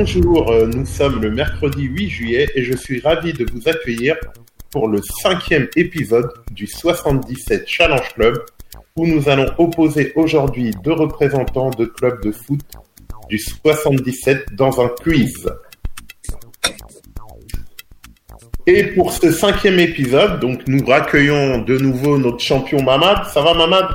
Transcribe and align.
Bonjour, 0.00 0.52
euh, 0.52 0.68
nous 0.68 0.86
sommes 0.86 1.20
le 1.20 1.28
mercredi 1.28 1.82
8 1.82 2.08
juillet 2.08 2.48
et 2.54 2.62
je 2.62 2.76
suis 2.76 3.00
ravi 3.00 3.32
de 3.32 3.44
vous 3.52 3.68
accueillir 3.68 4.14
pour 4.70 4.86
le 4.86 5.00
cinquième 5.02 5.66
épisode 5.74 6.30
du 6.52 6.68
77 6.68 7.64
Challenge 7.66 8.14
Club 8.14 8.38
où 8.94 9.08
nous 9.08 9.28
allons 9.28 9.50
opposer 9.58 10.12
aujourd'hui 10.14 10.70
deux 10.84 10.92
représentants 10.92 11.70
de 11.70 11.84
clubs 11.86 12.22
de 12.22 12.30
foot 12.30 12.60
du 13.28 13.40
77 13.40 14.54
dans 14.54 14.80
un 14.80 14.86
quiz. 14.86 15.50
Et 18.68 18.84
pour 18.94 19.12
ce 19.12 19.32
cinquième 19.32 19.80
épisode, 19.80 20.38
donc 20.38 20.60
nous 20.68 20.86
raccueillons 20.86 21.62
de 21.62 21.76
nouveau 21.76 22.18
notre 22.18 22.38
champion 22.38 22.84
Mamad. 22.84 23.24
Ça 23.34 23.42
va 23.42 23.52
Mamad? 23.52 23.86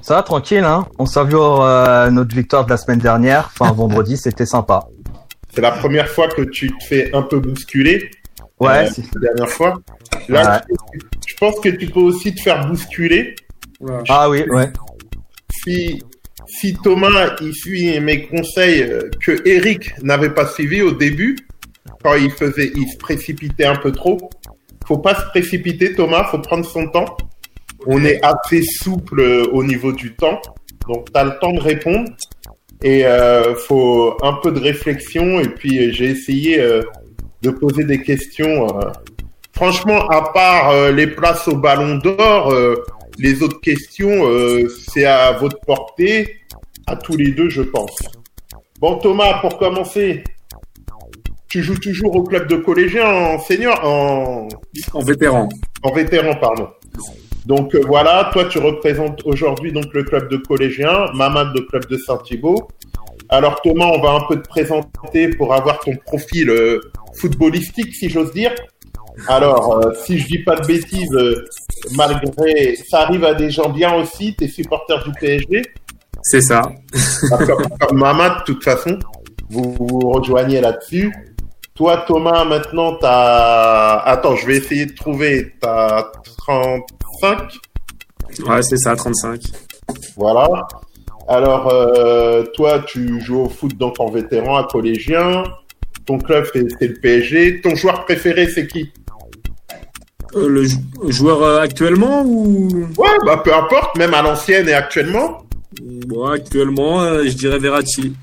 Ça 0.00 0.14
va 0.14 0.22
tranquille, 0.22 0.62
hein? 0.62 0.86
On 1.00 1.06
savoure 1.06 1.64
euh, 1.64 2.08
notre 2.10 2.36
victoire 2.36 2.66
de 2.66 2.70
la 2.70 2.76
semaine 2.76 3.00
dernière, 3.00 3.50
enfin 3.52 3.72
vendredi, 3.72 4.16
c'était 4.16 4.46
sympa. 4.46 4.86
C'est 5.54 5.60
la 5.60 5.72
première 5.72 6.08
fois 6.08 6.28
que 6.28 6.42
tu 6.42 6.68
te 6.68 6.84
fais 6.84 7.14
un 7.14 7.22
peu 7.22 7.40
bousculer. 7.40 8.10
Ouais, 8.58 8.86
euh, 8.86 9.02
la 9.14 9.20
dernière 9.20 9.48
fois. 9.48 9.80
Là, 10.28 10.62
je 11.26 11.34
pense 11.36 11.58
que 11.60 11.70
tu 11.70 11.86
peux 11.86 12.00
aussi 12.00 12.34
te 12.34 12.42
faire 12.42 12.66
bousculer. 12.68 13.34
Ah 14.08 14.28
oui, 14.28 14.44
ouais. 14.48 14.70
Si, 15.50 16.02
si 16.46 16.74
Thomas 16.74 17.36
il 17.40 17.54
suit 17.54 17.98
mes 18.00 18.26
conseils 18.26 18.82
euh, 18.82 19.10
que 19.24 19.46
Eric 19.48 19.92
n'avait 20.02 20.30
pas 20.30 20.46
suivi 20.46 20.82
au 20.82 20.92
début, 20.92 21.36
quand 22.02 22.14
il 22.14 22.30
faisait, 22.30 22.70
il 22.74 22.88
se 22.88 22.96
précipitait 22.98 23.64
un 23.64 23.76
peu 23.76 23.92
trop. 23.92 24.18
Faut 24.86 24.98
pas 24.98 25.14
se 25.14 25.26
précipiter, 25.30 25.94
Thomas. 25.94 26.24
Faut 26.24 26.38
prendre 26.38 26.64
son 26.64 26.88
temps. 26.88 27.16
On 27.86 28.04
est 28.04 28.20
assez 28.22 28.62
souple 28.62 29.20
euh, 29.20 29.46
au 29.52 29.64
niveau 29.64 29.92
du 29.92 30.14
temps, 30.14 30.40
donc 30.86 31.10
tu 31.12 31.18
as 31.18 31.24
le 31.24 31.38
temps 31.40 31.52
de 31.52 31.60
répondre. 31.60 32.10
Et 32.82 33.04
euh, 33.04 33.54
faut 33.54 34.16
un 34.22 34.34
peu 34.34 34.52
de 34.52 34.60
réflexion. 34.60 35.40
Et 35.40 35.48
puis 35.48 35.92
j'ai 35.92 36.06
essayé 36.06 36.60
euh, 36.60 36.82
de 37.42 37.50
poser 37.50 37.84
des 37.84 38.02
questions. 38.02 38.68
Euh. 38.68 38.90
Franchement, 39.52 40.08
à 40.08 40.32
part 40.32 40.90
les 40.92 41.06
places 41.06 41.46
au 41.46 41.56
Ballon 41.56 41.96
d'Or, 41.96 42.54
les 43.18 43.42
autres 43.42 43.60
questions, 43.60 44.24
c'est 44.88 45.04
à 45.04 45.32
votre 45.32 45.60
portée, 45.66 46.36
à 46.86 46.96
tous 46.96 47.14
les 47.16 47.32
deux, 47.32 47.50
je 47.50 47.60
pense. 47.60 47.98
Bon, 48.80 48.96
Thomas, 48.96 49.40
pour 49.40 49.58
commencer, 49.58 50.24
tu 51.48 51.62
joues 51.62 51.78
toujours 51.78 52.16
au 52.16 52.22
club 52.22 52.48
de 52.48 52.56
collégiens 52.56 53.04
en 53.04 53.38
senior, 53.38 53.78
en... 53.84 54.48
En 54.94 55.02
vétéran. 55.02 55.48
En 55.82 55.92
vétéran, 55.92 56.36
pardon. 56.36 56.68
Donc 57.46 57.74
euh, 57.74 57.80
voilà, 57.86 58.30
toi 58.32 58.44
tu 58.44 58.58
représentes 58.58 59.22
aujourd'hui 59.24 59.72
donc 59.72 59.86
le 59.92 60.04
club 60.04 60.30
de 60.30 60.36
collégiens, 60.36 61.06
Mamad 61.14 61.54
le 61.54 61.62
club 61.62 61.86
de 61.86 61.96
Saint-Thibault. 61.96 62.68
Alors 63.28 63.60
Thomas, 63.62 63.86
on 63.86 64.00
va 64.00 64.12
un 64.12 64.20
peu 64.28 64.40
te 64.40 64.48
présenter 64.48 65.28
pour 65.28 65.54
avoir 65.54 65.80
ton 65.80 65.94
profil 65.96 66.50
euh, 66.50 66.80
footballistique, 67.14 67.94
si 67.94 68.08
j'ose 68.08 68.32
dire. 68.32 68.52
Alors, 69.28 69.78
euh, 69.78 69.92
si 70.04 70.18
je 70.18 70.26
dis 70.26 70.38
pas 70.42 70.56
de 70.56 70.66
bêtises, 70.66 71.16
malgré 71.96 72.76
ça 72.76 73.02
arrive 73.02 73.24
à 73.24 73.34
des 73.34 73.50
gens 73.50 73.68
bien 73.68 73.94
aussi, 73.94 74.34
t'es 74.34 74.48
supporter 74.48 75.02
du 75.04 75.12
PSG. 75.12 75.62
C'est 76.22 76.40
ça. 76.40 76.62
comme, 77.46 77.68
comme 77.80 77.98
Mamad, 77.98 78.40
de 78.40 78.44
toute 78.44 78.64
façon, 78.64 78.98
vous 79.50 79.74
vous 79.78 80.10
rejoignez 80.10 80.60
là-dessus. 80.60 81.12
Toi, 81.80 82.04
Thomas, 82.06 82.44
maintenant, 82.44 82.96
t'as... 82.96 84.00
Attends, 84.00 84.36
je 84.36 84.46
vais 84.46 84.58
essayer 84.58 84.84
de 84.84 84.94
trouver. 84.94 85.54
T'as 85.62 86.12
35 86.36 87.38
Ouais, 88.46 88.62
c'est 88.62 88.76
ça, 88.76 88.94
35. 88.94 89.40
Voilà. 90.14 90.68
Alors, 91.26 91.68
euh, 91.68 92.44
toi, 92.52 92.80
tu 92.80 93.18
joues 93.22 93.44
au 93.44 93.48
foot 93.48 93.78
donc 93.78 93.98
en 93.98 94.10
vétéran, 94.10 94.58
à 94.58 94.64
collégien. 94.64 95.42
Ton 96.04 96.18
club, 96.18 96.44
c'est 96.52 96.86
le 96.86 97.00
PSG. 97.00 97.62
Ton 97.62 97.74
joueur 97.74 98.04
préféré, 98.04 98.46
c'est 98.46 98.66
qui? 98.66 98.92
Euh, 100.34 100.48
Le 100.48 100.66
joueur 101.08 101.42
euh, 101.42 101.62
actuellement 101.62 102.24
ou? 102.26 102.68
Ouais, 102.98 103.08
bah 103.24 103.40
peu 103.42 103.54
importe, 103.54 103.96
même 103.96 104.12
à 104.12 104.20
l'ancienne 104.20 104.68
et 104.68 104.74
actuellement. 104.74 105.46
Bon, 105.80 106.26
actuellement, 106.26 107.24
je 107.24 107.32
dirais 107.32 107.58
Verratti. 107.58 108.14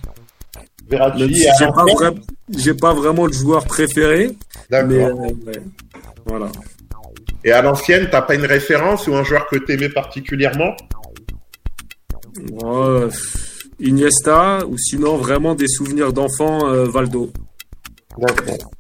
Verratti. 0.88 1.34
J'ai 1.34 1.66
pas, 1.66 1.84
vraiment 1.84 2.22
de 3.28 3.34
joueur 3.34 3.66
préféré. 3.66 4.32
D'accord. 4.70 5.22
Euh, 5.22 5.52
voilà. 6.26 6.52
Et 7.44 7.52
à 7.52 7.62
l'ancienne, 7.62 8.08
t'as 8.12 8.22
pas 8.22 8.36
une 8.36 8.46
référence 8.46 9.08
ou 9.08 9.16
un 9.16 9.24
joueur 9.24 9.48
que 9.48 9.58
t'aimais 9.58 9.90
particulièrement? 9.90 10.76
Iniesta 13.80 14.66
ou 14.68 14.78
sinon 14.78 15.18
vraiment 15.18 15.56
des 15.56 15.68
souvenirs 15.68 16.14
d'enfant 16.14 16.68
euh, 16.68 16.86
Valdo. 16.86 17.32
D'accord. 18.18 18.72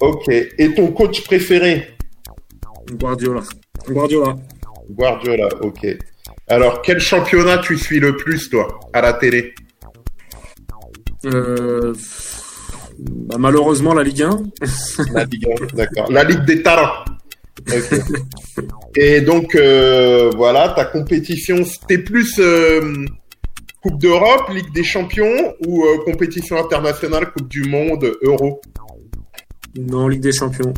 Ok. 0.00 0.28
Et 0.28 0.74
ton 0.74 0.92
coach 0.92 1.24
préféré? 1.24 1.96
Guardiola. 2.92 3.42
Guardiola. 3.88 4.36
Guardiola, 4.90 5.48
ok. 5.60 5.86
Alors, 6.48 6.82
quel 6.82 6.98
championnat 6.98 7.58
tu 7.58 7.78
suis 7.78 8.00
le 8.00 8.16
plus, 8.16 8.50
toi, 8.50 8.80
à 8.92 9.00
la 9.00 9.12
télé? 9.14 9.54
Euh, 11.24 11.94
bah, 12.98 13.36
malheureusement, 13.38 13.94
la 13.94 14.02
Ligue 14.02 14.22
1. 14.22 14.42
la 15.12 15.24
Ligue 15.24 15.48
1, 15.48 15.66
d'accord. 15.76 16.10
La 16.10 16.24
Ligue 16.24 16.44
des 16.44 16.62
talents. 16.62 17.04
Et 18.96 19.20
donc, 19.20 19.54
euh, 19.54 20.30
voilà, 20.36 20.70
ta 20.70 20.84
compétition, 20.84 21.64
c'était 21.64 21.98
plus 21.98 22.38
euh, 22.38 23.06
Coupe 23.82 24.00
d'Europe, 24.00 24.50
Ligue 24.52 24.72
des 24.72 24.84
Champions 24.84 25.54
ou 25.66 25.84
compétition 26.04 26.56
internationale, 26.56 27.32
Coupe 27.32 27.48
du 27.48 27.64
Monde, 27.64 28.16
Euro? 28.22 28.60
Non, 29.78 30.08
Ligue 30.08 30.22
des 30.22 30.32
Champions. 30.32 30.72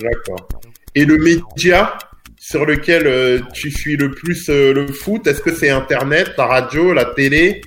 D'accord. 0.00 0.48
Et 0.94 1.04
le 1.04 1.18
média 1.18 1.96
sur 2.38 2.66
lequel 2.66 3.42
tu 3.52 3.70
suis 3.70 3.96
le 3.96 4.10
plus 4.10 4.48
le 4.48 4.86
foot, 4.88 5.26
est-ce 5.26 5.40
que 5.40 5.52
c'est 5.52 5.70
Internet, 5.70 6.32
la 6.36 6.46
radio, 6.46 6.92
la 6.92 7.06
télé? 7.06 7.62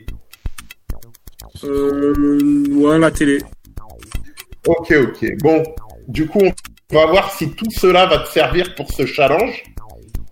Euh, 1.64 2.66
ouais, 2.70 3.00
la 3.00 3.12
télé. 3.12 3.40
Ok, 4.66 4.92
ok. 4.92 5.26
Bon, 5.42 5.64
du 6.08 6.28
coup, 6.28 6.44
on 6.92 6.96
va 6.96 7.06
voir 7.06 7.32
si 7.32 7.52
tout 7.52 7.70
cela 7.72 8.06
va 8.06 8.20
te 8.20 8.30
servir 8.30 8.76
pour 8.76 8.92
ce 8.92 9.06
challenge. 9.06 9.64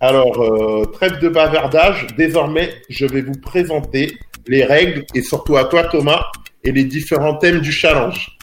Alors, 0.00 0.40
euh, 0.42 0.84
trêve 0.86 1.18
de 1.20 1.28
bavardage. 1.28 2.06
Désormais, 2.16 2.74
je 2.90 3.06
vais 3.06 3.22
vous 3.22 3.40
présenter 3.40 4.16
les 4.46 4.64
règles 4.64 5.04
et 5.14 5.22
surtout 5.22 5.56
à 5.56 5.64
toi, 5.64 5.84
Thomas, 5.84 6.26
et 6.64 6.72
les 6.72 6.84
différents 6.84 7.36
thèmes 7.36 7.60
du 7.60 7.72
challenge. 7.72 8.35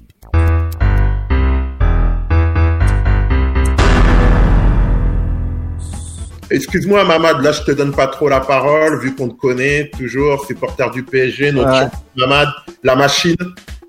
Excuse-moi, 6.53 7.03
Mamad, 7.03 7.41
là, 7.41 7.52
je 7.52 7.64
te 7.64 7.72
donne 7.72 7.94
pas 7.94 8.06
trop 8.06 8.30
la 8.30 8.40
parole, 8.40 9.00
vu 9.00 9.16
qu'on 9.16 9.28
te 9.28 9.34
connaît, 9.34 9.90
toujours 9.97 10.46
supporter 10.46 10.88
du 10.91 11.02
PSG, 11.02 11.52
notre 11.52 11.90
Mamad, 12.16 12.47
la 12.84 12.96
machine, 12.96 13.36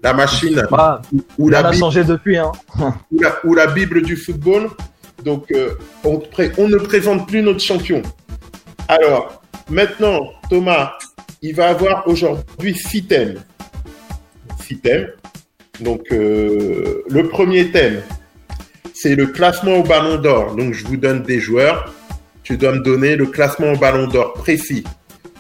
la 0.03 0.15
machine. 0.15 0.67
Bah, 0.71 1.03
ou 1.37 1.51
la 1.51 1.59
a 1.59 1.73
changé 1.75 2.05
depuis, 2.05 2.39
hein. 2.39 2.53
ou, 3.45 3.55
la, 3.55 3.67
Bible 3.67 4.01
du 4.01 4.17
football. 4.17 4.71
Donc, 5.23 5.53
euh, 5.53 5.75
on, 6.05 6.23
on, 6.57 6.69
ne 6.69 6.79
présente 6.79 7.29
plus 7.29 7.43
notre 7.43 7.61
champion. 7.61 8.01
Alors, 8.89 9.43
maintenant, 9.69 10.31
Thomas, 10.49 10.95
il 11.43 11.55
va 11.55 11.69
avoir 11.69 12.09
aujourd'hui 12.09 12.75
six 12.75 13.05
thèmes. 13.05 13.43
Six 14.63 14.79
thèmes. 14.79 15.09
Donc, 15.81 16.07
euh, 16.13 17.03
le 17.11 17.29
premier 17.29 17.71
thème, 17.71 18.01
c'est 18.95 19.17
le 19.17 19.27
classement 19.27 19.75
au 19.75 19.83
ballon 19.83 20.17
d'or. 20.17 20.55
Donc, 20.57 20.73
je 20.73 20.87
vous 20.87 20.97
donne 20.97 21.23
des 21.25 21.41
joueurs 21.41 21.93
tu 22.45 22.57
dois 22.57 22.73
me 22.73 22.81
donner 22.81 23.17
le 23.17 23.27
classement 23.27 23.73
au 23.73 23.77
ballon 23.77 24.07
d'or 24.07 24.35
précis. 24.35 24.85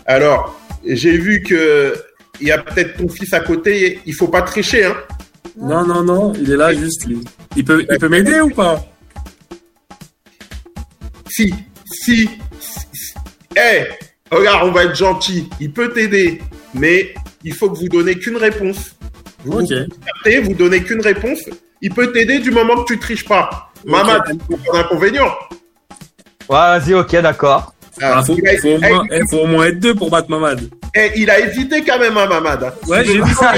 Alors, 0.06 0.58
j'ai 0.84 1.16
vu 1.16 1.42
que 1.42 1.94
il 2.40 2.48
y 2.48 2.50
a 2.52 2.58
peut-être 2.58 2.96
ton 2.96 3.08
fils 3.08 3.32
à 3.32 3.40
côté, 3.40 4.00
il 4.06 4.14
faut 4.14 4.28
pas 4.28 4.42
tricher, 4.42 4.86
hein 4.86 4.96
Non, 5.56 5.86
non, 5.86 6.02
non, 6.02 6.32
il 6.34 6.50
est 6.50 6.56
là 6.56 6.74
juste 6.74 7.06
lui. 7.06 7.20
Il 7.56 7.64
peut, 7.64 7.86
il 7.88 7.98
peut 7.98 8.08
m'aider 8.08 8.40
ou 8.40 8.50
pas? 8.50 8.84
Si, 11.30 11.54
si, 11.84 12.28
Eh, 13.56 13.84
regarde, 14.30 14.68
on 14.68 14.72
va 14.72 14.84
être 14.84 14.96
gentil. 14.96 15.48
Il 15.60 15.72
peut 15.72 15.92
t'aider, 15.92 16.42
mais 16.74 17.14
il 17.44 17.54
faut 17.54 17.70
que 17.70 17.78
vous 17.78 17.88
donnez 17.88 18.18
qu'une 18.18 18.36
réponse. 18.36 18.96
Vous, 19.44 19.60
okay. 19.60 20.40
vous, 20.40 20.54
donnez 20.54 20.82
qu'une 20.82 21.02
réponse. 21.02 21.40
Il 21.82 21.92
peut 21.92 22.10
t'aider 22.12 22.38
du 22.38 22.50
moment 22.50 22.82
que 22.82 22.92
tu 22.94 22.98
triches 22.98 23.26
pas. 23.26 23.72
Maman, 23.84 24.20
pas 24.20 24.72
d'inconvénient. 24.72 25.30
Ouais, 26.48 26.78
vas-y, 26.78 26.94
ok, 26.94 27.16
d'accord. 27.20 27.74
Ah, 28.02 28.22
faut, 28.24 28.36
faut, 29.30 29.38
au 29.38 29.46
moins, 29.46 29.66
être 29.66 29.78
deux 29.78 29.94
pour 29.94 30.10
battre 30.10 30.28
Mamad. 30.28 30.68
Eh, 30.96 31.12
il 31.16 31.30
a 31.30 31.38
hésité 31.40 31.84
quand 31.84 31.98
même, 31.98 32.16
hein, 32.16 32.26
Mamad. 32.26 32.72
Ouais, 32.88 33.04
j'ai 33.04 33.20
vu 33.20 33.34
ça. 33.34 33.52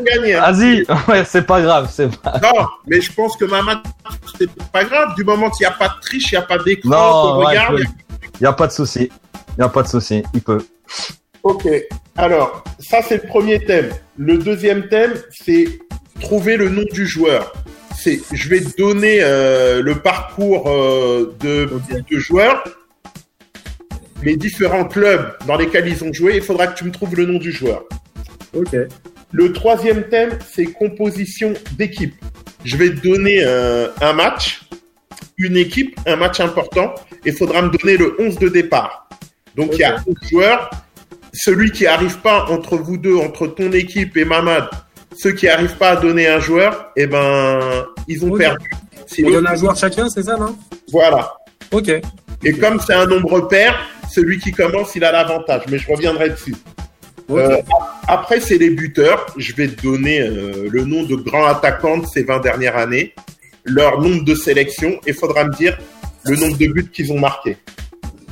gagner. 0.00 0.34
Hein. 0.34 0.50
Vas-y, 0.50 0.86
ouais, 1.08 1.24
c'est 1.24 1.46
pas 1.46 1.60
grave. 1.60 1.90
C'est 1.92 2.14
pas... 2.20 2.40
Non, 2.42 2.66
mais 2.86 3.00
je 3.00 3.12
pense 3.12 3.36
que 3.36 3.44
Mamad, 3.44 3.78
c'est 4.38 4.50
pas 4.72 4.84
grave. 4.84 5.14
Du 5.14 5.24
moment 5.24 5.50
qu'il 5.50 5.66
n'y 5.66 5.72
a 5.72 5.76
pas 5.76 5.88
de 5.88 6.00
triche, 6.00 6.32
il 6.32 6.34
n'y 6.36 6.38
a 6.38 6.42
pas 6.42 6.58
d'écran, 6.58 6.90
non, 6.90 7.46
regarde. 7.46 7.80
Il 7.80 8.42
n'y 8.42 8.46
a 8.46 8.52
pas 8.52 8.66
de 8.66 8.72
souci. 8.72 9.10
Il 9.50 9.60
n'y 9.60 9.64
a 9.64 9.68
pas 9.68 9.82
de 9.82 9.88
souci. 9.88 10.22
Il 10.32 10.40
peut. 10.40 10.64
Ok. 11.42 11.68
Alors, 12.16 12.64
ça, 12.78 12.98
c'est 13.06 13.22
le 13.22 13.28
premier 13.28 13.64
thème. 13.64 13.90
Le 14.16 14.38
deuxième 14.38 14.88
thème, 14.88 15.12
c'est 15.30 15.78
trouver 16.20 16.56
le 16.56 16.70
nom 16.70 16.84
du 16.92 17.06
joueur. 17.06 17.52
C'est, 18.06 18.20
je 18.32 18.48
vais 18.48 18.60
donner 18.78 19.18
euh, 19.20 19.82
le 19.82 19.96
parcours 19.96 20.68
euh, 20.68 21.34
de, 21.40 21.68
de 22.08 22.18
joueurs, 22.20 22.62
les 24.22 24.36
différents 24.36 24.84
clubs 24.84 25.36
dans 25.48 25.56
lesquels 25.56 25.88
ils 25.88 26.04
ont 26.04 26.12
joué. 26.12 26.36
Il 26.36 26.42
faudra 26.42 26.68
que 26.68 26.78
tu 26.78 26.84
me 26.84 26.92
trouves 26.92 27.16
le 27.16 27.26
nom 27.26 27.40
du 27.40 27.50
joueur. 27.50 27.82
Ok. 28.54 28.76
Le 29.32 29.52
troisième 29.52 30.04
thème, 30.04 30.38
c'est 30.48 30.66
composition 30.66 31.52
d'équipe. 31.72 32.14
Je 32.64 32.76
vais 32.76 32.90
te 32.90 33.00
donner 33.00 33.42
un, 33.42 33.90
un 34.00 34.12
match, 34.12 34.60
une 35.36 35.56
équipe, 35.56 35.98
un 36.06 36.14
match 36.14 36.38
important, 36.38 36.94
et 37.24 37.30
il 37.30 37.32
faudra 37.32 37.60
me 37.60 37.70
donner 37.76 37.96
le 37.96 38.14
11 38.20 38.38
de 38.38 38.48
départ. 38.48 39.08
Donc 39.56 39.70
il 39.72 39.80
y 39.80 39.84
a 39.84 39.96
11 40.06 40.14
joueurs. 40.30 40.70
Celui 41.32 41.72
qui 41.72 41.88
arrive 41.88 42.20
pas 42.20 42.44
entre 42.50 42.76
vous 42.76 42.98
deux, 42.98 43.16
entre 43.16 43.48
ton 43.48 43.72
équipe 43.72 44.16
et 44.16 44.24
Mamad, 44.24 44.68
ceux 45.16 45.32
qui 45.32 45.48
arrivent 45.48 45.76
pas 45.76 45.90
à 45.90 45.96
donner 45.96 46.26
un 46.28 46.40
joueur, 46.40 46.92
eh 46.96 47.06
ben, 47.06 47.86
ils 48.06 48.24
ont 48.24 48.36
perdu. 48.36 48.70
Si 49.06 49.24
On 49.24 49.30
donne 49.30 49.46
un 49.46 49.54
joueur 49.54 49.76
chacun, 49.76 50.08
c'est 50.08 50.24
ça, 50.24 50.36
non? 50.36 50.56
Voilà. 50.92 51.32
Ok. 51.72 51.90
Et 52.44 52.52
comme 52.54 52.80
c'est 52.80 52.94
un 52.94 53.06
nombre 53.06 53.48
pair, 53.48 53.78
celui 54.12 54.38
qui 54.38 54.52
commence, 54.52 54.94
il 54.94 55.04
a 55.04 55.12
l'avantage. 55.12 55.62
Mais 55.70 55.78
je 55.78 55.90
reviendrai 55.90 56.30
dessus. 56.30 56.54
Euh, 57.30 57.60
après, 58.06 58.40
c'est 58.40 58.58
les 58.58 58.70
buteurs. 58.70 59.26
Je 59.36 59.54
vais 59.54 59.68
te 59.68 59.82
donner 59.82 60.20
euh, 60.20 60.68
le 60.70 60.84
nom 60.84 61.02
de 61.02 61.16
grands 61.16 61.46
attaquants 61.46 61.98
de 61.98 62.06
ces 62.06 62.22
20 62.22 62.40
dernières 62.40 62.76
années, 62.76 63.14
leur 63.64 64.00
nombre 64.00 64.24
de 64.24 64.34
sélections, 64.34 65.00
et 65.06 65.12
faudra 65.12 65.44
me 65.44 65.54
dire 65.54 65.78
le 66.24 66.36
nombre 66.36 66.56
de 66.56 66.66
buts 66.66 66.90
qu'ils 66.92 67.12
ont 67.12 67.18
marqués. 67.18 67.56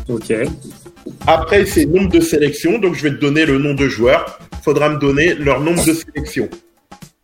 Ok. 0.08 0.32
Après, 1.26 1.66
c'est 1.66 1.86
nombre 1.86 2.10
de 2.10 2.20
sélections, 2.20 2.78
donc 2.78 2.94
je 2.94 3.02
vais 3.02 3.10
te 3.10 3.20
donner 3.20 3.46
le 3.46 3.58
nom 3.58 3.74
de 3.74 3.88
joueurs. 3.88 4.38
Faudra 4.62 4.88
me 4.88 4.98
donner 4.98 5.34
leur 5.34 5.60
nombre 5.60 5.84
de 5.84 5.92
sélections. 5.92 6.48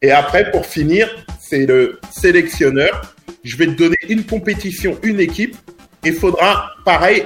Et 0.03 0.11
après, 0.11 0.51
pour 0.51 0.65
finir, 0.65 1.09
c'est 1.41 1.67
le 1.67 2.01
sélectionneur. 2.11 3.15
Je 3.45 3.57
vais 3.57 3.67
te 3.67 3.73
donner 3.73 3.97
une 4.09 4.25
compétition, 4.25 4.99
une 5.03 5.21
équipe. 5.21 5.57
Il 6.05 6.15
faudra, 6.15 6.71
pareil, 6.85 7.25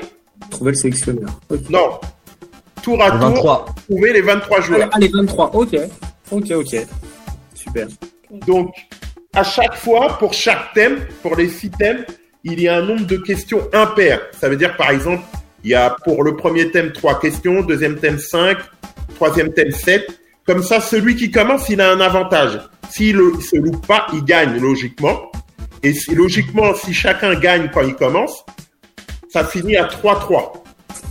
Trouver 0.51 0.73
le 0.73 0.77
sélectionneur. 0.77 1.41
Non, 1.71 2.01
tour 2.83 3.03
à 3.03 3.11
tour, 3.13 3.21
23. 3.21 3.75
trouver 3.89 4.13
les 4.13 4.21
23 4.21 4.57
Allez, 4.59 4.67
joueurs. 4.67 4.91
allez, 4.93 5.09
23. 5.09 5.51
Ok. 5.55 5.77
Ok, 6.31 6.51
ok. 6.51 6.77
Super. 7.55 7.87
Donc, 8.47 8.75
à 9.33 9.43
chaque 9.43 9.75
fois, 9.77 10.19
pour 10.19 10.33
chaque 10.35 10.73
thème, 10.75 11.01
pour 11.23 11.37
les 11.37 11.49
six 11.49 11.71
thèmes, 11.71 12.05
il 12.43 12.61
y 12.61 12.69
a 12.69 12.77
un 12.77 12.83
nombre 12.83 13.07
de 13.07 13.17
questions 13.17 13.61
impair. 13.73 14.21
Ça 14.39 14.49
veut 14.49 14.57
dire, 14.57 14.77
par 14.77 14.91
exemple, 14.91 15.23
il 15.63 15.71
y 15.71 15.75
a 15.75 15.97
pour 16.05 16.23
le 16.25 16.37
premier 16.37 16.71
thème 16.71 16.93
trois 16.93 17.19
questions, 17.19 17.63
deuxième 17.63 17.97
thème 17.97 18.19
5, 18.19 18.59
troisième 19.15 19.53
thème 19.53 19.71
7. 19.71 20.07
Comme 20.47 20.63
ça, 20.63 20.81
celui 20.81 21.17
qui 21.17 21.31
commence, 21.31 21.69
il 21.69 21.81
a 21.81 21.91
un 21.91 22.01
avantage. 22.01 22.61
S'il 22.91 23.17
ne 23.17 23.41
se 23.41 23.57
loupe 23.57 23.87
pas, 23.87 24.07
il 24.13 24.25
gagne 24.25 24.61
logiquement. 24.61 25.33
Et 25.83 25.95
si, 25.95 26.15
logiquement, 26.15 26.75
si 26.75 26.93
chacun 26.93 27.35
gagne 27.35 27.71
quand 27.73 27.83
il 27.83 27.95
commence, 27.95 28.45
ça 29.29 29.45
finit 29.45 29.77
à 29.77 29.87
3-3. 29.87 30.53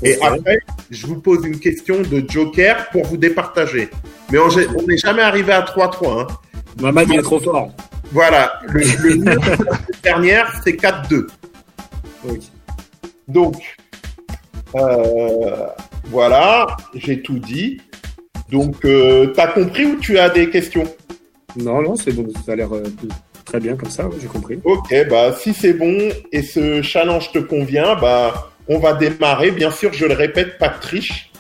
Et 0.03 0.21
après, 0.21 0.59
je 0.89 1.07
vous 1.07 1.19
pose 1.19 1.45
une 1.45 1.59
question 1.59 2.01
de 2.01 2.23
joker 2.27 2.89
pour 2.91 3.05
vous 3.05 3.17
départager. 3.17 3.89
Mais 4.31 4.37
on 4.37 4.47
n'est 4.87 4.97
jamais 4.97 5.21
arrivé 5.21 5.51
à 5.51 5.61
3-3. 5.61 6.21
Hein. 6.21 6.27
Mamad, 6.79 7.07
il 7.09 7.19
est 7.19 7.21
trop 7.21 7.39
fort. 7.39 7.71
Voilà, 8.11 8.59
le, 8.67 8.81
le 8.81 9.17
de 9.17 9.25
la 9.25 9.77
dernière, 10.03 10.53
c'est 10.63 10.73
4-2. 10.73 11.27
Ok. 12.27 12.39
Donc, 13.27 13.55
euh, 14.75 15.67
voilà, 16.05 16.77
j'ai 16.93 17.21
tout 17.21 17.39
dit. 17.39 17.81
Donc, 18.53 18.85
euh, 18.85 19.33
t'as 19.35 19.47
compris 19.47 19.83
ou 19.83 19.99
tu 19.99 20.19
as 20.19 20.29
des 20.29 20.47
questions? 20.51 20.83
Non, 21.57 21.81
non, 21.81 21.95
c'est 21.95 22.11
bon. 22.11 22.27
Ça 22.45 22.51
a 22.51 22.55
l'air 22.55 22.71
euh, 22.71 22.83
très 23.45 23.59
bien 23.59 23.75
comme 23.75 23.89
ça. 23.89 24.07
J'ai 24.21 24.27
compris. 24.27 24.59
Ok, 24.63 24.93
bah 25.09 25.33
si 25.33 25.55
c'est 25.55 25.73
bon 25.73 25.97
et 26.31 26.43
ce 26.43 26.83
challenge 26.83 27.31
te 27.31 27.39
convient, 27.39 27.95
bah 27.95 28.51
on 28.67 28.77
va 28.77 28.93
démarrer. 28.93 29.49
Bien 29.49 29.71
sûr, 29.71 29.91
je 29.91 30.05
le 30.05 30.13
répète, 30.13 30.59
pas 30.59 30.69
de 30.69 30.79
triche. 30.79 31.31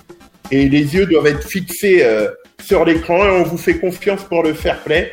Et 0.49 0.67
les 0.67 0.95
yeux 0.95 1.05
doivent 1.05 1.27
être 1.27 1.47
fixés 1.47 1.99
euh, 2.01 2.29
sur 2.59 2.83
l'écran 2.83 3.23
et 3.25 3.29
on 3.29 3.43
vous 3.43 3.59
fait 3.59 3.77
confiance 3.77 4.23
pour 4.23 4.41
le 4.41 4.55
fair 4.55 4.79
play. 4.79 5.11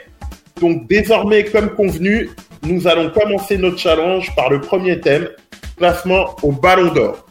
Donc 0.59 0.89
désormais, 0.89 1.45
comme 1.45 1.69
convenu, 1.75 2.31
nous 2.63 2.89
allons 2.89 3.11
commencer 3.11 3.59
notre 3.59 3.79
challenge 3.79 4.35
par 4.35 4.49
le 4.49 4.63
premier 4.63 5.01
thème, 5.01 5.29
classement 5.77 6.35
au 6.43 6.53
Ballon 6.53 6.95
d'Or. 6.95 7.27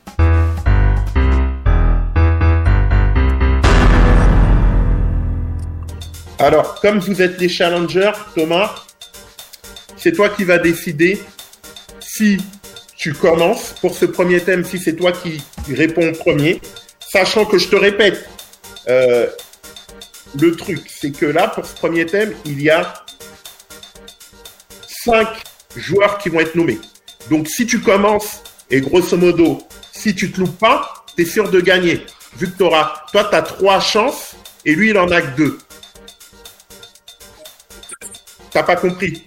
Alors, 6.41 6.79
comme 6.79 6.99
vous 6.99 7.21
êtes 7.21 7.37
les 7.41 7.49
challengers, 7.49 8.13
Thomas, 8.33 8.73
c'est 9.97 10.13
toi 10.13 10.29
qui 10.29 10.45
vas 10.45 10.57
décider 10.57 11.21
si 11.99 12.37
tu 12.95 13.13
commences 13.13 13.75
pour 13.81 13.93
ce 13.93 14.05
premier 14.05 14.39
thème, 14.39 14.63
si 14.63 14.79
c'est 14.79 14.95
toi 14.95 15.11
qui 15.11 15.43
réponds 15.73 16.13
premier, 16.13 16.61
sachant 17.11 17.43
que 17.43 17.57
je 17.57 17.67
te 17.67 17.75
répète, 17.75 18.29
euh, 18.87 19.27
le 20.39 20.55
truc, 20.55 20.79
c'est 20.89 21.11
que 21.11 21.25
là, 21.25 21.49
pour 21.49 21.65
ce 21.65 21.75
premier 21.75 22.05
thème, 22.05 22.33
il 22.45 22.61
y 22.61 22.69
a 22.69 22.93
cinq 25.03 25.27
joueurs 25.75 26.19
qui 26.19 26.29
vont 26.29 26.39
être 26.39 26.55
nommés. 26.55 26.79
Donc, 27.29 27.49
si 27.49 27.67
tu 27.67 27.81
commences, 27.81 28.43
et 28.71 28.79
grosso 28.79 29.17
modo, 29.17 29.67
si 29.91 30.15
tu 30.15 30.31
te 30.31 30.39
loupes 30.39 30.57
pas, 30.57 31.05
tu 31.17 31.23
es 31.23 31.25
sûr 31.25 31.49
de 31.49 31.59
gagner. 31.59 32.05
Vu 32.37 32.49
que 32.49 32.57
t'auras, 32.57 33.03
toi, 33.11 33.25
tu 33.25 33.35
as 33.35 33.41
trois 33.41 33.81
chances, 33.81 34.35
et 34.63 34.73
lui, 34.73 34.91
il 34.91 34.97
en 34.97 35.11
a 35.11 35.21
que 35.21 35.35
deux. 35.35 35.59
T'as 38.51 38.63
pas 38.63 38.75
compris 38.75 39.23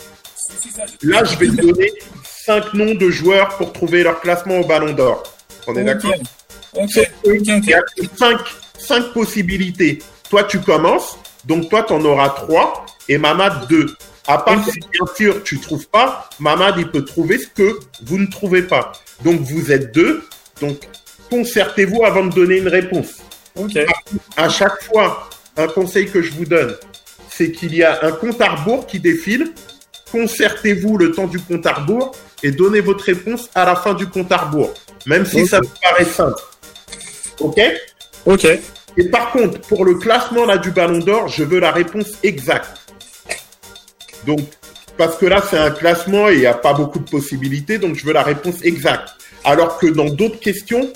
Là, 1.03 1.25
je 1.25 1.37
vais 1.37 1.49
te 1.49 1.61
donner 1.61 1.93
cinq 2.25 2.75
noms 2.75 2.95
de 2.95 3.11
joueurs 3.11 3.57
pour 3.57 3.73
trouver 3.73 4.03
leur 4.03 4.21
classement 4.21 4.59
au 4.59 4.67
Ballon 4.67 4.93
d'Or. 4.93 5.23
On 5.67 5.77
est 5.77 5.85
d'accord 5.85 6.15
Il 6.75 7.69
y 7.69 7.75
a 7.75 7.83
cinq, 8.17 8.41
cinq 8.79 9.13
possibilités. 9.13 10.01
Toi, 10.29 10.45
tu 10.45 10.61
commences, 10.61 11.19
donc 11.45 11.69
toi, 11.69 11.83
tu 11.83 11.93
en 11.93 12.05
auras 12.05 12.31
trois, 12.31 12.87
et 13.09 13.19
Mamad 13.19 13.69
deux. 13.69 13.95
À 14.27 14.39
part 14.39 14.65
si, 14.65 14.79
bien 14.79 15.07
sûr, 15.15 15.43
tu 15.43 15.59
trouves 15.59 15.89
pas, 15.89 16.31
Mamad, 16.39 16.77
il 16.79 16.91
peut 16.91 17.05
trouver 17.05 17.39
ce 17.39 17.49
que 17.49 17.79
vous 18.05 18.19
ne 18.19 18.27
trouvez 18.27 18.63
pas. 18.63 18.93
Donc, 19.25 19.41
vous 19.41 19.71
êtes 19.73 19.93
deux, 19.95 20.25
donc 20.61 20.79
concertez-vous 21.31 22.05
avant 22.05 22.25
de 22.27 22.35
donner 22.35 22.59
une 22.59 22.69
réponse. 22.69 23.19
À 24.37 24.49
chaque 24.49 24.83
fois, 24.85 25.29
un 25.57 25.69
conseil 25.69 26.09
que 26.11 26.23
je 26.23 26.33
vous 26.33 26.47
donne, 26.47 26.75
c'est 27.43 27.51
qu'il 27.51 27.75
y 27.75 27.83
a 27.83 28.05
un 28.05 28.13
compte 28.13 28.41
à 28.41 28.51
rebours 28.51 28.87
qui 28.87 29.01
défile. 29.01 29.53
Concertez-vous 30.13 30.97
le 30.97 31.11
temps 31.11 31.27
du 31.27 31.41
compte 31.41 31.67
à 31.67 31.73
rebours 31.73 32.15
et 32.43 32.53
donnez 32.53 32.81
votre 32.81 33.05
réponse 33.05 33.51
à 33.55 33.65
la 33.65 33.75
fin 33.75 33.95
du 33.95 34.07
compte 34.07 34.31
à 34.31 34.37
rebours, 34.37 34.73
même 35.07 35.27
si 35.27 35.45
ça 35.47 35.59
vous 35.61 35.71
paraît 35.83 36.05
simple. 36.05 36.41
Ok? 37.41 37.61
Ok. 38.27 38.47
Et 38.97 39.09
par 39.09 39.33
contre, 39.33 39.61
pour 39.63 39.85
le 39.85 39.95
classement 39.95 40.45
là 40.45 40.59
du 40.59 40.71
Ballon 40.71 40.99
d'Or, 40.99 41.29
je 41.29 41.43
veux 41.43 41.59
la 41.59 41.73
réponse 41.73 42.11
exacte. 42.23 42.79
Donc, 44.25 44.41
parce 44.97 45.17
que 45.17 45.27
là, 45.27 45.43
c'est 45.49 45.59
un 45.59 45.71
classement 45.73 46.29
et 46.29 46.35
il 46.35 46.41
n'y 46.41 46.47
a 46.47 46.55
pas 46.55 46.75
beaucoup 46.75 47.01
de 47.01 47.11
possibilités, 47.11 47.79
donc 47.79 47.97
je 47.97 48.07
veux 48.07 48.13
la 48.13 48.23
réponse 48.23 48.63
exacte. 48.63 49.09
Alors 49.43 49.79
que 49.79 49.89
dans 49.89 50.11
d'autres 50.11 50.39
questions, 50.39 50.93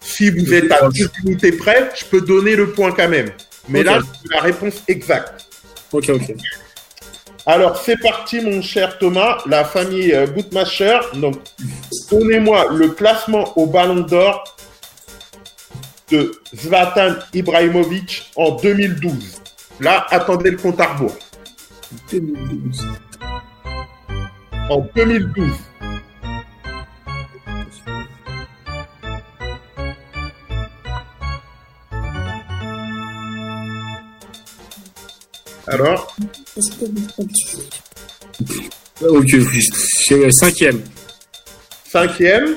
si 0.00 0.30
vous 0.30 0.54
êtes 0.54 0.70
à 0.70 0.88
deux 0.88 1.10
unités 1.24 1.50
près, 1.50 1.90
je 1.98 2.04
peux 2.04 2.20
donner 2.20 2.54
le 2.54 2.70
point 2.70 2.92
quand 2.92 3.08
même. 3.08 3.30
Mais 3.68 3.82
là, 3.82 3.98
je 3.98 4.28
veux 4.28 4.34
la 4.34 4.40
réponse 4.40 4.82
exacte. 4.86 5.43
Ok, 5.94 6.08
ok. 6.08 6.34
Alors, 7.46 7.76
c'est 7.76 7.96
parti, 8.00 8.40
mon 8.40 8.60
cher 8.62 8.98
Thomas, 8.98 9.38
la 9.46 9.64
famille 9.64 10.12
euh, 10.12 10.26
Bootmacher. 10.26 10.98
Donc, 11.14 11.36
donnez-moi 12.10 12.66
le 12.72 12.88
classement 12.88 13.56
au 13.56 13.66
Ballon 13.66 14.00
d'Or 14.00 14.56
de 16.10 16.32
Zlatan 16.52 17.14
Ibrahimovic 17.32 18.32
en 18.34 18.56
2012. 18.56 19.40
Là, 19.78 20.04
attendez 20.10 20.50
le 20.50 20.56
compte 20.56 20.80
à 20.80 20.94
rebours. 20.94 21.16
2012. 22.10 22.88
En 24.70 24.88
2012. 24.96 25.48
Alors, 35.66 36.14
Ok, 39.00 39.28
c'est 40.06 40.30
cinquième. 40.30 40.82
cinquième. 41.90 42.56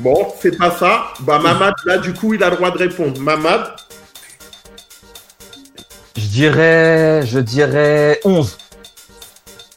Bon, 0.00 0.32
c'est 0.40 0.56
pas 0.56 0.70
ça. 0.76 1.12
Bah, 1.20 1.38
Mamad, 1.38 1.74
là, 1.84 1.98
du 1.98 2.12
coup, 2.12 2.34
il 2.34 2.42
a 2.42 2.50
le 2.50 2.56
droit 2.56 2.70
de 2.70 2.78
répondre. 2.78 3.20
Mamad, 3.20 3.74
Je 6.16 6.26
dirais, 6.26 7.26
je 7.26 7.38
dirais 7.40 8.20
11. 8.24 8.56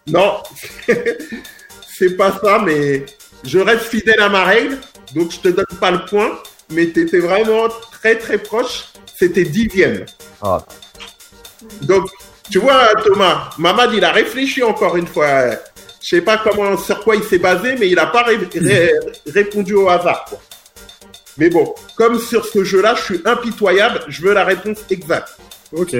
Non, 0.07 0.41
c'est 1.97 2.15
pas 2.17 2.37
ça, 2.43 2.59
mais 2.59 3.05
je 3.43 3.59
reste 3.59 3.83
fidèle 3.85 4.19
à 4.19 4.29
ma 4.29 4.43
règle, 4.45 4.77
donc 5.15 5.31
je 5.31 5.39
te 5.39 5.47
donne 5.49 5.65
pas 5.79 5.91
le 5.91 6.05
point, 6.05 6.39
mais 6.71 6.91
tu 6.91 7.01
étais 7.01 7.19
vraiment 7.19 7.67
très 7.91 8.17
très 8.17 8.37
proche. 8.39 8.85
c'était 9.17 9.43
dixième. 9.43 10.05
Oh. 10.41 10.57
Donc, 11.81 12.09
tu 12.49 12.59
vois, 12.59 12.89
Thomas, 13.03 13.51
Mamad, 13.57 13.93
il 13.93 14.03
a 14.03 14.11
réfléchi 14.11 14.63
encore 14.63 14.97
une 14.97 15.07
fois. 15.07 15.51
Je 16.01 16.07
sais 16.07 16.21
pas 16.21 16.37
comment, 16.37 16.77
sur 16.77 17.03
quoi 17.03 17.15
il 17.15 17.23
s'est 17.23 17.37
basé, 17.37 17.75
mais 17.77 17.87
il 17.87 17.95
n'a 17.95 18.07
pas 18.07 18.25
répondu 19.27 19.73
au 19.73 19.89
hasard. 19.89 20.25
Mais 21.37 21.49
bon, 21.49 21.73
comme 21.95 22.19
sur 22.19 22.45
ce 22.45 22.63
jeu-là, 22.63 22.95
je 22.95 23.03
suis 23.03 23.21
impitoyable, 23.25 24.01
je 24.07 24.21
veux 24.21 24.33
la 24.33 24.43
réponse 24.43 24.79
exacte. 24.89 25.37
Ok. 25.71 25.95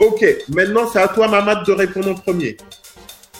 Ok, 0.00 0.24
maintenant 0.48 0.88
c'est 0.92 0.98
à 0.98 1.08
toi, 1.08 1.28
Mamad, 1.28 1.64
de 1.64 1.72
répondre 1.72 2.10
en 2.10 2.14
premier. 2.14 2.56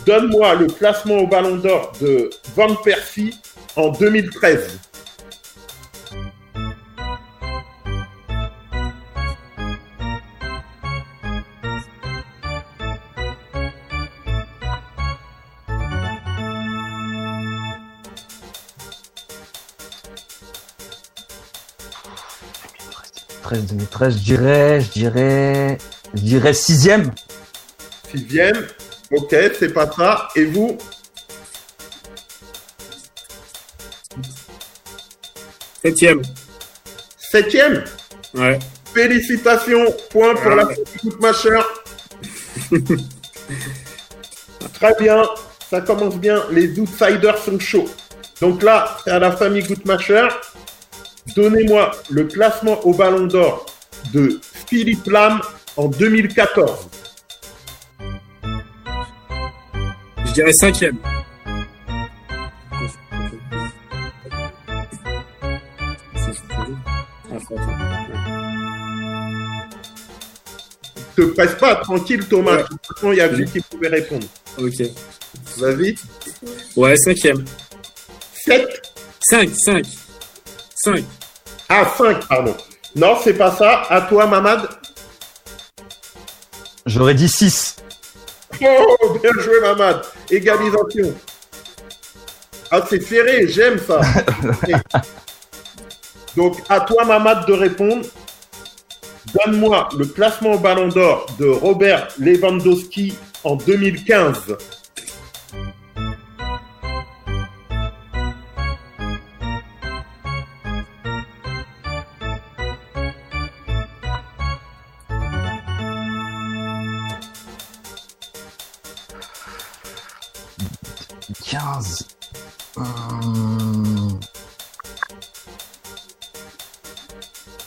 Donne-moi 0.06 0.54
le 0.54 0.66
classement 0.66 1.18
au 1.18 1.26
Ballon 1.26 1.56
d'Or 1.56 1.92
de 2.00 2.30
Van 2.54 2.74
Persie 2.76 3.34
en 3.76 3.88
2013. 3.88 4.78
2013, 23.60 24.16
je 24.16 24.22
dirais, 24.22 24.80
je 24.80 24.90
dirais, 24.90 25.78
je 26.14 26.20
dirais 26.20 26.54
sixième. 26.54 27.12
Sixième, 28.10 28.66
ok, 29.10 29.34
c'est 29.58 29.72
pas 29.72 29.90
ça. 29.90 30.28
Et 30.36 30.44
vous? 30.44 30.78
Septième. 35.82 36.22
Septième? 37.18 37.84
Ouais. 38.34 38.58
Félicitations, 38.94 39.86
point 40.10 40.34
pour 40.34 40.50
la 40.50 40.66
petite 40.66 41.20
Macher. 41.20 41.60
Très 44.74 44.94
bien, 45.00 45.22
ça 45.70 45.80
commence 45.80 46.16
bien. 46.16 46.42
Les 46.50 46.78
outsiders 46.78 47.38
sont 47.38 47.58
chauds. 47.58 47.88
Donc 48.40 48.62
là, 48.62 48.96
c'est 49.04 49.10
à 49.10 49.18
la 49.18 49.30
famille 49.30 49.62
Goodmacher. 49.62 50.28
Donnez-moi 51.34 51.90
le 52.10 52.24
classement 52.24 52.80
au 52.86 52.94
Ballon 52.94 53.26
d'Or 53.26 53.66
de 54.12 54.40
Philippe 54.68 55.06
Lam 55.06 55.40
en 55.76 55.88
2014. 55.88 56.88
Je 60.26 60.32
dirais 60.32 60.52
cinquième. 60.52 60.98
Te 71.14 71.22
presse 71.22 71.54
pas, 71.56 71.76
tranquille 71.76 72.26
Thomas. 72.26 72.62
De 72.62 72.62
toute 72.62 72.86
façon, 72.86 73.12
il 73.12 73.18
y 73.18 73.20
a 73.20 73.28
vu 73.28 73.44
qui 73.44 73.60
pouvait 73.60 73.88
répondre. 73.88 74.26
Ok. 74.58 74.82
Vas-y. 75.58 75.94
Ouais, 76.76 76.96
cinquième. 76.96 77.44
7 78.46 78.82
5, 79.30 79.50
5. 79.54 79.84
5. 80.74 81.04
Ah, 81.74 81.90
5, 81.96 82.28
pardon. 82.28 82.54
Non, 82.94 83.16
c'est 83.24 83.32
pas 83.32 83.50
ça. 83.50 83.84
À 83.88 84.02
toi, 84.02 84.26
Mamad. 84.26 84.68
J'aurais 86.84 87.14
dit 87.14 87.30
6. 87.30 87.76
Oh, 88.60 89.18
bien 89.22 89.30
joué, 89.38 89.58
Mamad. 89.62 90.02
Égalisation. 90.30 91.14
Ah, 92.70 92.82
c'est 92.86 93.00
serré, 93.00 93.48
j'aime 93.48 93.78
ça. 93.78 94.02
Donc, 96.36 96.58
à 96.68 96.80
toi, 96.80 97.06
Mamad, 97.06 97.46
de 97.46 97.54
répondre. 97.54 98.04
Donne-moi 99.32 99.88
le 99.96 100.04
classement 100.04 100.52
au 100.52 100.58
ballon 100.58 100.88
d'or 100.88 101.24
de 101.38 101.46
Robert 101.46 102.08
Lewandowski 102.18 103.14
en 103.44 103.56
2015. 103.56 104.58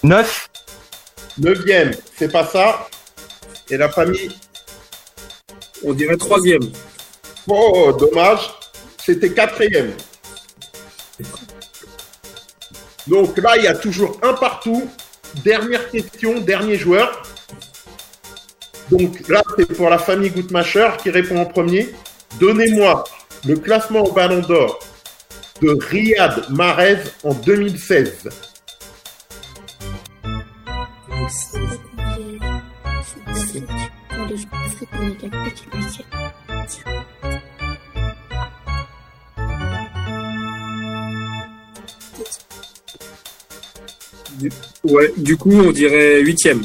9. 0.06 0.50
Neuvième, 1.40 1.92
c'est 2.16 2.32
pas 2.32 2.46
ça. 2.46 2.88
Et 3.72 3.78
la 3.78 3.90
famille 3.90 4.30
On 5.84 5.94
dirait 5.94 6.16
troisième. 6.16 6.62
Oh, 7.48 7.74
oh, 7.76 7.92
dommage. 7.92 8.52
C'était 9.04 9.32
quatrième. 9.32 9.94
Donc 13.08 13.36
là, 13.40 13.58
il 13.58 13.64
y 13.64 13.68
a 13.68 13.74
toujours 13.74 14.20
un 14.22 14.34
partout. 14.34 14.88
Dernière 15.44 15.90
question, 15.90 16.40
dernier 16.40 16.78
joueur. 16.78 17.24
Donc 18.92 19.28
là, 19.28 19.42
c'est 19.58 19.74
pour 19.74 19.90
la 19.90 19.98
famille 19.98 20.30
Goutmacher 20.30 20.92
qui 21.02 21.10
répond 21.10 21.38
en 21.40 21.46
premier. 21.46 21.90
Donnez-moi 22.40 23.04
le 23.48 23.56
classement 23.56 24.04
au 24.04 24.12
Ballon 24.12 24.42
d'Or 24.42 24.80
de 25.64 25.76
Riyad 25.90 26.46
Mahrez 26.52 27.00
en 27.24 27.34
2016. 27.34 28.30
Ouais, 44.84 45.12
du 45.18 45.36
coup, 45.36 45.52
on 45.52 45.72
dirait 45.72 46.22
huitième. 46.22 46.64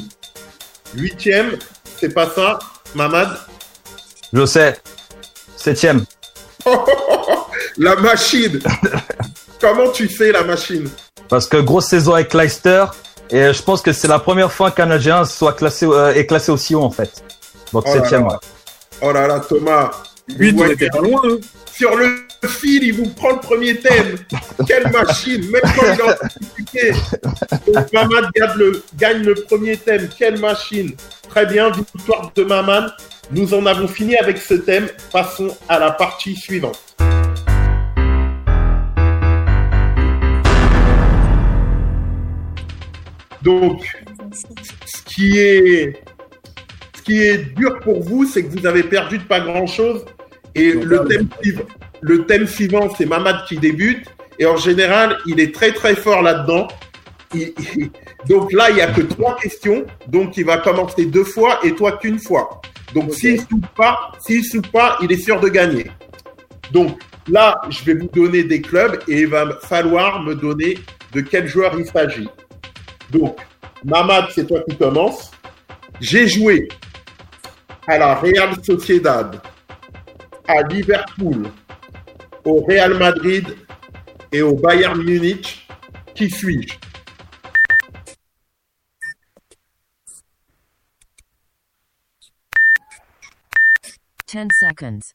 Huitième, 0.94 1.56
c'est 1.98 2.12
pas 2.12 2.28
ça, 2.28 2.58
Mamad? 2.94 3.38
Je 4.32 4.44
sais. 4.44 4.78
Septième. 5.56 6.04
la 7.78 7.96
machine 7.96 8.60
Comment 9.60 9.90
tu 9.90 10.08
sais 10.08 10.32
la 10.32 10.44
machine? 10.44 10.88
Parce 11.30 11.46
que 11.46 11.56
grosse 11.56 11.86
saison 11.86 12.14
avec 12.14 12.34
Leicester, 12.34 12.84
et 13.32 13.52
je 13.52 13.62
pense 13.62 13.82
que 13.82 13.92
c'est 13.92 14.08
la 14.08 14.18
première 14.18 14.52
fois 14.52 14.70
qu'un 14.70 14.90
Algérien 14.90 15.24
soit 15.24 15.52
classé, 15.52 15.86
euh, 15.86 16.14
est 16.14 16.26
classé 16.26 16.50
aussi 16.50 16.74
haut 16.74 16.82
en 16.82 16.90
fait. 16.90 17.22
Donc 17.72 17.84
oh 17.86 17.92
septième. 17.92 18.28
Oh 19.02 19.12
là 19.12 19.26
là, 19.26 19.40
Thomas. 19.40 19.90
Lui, 20.36 20.54
on 20.56 20.66
était 20.66 20.88
pas 20.88 21.00
loin. 21.00 21.20
Hein. 21.24 21.36
Sur 21.72 21.96
le 21.96 22.26
fil, 22.46 22.84
il 22.84 22.92
vous 22.92 23.08
prend 23.10 23.30
le 23.30 23.40
premier 23.40 23.76
thème. 23.76 24.16
Quelle 24.66 24.90
machine 24.90 25.50
Même 25.50 25.62
quand 25.62 25.86
il 25.86 26.00
est 26.00 26.02
en 26.02 26.28
difficulté. 26.38 26.92
Donc 27.72 27.92
Mamad 27.92 28.26
gagne 28.96 29.22
le 29.22 29.34
premier 29.34 29.76
thème. 29.76 30.08
Quelle 30.18 30.38
machine 30.38 30.94
Très 31.28 31.46
bien, 31.46 31.70
victoire 31.70 32.32
de 32.34 32.44
Mamad. 32.44 32.92
Nous 33.30 33.54
en 33.54 33.64
avons 33.66 33.88
fini 33.88 34.16
avec 34.16 34.38
ce 34.38 34.54
thème. 34.54 34.88
Passons 35.12 35.56
à 35.68 35.78
la 35.78 35.92
partie 35.92 36.36
suivante. 36.36 36.78
Donc, 43.42 43.82
ce 44.84 45.02
qui 45.04 45.38
est, 45.38 46.02
ce 46.96 47.02
qui 47.02 47.22
est 47.22 47.54
dur 47.54 47.78
pour 47.80 48.02
vous, 48.02 48.26
c'est 48.26 48.44
que 48.44 48.58
vous 48.58 48.66
avez 48.66 48.82
perdu 48.82 49.18
de 49.18 49.24
pas 49.24 49.40
grand-chose. 49.40 50.04
Et 50.54 50.72
le 50.72 51.04
thème, 51.06 51.28
le 52.00 52.26
thème 52.26 52.46
suivant, 52.46 52.92
c'est 52.96 53.06
Mamad 53.06 53.44
qui 53.46 53.56
débute. 53.56 54.06
Et 54.38 54.46
en 54.46 54.56
général, 54.56 55.18
il 55.26 55.38
est 55.40 55.54
très 55.54 55.72
très 55.72 55.94
fort 55.94 56.22
là-dedans. 56.22 56.68
donc 58.28 58.52
là, 58.52 58.70
il 58.70 58.76
n'y 58.76 58.80
a 58.80 58.88
que 58.88 59.02
trois 59.02 59.36
questions. 59.36 59.84
Donc, 60.08 60.36
il 60.36 60.44
va 60.44 60.58
commencer 60.58 61.06
deux 61.06 61.24
fois 61.24 61.60
et 61.62 61.74
toi 61.74 61.98
qu'une 61.98 62.18
fois. 62.18 62.60
Donc, 62.94 63.14
s'il 63.14 63.34
ne 63.34 63.38
soupe 63.38 63.66
pas, 63.76 64.12
s'il 64.20 64.44
soupe 64.44 64.70
pas, 64.72 64.98
il 65.02 65.12
est 65.12 65.22
sûr 65.22 65.40
de 65.40 65.48
gagner. 65.48 65.90
Donc, 66.72 66.98
là, 67.28 67.60
je 67.68 67.84
vais 67.84 67.94
vous 67.94 68.08
donner 68.08 68.44
des 68.44 68.60
clubs 68.60 68.98
et 69.08 69.20
il 69.20 69.28
va 69.28 69.58
falloir 69.62 70.22
me 70.22 70.34
donner 70.34 70.78
de 71.12 71.20
quel 71.20 71.46
joueur 71.46 71.74
il 71.78 71.86
s'agit. 71.86 72.28
Donc, 73.10 73.38
Mamad, 73.84 74.26
c'est 74.34 74.46
toi 74.46 74.60
qui 74.68 74.76
commences. 74.76 75.30
J'ai 76.00 76.28
joué 76.28 76.68
à 77.86 77.98
la 77.98 78.14
Real 78.14 78.54
Sociedad, 78.64 79.40
à 80.46 80.62
Liverpool, 80.62 81.50
au 82.44 82.62
Real 82.62 82.94
Madrid 82.94 83.56
et 84.32 84.42
au 84.42 84.54
Bayern 84.54 85.02
Munich. 85.02 85.66
Qui 86.14 86.30
suis-je? 86.30 86.74
10 94.26 94.46
seconds. 94.60 95.12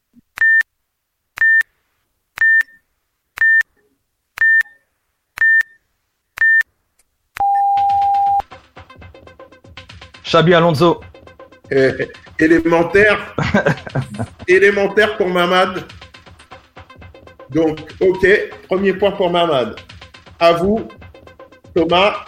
Alonso. 10.36 11.02
Eh, 11.72 11.92
élémentaire. 12.40 13.36
élémentaire 14.48 15.18
pour 15.18 15.30
Mamad. 15.30 15.84
Donc, 17.50 17.80
ok, 18.00 18.28
premier 18.68 18.94
point 18.94 19.12
pour 19.12 19.30
Mamad. 19.30 19.76
À 20.40 20.54
vous, 20.54 20.88
Thomas. 21.74 22.26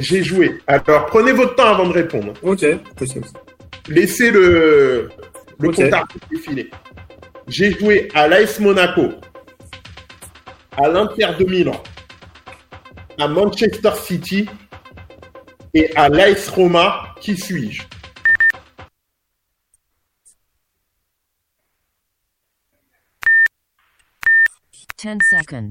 J'ai 0.00 0.22
joué. 0.22 0.60
Alors, 0.66 1.06
prenez 1.06 1.32
votre 1.32 1.54
temps 1.54 1.66
avant 1.66 1.86
de 1.88 1.92
répondre. 1.92 2.32
Ok, 2.42 2.64
Laissez 3.88 4.30
le, 4.30 5.10
le 5.58 5.68
okay. 5.68 5.90
compte 5.90 6.08
défiler. 6.30 6.70
J'ai 7.48 7.72
joué 7.72 8.08
à 8.14 8.26
l'AS 8.26 8.58
Monaco, 8.58 9.10
à 10.76 10.88
l'Inter 10.88 11.28
de 11.38 11.44
Milan, 11.44 11.82
à 13.18 13.28
Manchester 13.28 13.90
City 14.02 14.48
et 15.74 15.94
à 15.96 16.08
l'AS 16.08 16.48
Roma. 16.48 17.14
Qui 17.20 17.36
suis-je? 17.36 17.82
10 25.04 25.18
seconds. 25.30 25.70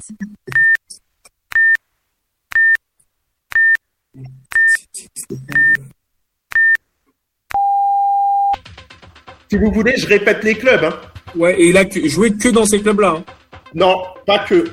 Si 9.49 9.57
vous 9.57 9.71
voulez, 9.71 9.95
je 9.97 10.07
répète 10.07 10.43
les 10.43 10.55
clubs. 10.55 10.83
Hein. 10.83 10.99
Ouais, 11.35 11.59
et 11.59 11.69
il 11.69 11.77
a 11.77 11.89
joué 12.05 12.31
que 12.33 12.49
dans 12.49 12.65
ces 12.65 12.81
clubs-là. 12.81 13.15
Hein. 13.17 13.25
Non, 13.73 14.03
pas 14.25 14.39
que. 14.39 14.71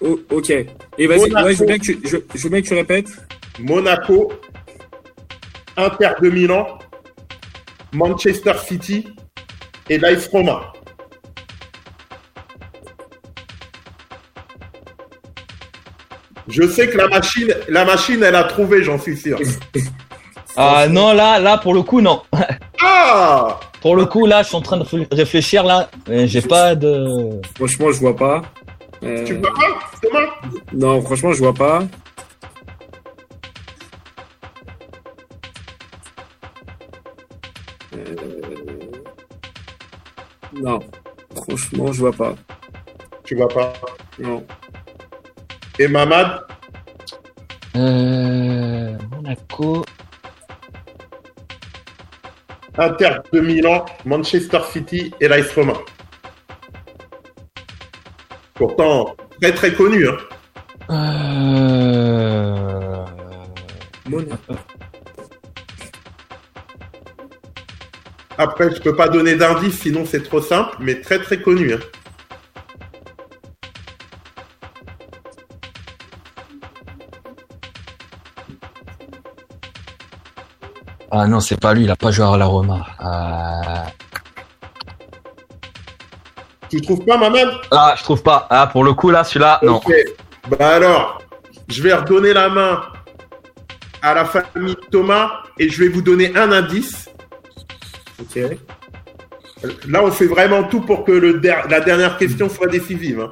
Oh, 0.00 0.20
ok. 0.30 0.50
Et 0.50 1.06
vas-y, 1.06 1.32
ouais, 1.32 1.54
je, 1.54 1.60
veux 1.60 1.66
bien 1.66 1.78
que 1.78 1.84
tu, 1.84 1.98
je, 2.04 2.16
je 2.34 2.42
veux 2.42 2.50
bien 2.50 2.62
que 2.62 2.66
tu 2.66 2.74
répètes. 2.74 3.10
Monaco, 3.60 4.32
Inter 5.84 6.10
de 6.22 6.30
Milan, 6.30 6.78
Manchester 7.92 8.54
City 8.66 9.08
et 9.88 9.98
l'AS 9.98 10.28
Roma. 10.28 10.72
Je 16.48 16.66
sais 16.66 16.88
que 16.88 16.96
la 16.96 17.08
machine, 17.08 17.54
la 17.68 17.84
machine, 17.84 18.22
elle 18.22 18.34
a 18.34 18.44
trouvé, 18.44 18.82
j'en 18.82 18.98
suis 18.98 19.16
sûr. 19.16 19.38
Ah 20.56 20.88
non, 20.88 21.14
là, 21.14 21.38
là, 21.38 21.58
pour 21.58 21.72
le 21.72 21.82
coup, 21.82 22.00
non. 22.00 22.22
Ah 22.82 23.60
Pour 23.80 23.96
le 23.96 24.04
coup, 24.04 24.26
là, 24.26 24.42
je 24.42 24.48
suis 24.48 24.56
en 24.56 24.60
train 24.60 24.76
de 24.76 24.84
réfléchir, 25.10 25.64
là. 25.64 25.88
J'ai 26.06 26.42
pas 26.42 26.74
de... 26.74 27.40
Franchement, 27.56 27.92
je 27.92 28.00
vois 28.00 28.16
pas. 28.16 28.42
Euh... 29.02 29.24
Tu 29.24 29.34
vois 29.34 29.52
pas, 29.52 29.98
Thomas? 30.02 30.26
Non, 30.74 31.00
franchement, 31.00 31.32
je 31.32 31.38
vois 31.38 31.54
pas. 31.54 31.84
Non, 40.60 40.78
franchement, 41.34 41.90
je 41.90 42.00
vois 42.00 42.12
pas. 42.12 42.34
Tu 43.24 43.34
vois 43.34 43.48
pas 43.48 43.72
Non. 44.18 44.44
Et 45.78 45.88
Mamad? 45.88 46.42
Euh, 47.76 48.98
Monaco. 49.10 49.86
Inter 52.76 53.16
de 53.32 53.40
Milan, 53.40 53.86
Manchester 54.04 54.60
City 54.70 55.14
et 55.20 55.28
l'AS 55.28 55.50
Roma. 55.54 55.74
Pourtant, 58.54 59.16
très 59.40 59.54
très 59.54 59.72
connu. 59.72 60.06
Hein. 60.06 60.18
Euh... 60.90 61.70
Monaco. 64.06 64.54
Après, 68.40 68.74
je 68.74 68.80
peux 68.80 68.96
pas 68.96 69.10
donner 69.10 69.34
d'indice, 69.34 69.80
sinon 69.80 70.06
c'est 70.06 70.22
trop 70.22 70.40
simple, 70.40 70.74
mais 70.80 71.02
très 71.02 71.18
très 71.18 71.42
connu. 71.42 71.74
Hein. 71.74 71.78
Ah 81.10 81.26
non, 81.26 81.40
c'est 81.40 81.60
pas 81.60 81.74
lui, 81.74 81.84
il 81.84 81.90
a 81.90 81.96
pas 81.96 82.10
joué 82.12 82.24
à 82.24 82.38
la 82.38 82.46
Roma. 82.46 82.86
Euh... 83.04 83.90
Tu 86.70 86.80
trouves 86.80 87.04
pas, 87.04 87.18
Mamad? 87.18 87.50
Ah, 87.70 87.94
je 87.98 88.02
trouve 88.04 88.22
pas. 88.22 88.46
Ah, 88.48 88.68
pour 88.68 88.84
le 88.84 88.94
coup, 88.94 89.10
là, 89.10 89.22
celui-là, 89.22 89.60
non. 89.62 89.82
Bah 90.48 90.76
alors, 90.76 91.20
je 91.68 91.82
vais 91.82 91.92
redonner 91.92 92.32
la 92.32 92.48
main 92.48 92.80
à 94.00 94.14
la 94.14 94.24
famille 94.24 94.76
Thomas 94.90 95.42
et 95.58 95.68
je 95.68 95.84
vais 95.84 95.90
vous 95.90 96.00
donner 96.00 96.34
un 96.34 96.52
indice. 96.52 97.09
Là, 99.88 100.04
on 100.04 100.10
fait 100.10 100.26
vraiment 100.26 100.64
tout 100.64 100.80
pour 100.80 101.04
que 101.04 101.12
le 101.12 101.40
la 101.40 101.80
dernière 101.80 102.16
question 102.18 102.48
soit 102.48 102.66
décisive. 102.66 103.20
Hein. 103.20 103.30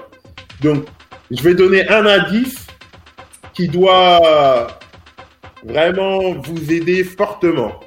Donc, 0.61 0.85
je 1.31 1.43
vais 1.43 1.55
donner 1.55 1.89
un 1.89 2.05
indice 2.07 2.67
qui 3.55 3.69
doit 3.69 4.69
vraiment 5.65 6.35
vous 6.35 6.73
aider 6.73 7.05
fortement. 7.05 7.81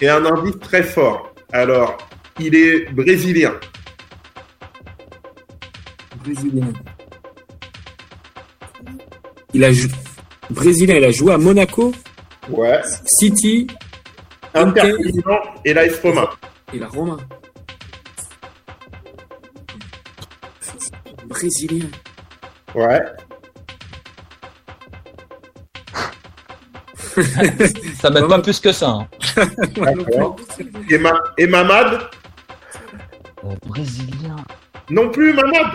Et 0.00 0.08
un 0.08 0.24
indice 0.26 0.58
très 0.60 0.82
fort. 0.82 1.34
Alors, 1.52 1.96
il 2.38 2.54
est 2.54 2.92
brésilien. 2.92 3.54
Brésilien. 6.22 6.72
Il 9.54 9.64
a 9.64 9.72
joué. 9.72 9.90
Brésilien, 10.50 10.96
il 10.96 11.04
a 11.04 11.10
joué 11.10 11.32
à 11.32 11.38
Monaco. 11.38 11.92
Ouais. 12.50 12.80
City. 13.06 13.66
Inter 14.56 14.94
Milan 14.98 15.40
et 15.64 15.74
l'AS 15.74 16.00
Roma. 16.02 16.30
Et 16.72 16.78
la 16.78 16.88
Roma. 16.88 17.16
Brésilien. 21.26 21.86
Ouais. 22.74 23.02
ça 28.00 28.10
m'aide 28.10 28.28
pas 28.28 28.40
plus 28.40 28.60
que 28.60 28.72
ça. 28.72 28.88
Hein. 28.88 29.08
et, 30.90 30.98
ma 30.98 31.18
et 31.38 31.46
Mamad 31.46 32.10
euh, 33.44 33.54
Brésilien. 33.66 34.36
Non 34.90 35.10
plus, 35.10 35.32
Mamad 35.32 35.66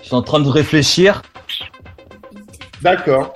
Je 0.00 0.06
suis 0.06 0.14
en 0.14 0.22
train 0.22 0.40
de 0.40 0.48
réfléchir. 0.48 1.22
D'accord. 2.82 3.34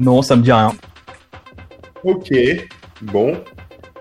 Non, 0.00 0.22
ça 0.22 0.36
me 0.36 0.42
dit 0.42 0.52
rien. 0.52 0.74
Ok. 2.04 2.30
Bon. 3.02 3.42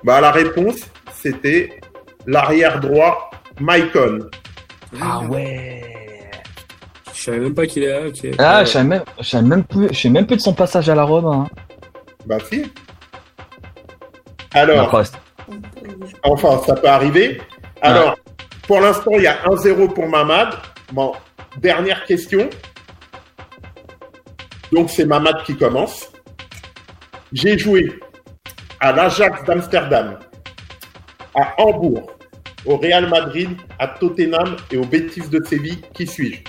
Bah, 0.04 0.22
la 0.22 0.32
réponse, 0.32 0.82
c'était 1.14 1.80
l'arrière 2.26 2.80
droit 2.80 3.32
Maicon. 3.60 4.20
Ah 5.02 5.22
ouais. 5.22 5.84
Je 7.14 7.22
savais 7.22 7.40
même 7.40 7.56
pas 7.56 7.66
qu'il 7.66 7.84
est 7.84 7.92
là. 7.92 8.08
ok. 8.08 8.36
Ah, 8.38 8.64
je 8.64 8.70
savais 8.72 8.86
même, 8.88 9.04
je 9.20 9.28
savais 9.28 9.48
même 9.48 9.64
plus, 9.64 9.88
je 9.90 9.94
sais 9.94 10.10
même 10.10 10.26
plus 10.26 10.38
de 10.38 10.42
son 10.42 10.54
passage 10.54 10.88
à 10.90 10.96
la 10.96 11.04
Rome. 11.04 11.26
Hein. 11.26 11.48
Bah 12.26 12.38
si. 12.48 12.72
Alors, 14.52 14.94
enfin, 16.24 16.62
ça 16.66 16.76
peut 16.76 16.88
arriver. 16.88 17.42
Alors, 17.82 18.18
pour 18.64 18.80
l'instant, 18.80 19.12
il 19.16 19.24
y 19.24 19.28
a 19.28 19.38
1-0 19.46 19.94
pour 19.94 20.08
Mamad. 20.08 20.50
Bon, 20.92 21.14
dernière 21.58 22.06
question. 22.06 22.50
Donc, 24.72 24.90
c'est 24.90 25.06
Mamad 25.06 25.44
qui 25.44 25.56
commence. 25.56 26.12
J'ai 27.34 27.58
joué 27.58 28.00
à 28.80 28.92
l'Ajax 28.92 29.44
d'Amsterdam, 29.44 30.20
à 31.36 31.54
Hambourg, 31.62 32.12
au 32.66 32.78
Real 32.78 33.08
Madrid, 33.10 33.50
à 33.80 33.88
Tottenham 33.88 34.58
et 34.72 34.78
au 34.78 34.86
Betis 34.86 35.30
de 35.30 35.44
Séville. 35.44 35.82
Qui 35.94 36.06
suis-je? 36.06 36.44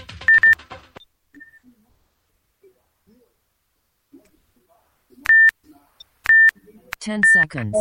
10 7.00 7.20
seconds. 7.24 7.72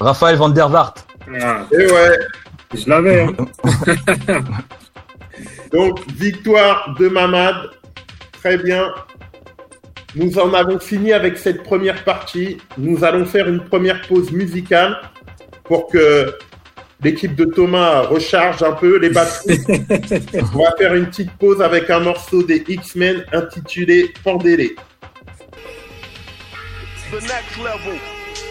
Raphaël 0.00 0.36
Van 0.36 0.48
der 0.48 0.68
Vaart. 0.68 0.94
Ah. 1.40 1.66
Et 1.72 1.76
eh 1.80 1.92
ouais. 1.92 2.18
Je 2.74 2.88
l'avais. 2.88 3.22
Hein. 3.22 3.34
Donc, 5.72 6.00
victoire 6.12 6.94
de 6.98 7.08
Mamad. 7.08 7.70
Très 8.32 8.58
bien. 8.58 8.92
Nous 10.14 10.38
en 10.38 10.52
avons 10.54 10.78
fini 10.78 11.12
avec 11.12 11.38
cette 11.38 11.62
première 11.62 12.04
partie. 12.04 12.58
Nous 12.76 13.04
allons 13.04 13.26
faire 13.26 13.48
une 13.48 13.60
première 13.60 14.00
pause 14.02 14.32
musicale 14.32 14.98
pour 15.64 15.88
que 15.88 16.34
l'équipe 17.02 17.34
de 17.34 17.44
Thomas 17.44 18.02
recharge 18.02 18.62
un 18.62 18.72
peu 18.72 18.98
les 18.98 19.10
batteries. 19.10 19.60
On 20.54 20.58
va 20.58 20.74
faire 20.76 20.94
une 20.94 21.06
petite 21.06 21.32
pause 21.32 21.60
avec 21.60 21.90
un 21.90 22.00
morceau 22.00 22.42
des 22.42 22.64
X-Men 22.66 23.24
intitulé 23.32 24.12
Pendélé. 24.24 24.76
The 27.10 27.22
next 27.22 27.56
level, 27.56 27.98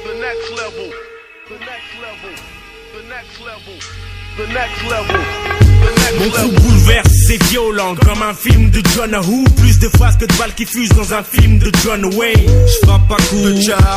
the 0.03 0.19
next 0.19 0.49
level, 0.51 0.91
the 1.47 1.59
next 1.59 1.93
level, 2.01 2.33
the 2.93 3.07
next 3.07 3.39
level. 3.39 3.96
the 4.37 4.45
next 4.53 4.83
level. 4.83 5.96
Mon 6.19 6.29
coup 6.29 6.61
bouleverse, 6.61 7.09
c'est 7.27 7.41
violent 7.43 7.95
comme 7.95 8.21
un 8.21 8.33
film 8.33 8.69
de 8.69 8.81
John 8.95 9.13
Who. 9.15 9.43
Plus 9.57 9.77
de 9.79 9.89
phrases 9.89 10.17
que 10.17 10.25
de 10.25 10.33
balles 10.37 10.53
qui 10.55 10.65
fusent 10.65 10.89
dans 10.89 11.13
un 11.13 11.23
film 11.23 11.59
de 11.59 11.71
John 11.83 12.05
Wayne. 12.15 12.49
J'frappe 12.67 13.07
pas 13.07 13.17
coup 13.29 13.43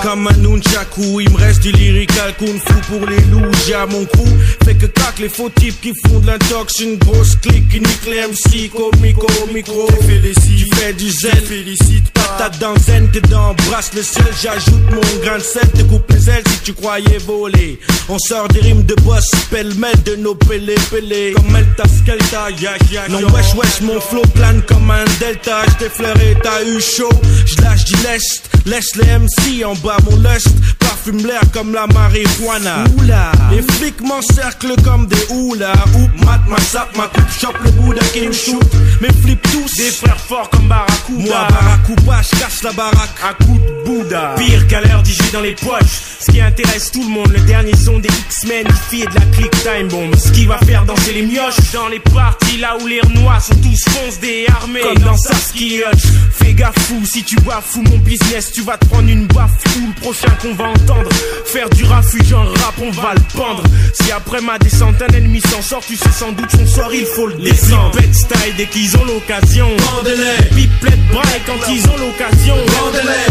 comme 0.03 0.27
un 0.27 0.37
nunchaku. 0.37 1.21
Il 1.21 1.31
me 1.31 1.37
reste 1.37 1.63
du 1.63 1.73
lyrical 1.73 2.35
kung 2.39 2.59
fu 2.59 2.75
pour 2.89 3.07
les 3.07 3.21
loups. 3.31 3.53
J'ai 3.67 3.75
à 3.75 3.87
mon 3.87 4.05
coup 4.05 4.29
fait 4.65 4.75
que 4.75 4.87
craque 4.87 5.21
les 5.21 5.29
faux 5.29 5.51
types 5.51 5.81
qui 5.81 5.93
font 6.05 6.19
de 6.19 6.27
l'intox. 6.27 6.81
Une 6.81 6.97
grosse 6.97 7.37
clique 7.37 7.69
qui 7.69 7.81
nique 7.81 8.07
les 8.07 8.23
MC. 8.27 8.71
Comico, 8.71 9.29
micro. 9.55 9.87
Félicite, 10.07 10.57
tu 10.57 10.77
fais 10.77 10.93
du 10.93 11.11
zèle. 11.11 11.43
Félicite 11.47 12.11
patate 12.11 12.59
dans 12.59 12.77
zen, 12.77 13.09
t'es 13.13 13.21
dans 13.21 13.55
brasse 13.69 13.93
le 13.95 14.03
ciel. 14.03 14.27
J'ajoute 14.43 14.91
mon 14.91 15.25
grain 15.25 15.39
de 15.39 15.43
sel, 15.43 15.69
te 15.71 15.83
coupe 15.83 16.11
les 16.11 16.29
ailes 16.31 16.43
si 16.49 16.61
tu 16.65 16.73
croyais 16.73 17.19
voler. 17.19 17.79
On 18.09 18.19
sort 18.19 18.49
des 18.49 18.61
rimes 18.61 18.83
de 18.83 18.95
boss, 18.97 19.25
pêle-mêle 19.51 20.03
de 20.05 20.17
nos 20.17 20.35
pélés. 20.35 20.75
Comme 21.35 21.57
Elta 21.57 21.85
Non, 23.09 23.21
wesh, 23.33 23.55
wesh, 23.55 23.81
mon 23.83 24.01
flow 24.01 24.23
plane 24.35 24.63
comme 24.63 24.91
un 24.91 25.05
delta. 25.19 25.63
J't'ai 25.71 25.89
fleuré, 25.89 26.37
t'as 26.43 26.63
eu 26.65 26.81
chaud. 26.81 27.11
J'lâche 27.47 27.85
du 27.85 27.95
lest, 28.03 28.51
laisse 28.67 28.97
les 28.97 29.19
MC 29.19 29.65
en 29.65 29.75
bas 29.75 29.97
mon 30.09 30.17
lust. 30.17 30.49
Parfume 30.79 31.27
l'air 31.27 31.43
comme 31.53 31.73
la 31.73 31.87
marijuana. 31.87 32.85
Oula, 32.97 33.33
les 33.51 33.63
flics 33.75 34.01
m'encerclent 34.01 34.81
comme 34.83 35.07
des 35.07 35.27
houlas. 35.31 35.73
Oup, 35.95 36.25
mat, 36.25 36.41
ma 36.49 36.59
sap, 36.59 36.97
ma 36.97 37.07
coupe, 37.09 37.31
chope 37.39 37.59
le 37.65 37.71
Bouddha 37.73 38.05
qui 38.13 38.27
me 38.29 38.33
shoot. 38.33 38.73
Mes 39.01 39.13
flips 39.13 39.43
tous, 39.51 39.77
des 39.77 39.91
frères 39.91 40.21
forts 40.21 40.51
comme 40.51 40.69
Barracuda. 40.69 41.19
Moi, 41.19 41.49
Barracuda, 41.51 42.23
j'casse 42.23 42.63
la 42.63 42.73
baraque 42.73 43.19
à 43.23 43.45
coup 43.45 43.59
de 43.59 43.85
Bouddha. 43.85 44.35
Pire 44.37 44.67
qu'à 44.69 44.81
l'heure 44.81 45.05
jus 45.05 45.31
dans 45.33 45.41
les 45.41 45.55
poches. 45.55 46.11
Ce 46.21 46.31
qui 46.31 46.41
intéresse 46.41 46.91
tout 46.93 47.03
le 47.03 47.09
monde, 47.09 47.33
le 47.33 47.41
dernier 47.41 47.75
son 47.77 47.99
des 47.99 48.09
X-Men, 48.09 48.67
il 48.93 49.03
et 49.03 49.07
de 49.07 49.15
la 49.15 49.27
click 49.33 49.51
time 49.63 49.89
bomb. 49.89 50.15
Ce 50.17 50.31
qui 50.33 50.45
va 50.45 50.59
faire 50.59 50.85
danser 50.85 51.13
les 51.15 51.23
mioches 51.23 51.73
dans 51.73 51.89
les 51.91 52.01
parties 52.01 52.59
là 52.59 52.77
où 52.81 52.87
les 52.87 53.01
renois 53.01 53.41
sont 53.41 53.55
tous 53.57 53.85
foncés 53.91 54.47
armés. 54.49 54.81
Comme 54.81 55.03
dans 55.03 55.17
Saskia 55.17 55.91
Fais 56.33 56.55
gaffe 56.55 56.79
fou, 56.79 57.01
si 57.05 57.23
tu 57.25 57.37
fou 57.37 57.83
mon 57.83 57.99
business, 57.99 58.53
tu 58.53 58.63
vas 58.63 58.77
te 58.77 58.87
prendre 58.87 59.09
une 59.09 59.27
baffe 59.27 59.51
fou. 59.67 59.81
Le 59.87 60.01
prochain 60.01 60.31
qu'on 60.41 60.55
va 60.55 60.69
entendre, 60.69 61.11
faire 61.45 61.69
du 61.71 61.85
refuge 61.85 62.33
en 62.33 62.45
rap, 62.45 62.75
on 62.81 62.91
va 62.91 63.15
le 63.15 63.21
pendre. 63.37 63.63
Si 64.01 64.11
après 64.13 64.41
ma 64.41 64.59
descente 64.59 65.03
un 65.03 65.15
ennemi 65.15 65.41
s'en 65.41 65.63
sort, 65.63 65.85
tu 65.87 65.97
sais 65.97 66.11
sans 66.13 66.33
doute 66.33 66.51
son 66.51 66.67
sort, 66.67 66.93
il 66.95 67.07
faut 67.07 67.27
le 67.27 67.35
descendre. 67.35 67.99
Les 68.01 68.13
style 68.13 68.55
dès 68.57 68.67
qu'ils 68.67 68.97
ont 68.97 69.05
l'occasion. 69.05 69.69
Pipelette 70.55 71.07
braille 71.13 71.41
quand 71.47 71.73
ils 71.73 71.89
ont 71.89 71.97
l'occasion. 71.99 72.57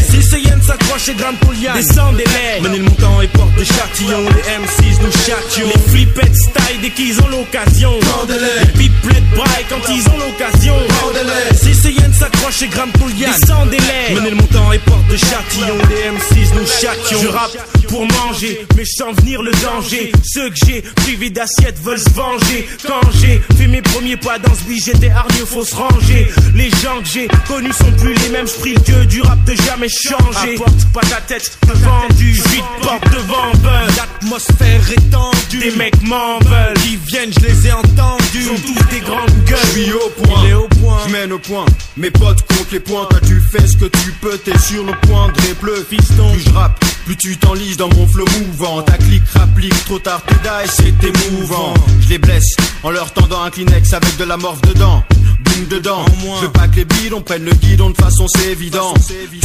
Si 0.09 0.21
c'est 0.21 0.41
Yen 0.41 0.61
s'accroche 0.61 1.09
et 1.09 1.13
grande 1.15 1.37
Poliane. 1.37 1.75
Descendez-les. 1.75 2.61
Menez 2.61 2.77
le 2.77 2.83
montant 2.83 3.21
et 3.21 3.27
porte 3.27 3.55
de 3.55 3.63
châtillon. 3.63 4.19
Les 4.19 4.41
M6 4.41 5.01
nous 5.01 5.11
châtillons. 5.11 5.67
Les 5.73 5.91
flippettes 5.91 6.35
style 6.35 6.81
dès 6.81 6.89
qu'ils 6.89 7.19
ont 7.21 7.27
l'occasion. 7.27 7.99
Vendez-les. 8.01 8.48
Les 8.77 8.89
braille 9.35 9.65
quand 9.69 9.81
ils 9.89 10.07
ont 10.09 10.17
l'occasion. 10.17 10.75
Vendez-les. 11.01 11.57
Si 11.57 11.73
c'est 11.73 11.93
Yen 11.93 12.13
s'accroche 12.13 12.61
et 12.63 12.67
grande 12.67 12.91
Poliane. 12.93 13.31
Descendez-les. 13.39 14.15
Menez 14.15 14.29
le 14.31 14.35
montant 14.35 14.71
et 14.71 14.79
porte 14.79 15.07
de 15.07 15.17
châtillon. 15.17 15.77
Les 15.89 16.09
M6 16.09 16.53
nous 16.55 16.67
châtillons. 16.67 17.21
Je 17.21 17.27
rappe 17.27 17.57
pour 17.87 18.05
manger, 18.05 18.65
mais 18.75 18.85
sans 18.85 19.11
venir 19.13 19.41
le 19.41 19.51
danger. 19.51 20.11
Ceux 20.23 20.49
que 20.49 20.55
j'ai 20.65 20.81
privés 20.81 21.29
d'assiette 21.29 21.79
veulent 21.83 21.99
se 21.99 22.09
venger. 22.11 22.67
Quand 22.85 23.01
j'ai 23.19 23.41
fait 23.57 23.67
mes 23.67 23.81
premiers 23.81 24.17
pas 24.17 24.37
dans 24.37 24.53
ce 24.53 24.63
billet, 24.63 24.81
j'étais 24.85 25.09
hargneux, 25.09 25.45
faut 25.45 25.65
se 25.65 25.75
ranger. 25.75 26.27
Les 26.55 26.69
gens 26.69 26.99
que 27.01 27.09
j'ai 27.11 27.27
connus 27.47 27.73
sont 27.73 27.91
plus 27.99 28.13
les 28.13 28.29
mêmes. 28.29 28.47
J'prie 28.47 28.75
dieu 28.85 29.05
du 29.05 29.21
rap 29.21 29.43
de 29.45 29.55
jamais 29.55 29.89
changer. 29.89 30.55
Apporte 30.55 30.85
pas 30.93 31.01
ta 31.01 31.21
tête 31.21 31.57
vendu, 31.67 32.31
vite 32.31 32.63
porte 32.81 33.09
devant. 33.11 33.51
L'atmosphère 33.97 34.91
est 34.91 35.11
tendue, 35.11 35.59
des 35.59 35.71
mecs 35.71 36.01
m'en 36.03 36.39
veulent. 36.39 36.77
Qui 36.83 36.97
viennent, 37.07 37.31
je 37.33 37.45
les 37.45 37.67
ai 37.67 37.71
entendus. 37.71 38.38
Sont 38.45 38.55
tous 38.55 38.85
des 38.95 39.01
grandes 39.01 39.43
gueules. 39.45 39.57
Je 39.63 39.67
suis 39.81 39.91
au 39.93 40.09
point, 40.09 40.41
Il 40.43 40.49
est 40.49 40.53
au 40.53 40.67
point. 40.67 40.97
je 41.07 41.11
mène 41.11 41.31
au 41.33 41.39
point. 41.39 41.65
Mes 41.97 42.09
potes 42.11 42.41
comptent 42.47 42.71
les 42.71 42.79
points, 42.79 43.05
toi 43.09 43.19
tu 43.25 43.39
fais 43.41 43.67
ce 43.67 43.75
que 43.75 43.85
tu 43.85 44.11
peux, 44.21 44.37
t'es 44.37 44.57
sur 44.57 44.83
le 44.83 44.93
point 45.07 45.27
de 45.27 45.53
bleu 45.61 45.85
Fiston. 45.89 46.31
Plus 46.31 46.43
je 46.45 46.49
rappe, 46.51 46.83
plus 47.05 47.17
tu 47.17 47.37
t'enlises 47.37 47.77
dans 47.77 47.89
mon 47.89 48.07
flow 48.07 48.25
mouvant. 48.47 48.81
Ta 48.83 48.97
clique 48.97 49.27
rapplique, 49.33 49.85
trop 49.85 49.99
tard 49.99 50.21
t'es 50.25 50.35
die, 50.35 50.71
c'est 50.71 51.07
émouvant. 51.27 51.73
Je 52.01 52.09
les 52.09 52.17
blesse 52.17 52.55
en 52.83 52.91
leur 52.91 53.11
tendant 53.11 53.43
un 53.43 53.49
Kleenex 53.49 53.93
avec 53.93 54.17
de 54.17 54.23
la 54.23 54.37
morve 54.37 54.61
dedans. 54.61 55.03
Boum 55.41 55.67
dedans, 55.69 56.05
je 56.39 56.45
veux 56.45 56.51
pas 56.51 56.67
que 56.67 56.77
les 56.77 56.85
bidons 56.85 57.21
prennent 57.21 57.45
le 57.45 57.53
guidon 57.53 57.89
de 57.91 57.95
façon 57.95 58.27
c'est 58.27 58.51
évident. 58.51 58.93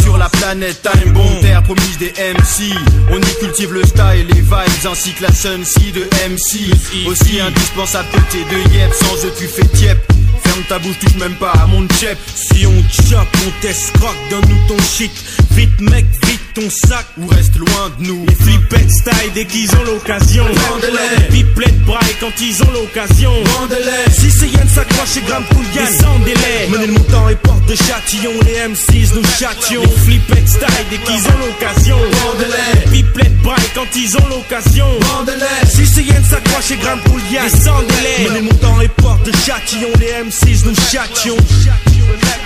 Sur 0.03 0.19
la 0.19 0.29
planète 0.29 0.83
Time 0.83 1.13
Bomb, 1.13 1.41
terre 1.41 1.63
promise 1.63 1.99
des 1.99 2.13
MC. 2.13 2.73
On 3.11 3.19
y 3.21 3.35
cultive 3.41 3.73
le 3.73 3.85
style, 3.85 4.27
les 4.29 4.41
vibes 4.41 4.87
ainsi 4.91 5.13
que 5.13 5.23
la 5.23 5.33
sun 5.33 5.61
de 5.63 6.05
MC. 6.29 7.07
Aussi 7.07 7.41
indispensable 7.41 8.09
que 8.13 8.33
tes 8.33 8.45
deux 8.51 8.74
sans 8.93 9.27
eux 9.27 9.33
tu 9.37 9.47
fais 9.47 9.67
tiep. 9.69 10.24
Ferme 10.45 10.63
ta 10.69 10.79
bouche, 10.79 10.99
touche 11.01 11.17
même 11.17 11.35
pas 11.35 11.53
à 11.53 11.67
mon 11.67 11.87
chep. 12.01 12.19
Si 12.35 12.67
on 12.67 12.83
chope, 12.91 13.29
on 13.47 13.61
t'escroque, 13.61 14.17
donne-nous 14.31 14.69
ton 14.69 14.83
shit. 14.83 15.13
Vite 15.53 15.81
mec, 15.81 16.07
vite 16.27 16.41
ton 16.55 16.69
sac. 16.71 17.07
Ou 17.19 17.27
reste 17.29 17.57
loin 17.57 17.91
de 17.99 18.07
nous. 18.07 18.27
Les 18.27 18.35
flippettes 18.35 18.91
style 18.91 19.33
dès 19.35 19.45
qu'ils 19.47 19.71
ont 19.77 19.85
l'occasion. 19.85 20.45
Vendez-les. 20.45 21.17
Les 21.17 21.45
pipelettes 21.45 21.81
braille 21.85 22.17
quand 22.21 22.33
ils 22.41 22.63
ont 22.63 22.73
l'occasion. 22.73 23.33
Vendez-les. 23.61 24.13
Si 24.13 24.31
c'est 24.31 24.49
Yann 24.49 24.69
s'accroche 24.69 25.17
et 25.17 25.23
Graham 25.23 25.45
Poulian, 25.45 25.87
descendez-les. 25.87 26.69
Menez 26.71 26.87
le 26.87 26.93
montant 26.93 27.29
et 27.29 27.37
porte 27.37 27.67
de 27.67 27.75
châtillon. 27.75 28.33
Les 28.45 28.75
M6 28.75 29.15
nous 29.15 29.25
châtions. 29.39 29.83
Les 29.83 30.03
flippettes 30.05 30.49
style 30.49 30.87
dès 30.91 30.99
qu'ils 30.99 31.27
ont 31.27 31.39
l'occasion. 31.47 31.97
Vendez-les. 31.97 32.91
Les 32.91 33.03
pipelettes 33.03 33.39
braille 33.43 33.71
quand 33.75 33.97
ils 33.97 34.17
ont 34.17 34.29
l'occasion. 34.29 34.87
Vendez-les. 35.01 35.71
Si 35.71 35.87
c'est 35.87 36.03
Yann 36.03 36.25
s'accroche 36.25 36.71
et 36.73 36.77
Graham 36.77 37.01
Poulian, 37.01 37.45
descendez-les. 37.45 38.29
Menez 38.29 38.41
le 38.41 38.45
montant 38.45 38.81
et 38.81 38.89
porte 38.89 39.25
de 39.27 39.33
châtillon. 39.33 39.89
Les 40.01 40.13
M6 40.25 40.34
nous 40.65 40.75
châtions. 40.75 41.37
Vous 41.37 42.15
êtes 42.15 42.45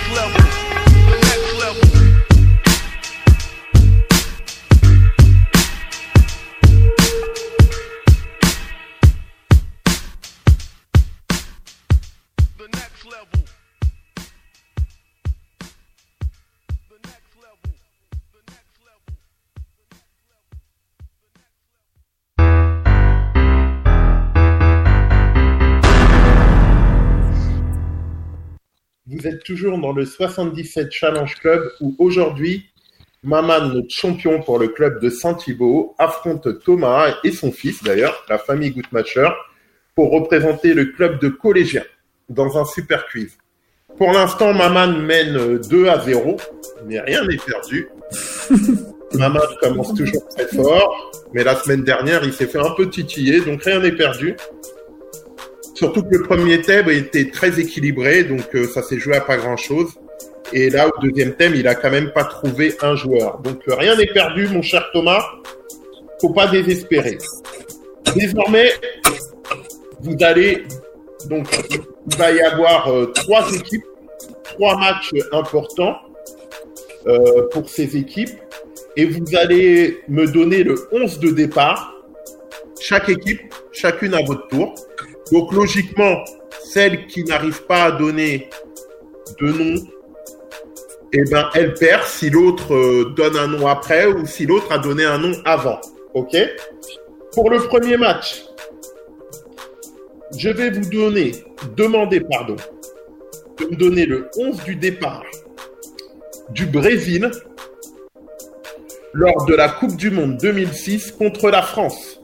toujours 29.49 29.79
dans 29.79 29.93
le 29.93 30.05
77 30.05 30.91
Challenge 30.91 31.35
Club 31.37 31.71
où 31.81 31.95
aujourd'hui, 31.97 32.65
Maman, 33.23 33.61
notre 33.61 33.89
champion 33.89 34.43
pour 34.43 34.59
le 34.59 34.67
club 34.67 35.01
de 35.01 35.09
Saint-Thibault, 35.09 35.95
affronte 35.97 36.63
Thomas 36.63 37.15
et 37.23 37.31
son 37.31 37.51
fils 37.51 37.81
d'ailleurs, 37.83 38.23
la 38.29 38.37
famille 38.37 38.69
Goodmatcher, 38.69 39.29
pour 39.95 40.11
représenter 40.11 40.75
le 40.75 40.85
club 40.85 41.19
de 41.19 41.29
collégiens 41.29 41.83
dans 42.29 42.59
un 42.59 42.65
super 42.65 43.07
quiz. 43.07 43.39
Pour 43.97 44.11
l'instant, 44.11 44.53
Maman 44.53 44.99
mène 44.99 45.35
euh, 45.35 45.57
2 45.57 45.87
à 45.87 45.99
0, 45.99 46.37
mais 46.85 46.99
rien 46.99 47.25
n'est 47.25 47.37
perdu. 47.37 47.89
Maman 49.13 49.39
commence 49.61 49.95
toujours 49.95 50.27
très 50.29 50.45
fort, 50.45 51.11
mais 51.33 51.43
la 51.43 51.55
semaine 51.55 51.83
dernière, 51.83 52.23
il 52.23 52.33
s'est 52.33 52.45
fait 52.45 52.59
un 52.59 52.71
peu 52.77 52.87
titiller, 52.87 53.41
donc 53.41 53.63
rien 53.63 53.79
n'est 53.79 53.95
perdu. 53.95 54.35
Surtout 55.79 56.03
que 56.03 56.13
le 56.13 56.23
premier 56.23 56.61
thème 56.61 56.89
était 56.89 57.31
très 57.31 57.57
équilibré, 57.57 58.25
donc 58.25 58.53
euh, 58.53 58.67
ça 58.67 58.83
s'est 58.83 58.99
joué 58.99 59.15
à 59.15 59.21
pas 59.21 59.37
grand-chose. 59.37 59.93
Et 60.51 60.69
là, 60.69 60.89
au 60.89 60.99
deuxième 60.99 61.35
thème, 61.35 61.53
il 61.55 61.69
a 61.69 61.75
quand 61.75 61.89
même 61.89 62.11
pas 62.11 62.25
trouvé 62.25 62.75
un 62.81 62.97
joueur. 62.97 63.39
Donc 63.39 63.61
euh, 63.65 63.75
rien 63.75 63.95
n'est 63.95 64.11
perdu, 64.11 64.49
mon 64.49 64.61
cher 64.61 64.89
Thomas. 64.91 65.23
Faut 66.19 66.33
pas 66.33 66.47
désespérer. 66.47 67.17
Désormais, 68.13 68.71
vous 70.01 70.17
allez 70.19 70.65
donc 71.29 71.47
il 72.11 72.17
va 72.17 72.33
y 72.33 72.41
avoir 72.41 72.91
euh, 72.91 73.05
trois 73.15 73.49
équipes, 73.53 73.85
trois 74.43 74.77
matchs 74.77 75.13
importants 75.31 75.95
pour 77.51 77.69
ces 77.69 77.95
équipes, 77.95 78.37
et 78.97 79.05
vous 79.05 79.23
allez 79.37 79.99
me 80.09 80.27
donner 80.27 80.63
le 80.63 80.75
11 80.91 81.19
de 81.19 81.29
départ. 81.29 81.95
Chaque 82.81 83.07
équipe, 83.07 83.53
chacune 83.71 84.13
à 84.13 84.21
votre 84.21 84.47
tour. 84.49 84.75
Donc 85.31 85.53
logiquement, 85.53 86.23
celle 86.63 87.07
qui 87.07 87.23
n'arrive 87.23 87.63
pas 87.65 87.85
à 87.85 87.91
donner 87.91 88.49
de 89.39 89.47
nom, 89.51 89.81
eh 91.13 91.23
ben 91.25 91.49
elle 91.53 91.73
perd 91.73 92.03
si 92.03 92.29
l'autre 92.29 92.73
euh, 92.73 93.13
donne 93.15 93.37
un 93.37 93.47
nom 93.47 93.67
après 93.67 94.05
ou 94.05 94.25
si 94.25 94.45
l'autre 94.45 94.71
a 94.71 94.77
donné 94.77 95.05
un 95.05 95.17
nom 95.17 95.33
avant. 95.45 95.79
Ok? 96.13 96.35
Pour 97.33 97.49
le 97.49 97.59
premier 97.59 97.97
match, 97.97 98.43
je 100.37 100.49
vais 100.49 100.69
vous 100.69 100.89
donner, 100.89 101.31
demander 101.75 102.21
pardon, 102.21 102.55
de 103.59 103.65
me 103.65 103.75
donner 103.75 104.05
le 104.05 104.29
11 104.37 104.63
du 104.63 104.75
départ 104.75 105.23
du 106.51 106.65
Brésil 106.65 107.29
lors 109.13 109.45
de 109.45 109.55
la 109.55 109.69
Coupe 109.69 109.95
du 109.95 110.11
Monde 110.11 110.37
2006 110.37 111.11
contre 111.13 111.49
la 111.49 111.61
France. 111.61 112.18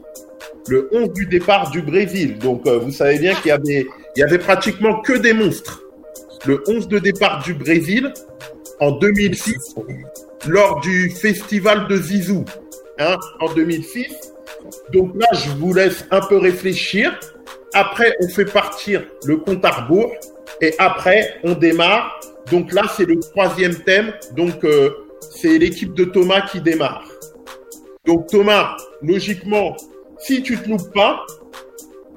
Le 0.67 0.89
11 0.91 1.13
du 1.13 1.25
départ 1.25 1.69
du 1.71 1.81
Brésil. 1.81 2.37
Donc, 2.37 2.65
euh, 2.67 2.77
vous 2.77 2.91
savez 2.91 3.19
bien 3.19 3.33
qu'il 3.35 3.47
y 3.47 3.51
avait, 3.51 3.85
il 4.15 4.19
y 4.19 4.23
avait 4.23 4.37
pratiquement 4.37 5.01
que 5.01 5.13
des 5.13 5.33
monstres. 5.33 5.81
Le 6.45 6.63
11 6.67 6.87
de 6.87 6.99
départ 6.99 7.43
du 7.43 7.53
Brésil 7.53 8.13
en 8.79 8.91
2006, 8.91 9.75
lors 10.47 10.79
du 10.81 11.09
festival 11.09 11.87
de 11.87 11.97
Zizou, 11.97 12.45
hein, 12.99 13.15
en 13.39 13.53
2006. 13.53 14.07
Donc 14.91 15.13
là, 15.15 15.27
je 15.33 15.49
vous 15.51 15.73
laisse 15.73 16.05
un 16.11 16.21
peu 16.21 16.37
réfléchir. 16.37 17.19
Après, 17.73 18.15
on 18.21 18.27
fait 18.27 18.45
partir 18.45 19.03
le 19.25 19.37
compte 19.37 19.63
à 19.65 19.71
rebours. 19.71 20.11
Et 20.61 20.73
après, 20.79 21.35
on 21.43 21.53
démarre. 21.53 22.19
Donc 22.51 22.71
là, 22.71 22.83
c'est 22.95 23.05
le 23.05 23.19
troisième 23.19 23.75
thème. 23.75 24.13
Donc, 24.35 24.63
euh, 24.63 24.91
c'est 25.19 25.57
l'équipe 25.57 25.93
de 25.93 26.05
Thomas 26.05 26.41
qui 26.41 26.61
démarre. 26.61 27.03
Donc 28.05 28.27
Thomas, 28.27 28.77
logiquement, 29.01 29.75
si 30.25 30.41
tu 30.41 30.57
te 30.57 30.67
loupes 30.69 30.91
pas, 30.93 31.25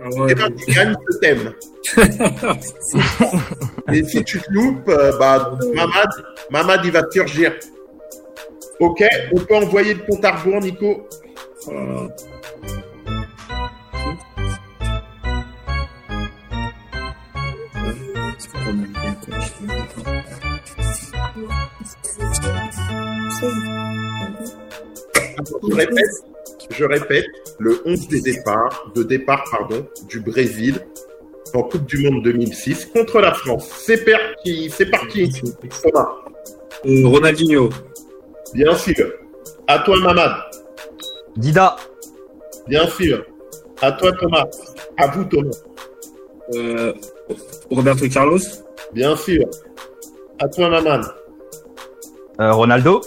ah 0.00 0.08
eh 0.28 0.34
ben, 0.34 0.54
tu 0.54 0.72
gagnes 0.72 0.96
ce 1.10 1.18
thème. 1.18 1.52
Et 3.92 4.04
si 4.04 4.24
tu 4.24 4.40
te 4.40 4.50
loupes, 4.50 4.88
euh, 4.88 5.18
bah, 5.18 5.58
Mamad, 5.74 6.08
Mamad, 6.50 6.80
il 6.84 6.92
va 6.92 7.02
te 7.02 7.12
surgir. 7.12 7.52
Ok, 8.80 9.04
on 9.32 9.40
peut 9.40 9.56
envoyer 9.56 9.94
le 9.94 10.00
compte 10.00 10.24
à 10.24 10.36
rebours, 10.36 10.60
Nico. 10.60 11.08
Oh 11.66 12.08
Je 25.68 25.74
répète, 25.74 26.04
je 26.70 26.84
répète, 26.84 27.26
le 27.58 27.80
11 27.84 28.08
des 28.08 28.20
départs, 28.20 28.90
de 28.94 29.02
départ 29.02 29.44
pardon, 29.50 29.86
du 30.08 30.20
Brésil 30.20 30.80
en 31.54 31.62
Coupe 31.62 31.86
du 31.86 31.98
Monde 31.98 32.22
2006 32.24 32.86
contre 32.86 33.20
la 33.20 33.32
France. 33.32 33.68
C'est 33.78 34.04
parti, 34.04 34.70
c'est 34.70 34.86
parti. 34.86 35.30
Thomas. 35.82 36.08
Euh, 36.86 37.06
Ronaldinho. 37.06 37.70
Bien 38.54 38.74
sûr. 38.74 39.12
À 39.66 39.78
toi, 39.80 39.98
Mamad. 40.00 40.32
Dida. 41.36 41.76
Bien 42.66 42.86
sûr. 42.88 43.24
À 43.80 43.92
toi, 43.92 44.12
Thomas. 44.12 44.44
À 44.96 45.06
vous, 45.08 45.24
Thomas. 45.24 45.50
Euh, 46.54 46.92
Roberto 47.70 48.08
Carlos. 48.08 48.38
Bien 48.92 49.16
sûr. 49.16 49.44
À 50.38 50.48
toi, 50.48 50.68
Mamad. 50.68 51.04
Euh, 52.40 52.52
Ronaldo. 52.52 53.00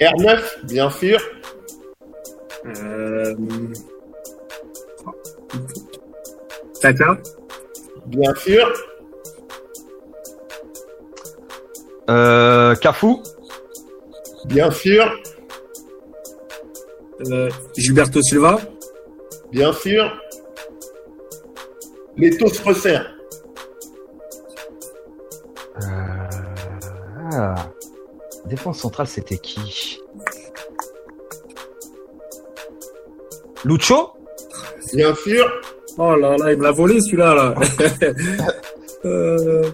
R9, 0.00 0.40
bien 0.64 0.90
sûr. 0.90 1.18
Euh... 2.66 3.34
Tata. 6.80 7.18
Bien 8.06 8.34
sûr. 8.34 8.72
Euh, 12.10 12.74
Cafou. 12.76 13.22
Bien 14.46 14.70
sûr. 14.70 15.10
Euh, 17.28 17.48
Gilberto 17.76 18.20
Silva. 18.22 18.58
Bien 19.50 19.72
sûr. 19.72 20.10
Les 22.16 22.36
taux 22.36 22.48
se 22.48 22.62
resserrent. 22.62 23.10
Euh... 25.82 26.28
Ah. 27.32 27.54
Défense 28.46 28.78
centrale, 28.78 29.06
c'était 29.06 29.38
qui? 29.38 30.03
Lucho 33.64 34.10
Bien 34.92 35.14
sûr. 35.14 35.50
Oh 35.96 36.14
là 36.16 36.36
là, 36.36 36.52
il 36.52 36.58
me 36.58 36.64
l'a 36.64 36.70
volé 36.70 37.00
celui-là. 37.00 37.34
Là. 37.34 37.54
euh... 39.04 39.70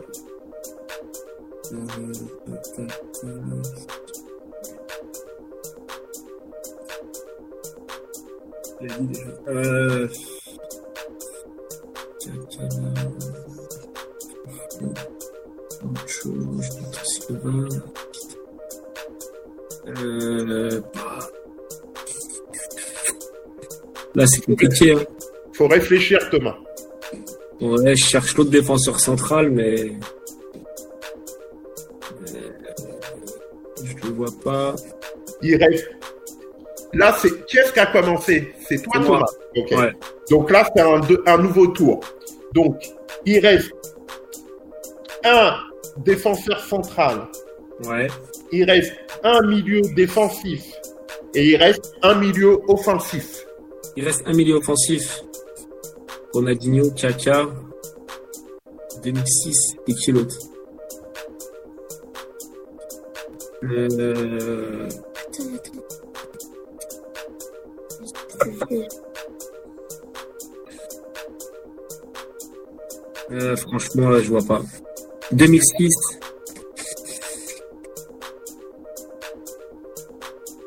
Euh... 9.48 10.09
Euh... 19.88 20.81
Là, 24.14 24.27
c'est 24.27 24.44
compliqué. 24.44 24.92
Hein. 24.92 25.05
Faut 25.53 25.68
réfléchir, 25.68 26.18
Thomas. 26.31 26.57
Ouais, 27.61 27.94
je 27.94 28.05
cherche 28.05 28.37
l'autre 28.37 28.51
défenseur 28.51 28.99
central, 28.99 29.51
mais. 29.51 29.92
Je 33.85 34.07
le 34.07 34.14
vois 34.14 34.33
pas. 34.42 34.75
Il 35.42 35.57
reste. 35.57 35.88
Là, 36.92 37.16
c'est 37.20 37.46
qui 37.46 37.59
est-ce 37.59 37.73
qui 37.73 37.79
a 37.79 37.87
commencé? 37.87 38.53
C'est 38.66 38.83
toi, 38.83 39.01
Thomas. 39.01 39.27
Ouais. 39.55 39.92
Donc 40.31 40.51
là, 40.51 40.68
c'est 40.75 40.83
un, 40.83 41.01
un 41.27 41.38
nouveau 41.38 41.68
tour. 41.68 42.01
Donc, 42.53 42.83
il 43.25 43.38
reste 43.38 43.70
un 45.25 45.57
défenseur 45.99 46.59
central. 46.61 47.29
Ouais. 47.85 48.09
Il 48.51 48.64
reste 48.64 48.92
un 49.23 49.42
milieu 49.46 49.83
défensif 49.94 50.64
et 51.35 51.51
il 51.51 51.57
reste 51.57 51.94
un 52.03 52.14
milieu 52.16 52.59
offensif. 52.68 53.46
Il 53.96 54.05
reste 54.05 54.22
un 54.26 54.33
milieu 54.33 54.57
offensif. 54.57 55.22
Ronaldinho, 56.33 56.90
Kaka, 56.92 57.48
2006 59.03 59.76
et 59.88 59.94
qui 59.94 60.12
l'autre 60.12 60.37
euh... 63.64 64.88
euh, 73.33 73.57
franchement, 73.57 74.09
là, 74.09 74.20
je 74.22 74.29
vois 74.29 74.42
pas. 74.42 74.62
2006. 75.33 75.88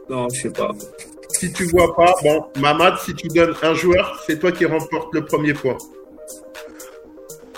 Non, 0.10 0.28
je 0.30 0.42
sais 0.42 0.50
pas. 0.52 0.70
Si 1.44 1.52
tu 1.52 1.66
vois 1.66 1.94
pas, 1.94 2.16
bon, 2.24 2.46
Mamad, 2.62 2.94
si 3.04 3.14
tu 3.14 3.28
donnes 3.28 3.54
un 3.62 3.74
joueur, 3.74 4.24
c'est 4.26 4.40
toi 4.40 4.54
qui 4.54 4.64
remporte 4.64 5.14
le 5.14 5.26
premier 5.26 5.54
point. 5.54 5.78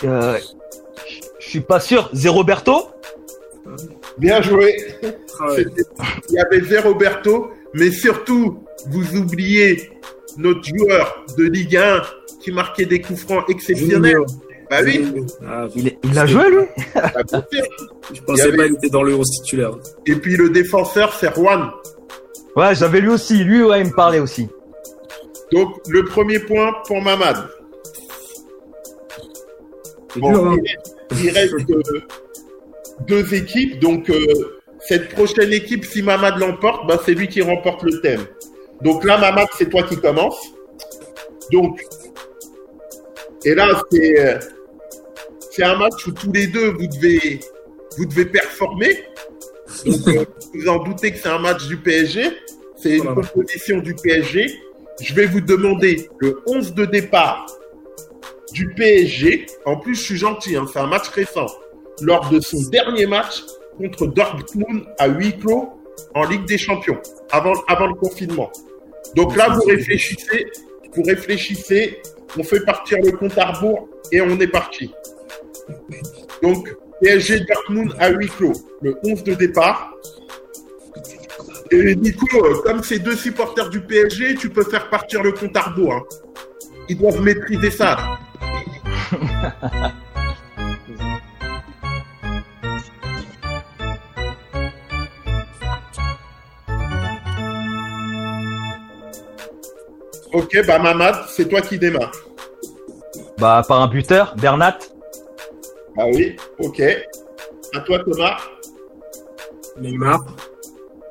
Euh, 0.04 0.40
je 1.38 1.48
suis 1.48 1.60
pas 1.60 1.80
sûr. 1.80 2.10
Zéroberto 2.12 2.88
Bien 4.18 4.42
joué. 4.42 4.76
Ah 5.40 5.54
Il 6.30 6.34
y 6.34 6.40
avait 6.40 6.62
Zéroberto, 6.62 7.52
mais 7.76 7.92
surtout, 7.92 8.64
vous 8.88 9.18
oubliez 9.18 9.92
notre 10.36 10.64
joueur 10.64 11.24
de 11.38 11.44
Ligue 11.44 11.78
1 11.78 12.02
qui 12.42 12.52
marquait 12.52 12.88
des 12.88 13.02
coups 13.02 13.22
francs 13.22 13.46
exceptionnels. 13.50 14.26
Bah 14.68 14.78
oui. 14.84 15.14
Ah, 15.46 15.68
il, 15.76 16.18
a 16.18 16.26
joué, 16.26 16.50
lui? 16.50 16.66
Bah, 16.96 17.12
Je 18.12 18.22
pensais 18.22 18.52
pas 18.52 18.66
qu'il 18.66 18.78
était 18.78 18.90
dans 18.90 19.04
le 19.04 19.14
11 19.14 19.30
titulaire. 19.44 19.78
Et 20.08 20.16
puis 20.16 20.36
le 20.38 20.50
défenseur, 20.50 21.14
c'est 21.14 21.32
Juan. 21.36 21.70
Ouais, 22.56 22.74
j'avais 22.76 23.02
lui 23.02 23.10
aussi. 23.10 23.44
Lui, 23.44 23.64
ouais, 23.64 23.82
il 23.82 23.88
me 23.88 23.94
parlait 23.94 24.20
aussi. 24.20 24.48
Donc, 25.52 25.76
le 25.88 26.06
premier 26.06 26.40
point 26.40 26.74
pour 26.88 27.02
Mamad. 27.02 27.50
Hein. 30.18 30.56
il, 31.12 31.30
reste 31.30 31.54
euh, 31.70 32.02
deux 33.08 33.34
équipes. 33.34 33.80
Donc, 33.80 34.10
euh, 34.10 34.62
cette 34.80 35.10
prochaine 35.10 35.52
équipe, 35.52 35.86
si 35.86 36.02
Mamad 36.02 36.38
l'emporte, 36.38 36.88
bah, 36.88 37.00
c'est 37.06 37.14
lui 37.14 37.28
qui 37.28 37.42
remporte 37.42 37.84
le 37.84 38.00
thème. 38.02 38.26
Donc 38.82 39.04
là, 39.04 39.18
Mamad, 39.18 39.48
c'est 39.58 39.70
toi 39.70 39.84
qui 39.84 39.98
commence. 39.98 40.38
Donc, 41.52 41.82
et 43.44 43.54
là, 43.54 43.68
c'est 43.92 44.20
euh, 44.20 44.40
c'est 45.52 45.64
un 45.64 45.76
match 45.76 46.06
où 46.08 46.12
tous 46.12 46.32
les 46.32 46.48
deux, 46.48 46.72
vous 46.72 46.88
devez, 46.88 47.40
vous 47.98 48.06
devez 48.06 48.26
performer. 48.26 49.06
Donc, 49.86 50.28
vous 50.54 50.68
en 50.68 50.84
doutez 50.84 51.12
que 51.12 51.18
c'est 51.18 51.30
un 51.30 51.40
match 51.40 51.66
du 51.68 51.78
PSG. 51.78 52.24
C'est 52.86 52.98
une 52.98 53.16
composition 53.16 53.80
du 53.80 53.96
PSG. 53.96 54.60
Je 55.02 55.14
vais 55.16 55.26
vous 55.26 55.42
demander 55.42 56.08
le 56.20 56.40
11 56.46 56.76
de 56.76 56.86
départ 56.86 57.48
du 58.54 58.76
PSG. 58.76 59.48
En 59.66 59.78
plus, 59.78 59.96
je 59.96 60.04
suis 60.04 60.18
gentil, 60.18 60.56
hein, 60.56 60.68
c'est 60.72 60.78
un 60.78 60.86
match 60.86 61.08
récent. 61.08 61.48
Lors 62.02 62.30
de 62.30 62.40
son 62.40 62.62
dernier 62.70 63.08
match 63.08 63.42
contre 63.80 64.06
Dortmund 64.06 64.86
à 65.00 65.08
huis 65.08 65.36
clos 65.36 65.72
en 66.14 66.26
Ligue 66.26 66.46
des 66.46 66.60
Champions, 66.60 67.00
avant, 67.32 67.56
avant 67.68 67.88
le 67.88 67.96
confinement. 67.96 68.52
Donc 69.16 69.36
là, 69.36 69.50
vous 69.50 69.64
réfléchissez, 69.64 70.46
vous 70.94 71.02
réfléchissez, 71.02 71.98
on 72.38 72.44
fait 72.44 72.64
partir 72.66 73.00
le 73.04 73.14
compte 73.14 73.36
à 73.40 73.52
rebours 73.52 73.90
et 74.12 74.22
on 74.22 74.40
est 74.40 74.48
parti. 74.48 74.94
Donc, 76.44 76.70
PSG 77.02 77.40
Dortmund 77.52 77.96
à 77.98 78.12
huis 78.12 78.28
clos, 78.28 78.54
le 78.84 78.96
11 79.04 79.24
de 79.24 79.34
départ. 79.34 79.92
Et 81.72 81.96
Nico, 81.96 82.28
comme 82.64 82.84
c'est 82.84 83.00
deux 83.00 83.16
supporters 83.16 83.70
du 83.70 83.82
PSG, 83.82 84.36
tu 84.36 84.50
peux 84.50 84.64
faire 84.64 84.88
partir 84.90 85.24
le 85.24 85.32
compte 85.32 85.58
à 85.58 85.62
rebours. 85.62 85.94
Hein. 85.94 86.04
Ils 86.90 86.98
doivent 86.98 87.22
maîtriser 87.22 87.72
ça. 87.72 87.98
ok, 100.34 100.66
bah 100.68 100.78
Mamad, 100.78 101.16
c'est 101.30 101.50
toi 101.50 101.62
qui 101.62 101.80
démarre. 101.80 102.12
Bah 103.40 103.64
par 103.68 103.82
un 103.82 103.88
buteur, 103.88 104.36
Bernat. 104.36 104.78
Ah 105.98 106.06
oui, 106.14 106.36
ok. 106.60 106.84
À 107.74 107.80
toi 107.80 108.00
Thomas. 108.00 108.38
Neymar. 109.78 110.24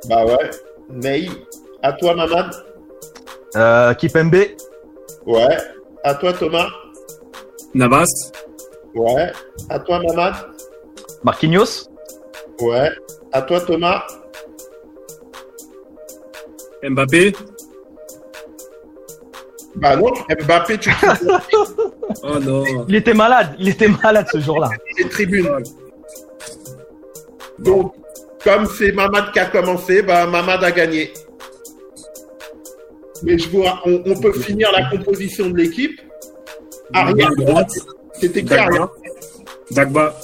Bah 0.09 0.25
ouais. 0.25 0.51
Ney. 0.91 1.29
À 1.83 1.93
toi 1.93 2.15
Mamad. 2.15 2.51
Euh, 3.57 3.95
Kipembe. 3.95 4.35
Ouais. 5.27 5.59
À 6.03 6.15
toi 6.15 6.33
Thomas. 6.33 6.69
Navas. 7.75 8.07
Ouais. 8.95 9.33
À 9.71 9.79
toi 9.79 10.01
Mamad. 10.03 10.35
Marquinhos. 11.23 11.89
Ouais. 12.61 12.91
À 13.33 13.43
toi 13.43 13.61
Thomas. 13.61 14.03
Mbappé. 16.83 17.33
Bah 19.77 19.97
non, 19.97 20.13
Mbappé, 20.29 20.79
tu 20.79 20.91
Oh 22.23 22.39
non. 22.39 22.65
Il 22.89 22.95
était 22.95 23.15
malade, 23.15 23.57
il 23.59 23.69
était 23.69 23.89
malade 23.89 24.27
ce 24.31 24.39
jour-là. 24.39 24.69
Les 24.99 25.09
tribunes. 25.09 25.49
Donc, 27.59 27.95
comme 28.45 28.67
c'est 28.67 28.93
Mamad 28.93 29.33
qui 29.33 29.39
a 29.39 29.47
commencé, 29.47 30.03
bah 30.03 30.27
Mamad 30.27 30.63
a 30.63 30.71
gagné. 30.71 31.13
Mais 33.23 33.39
je 33.39 33.49
vois, 33.49 33.81
on, 33.87 34.21
peut 34.21 34.33
finir 34.33 34.71
la 34.71 34.91
composition 34.91 35.49
de 35.49 35.57
l'équipe. 35.57 35.99
Arrière 36.93 37.35
droite. 37.37 37.73
C'était 38.13 38.45
qui 38.45 38.53
arrière 38.53 38.89
Dagba. 39.71 40.15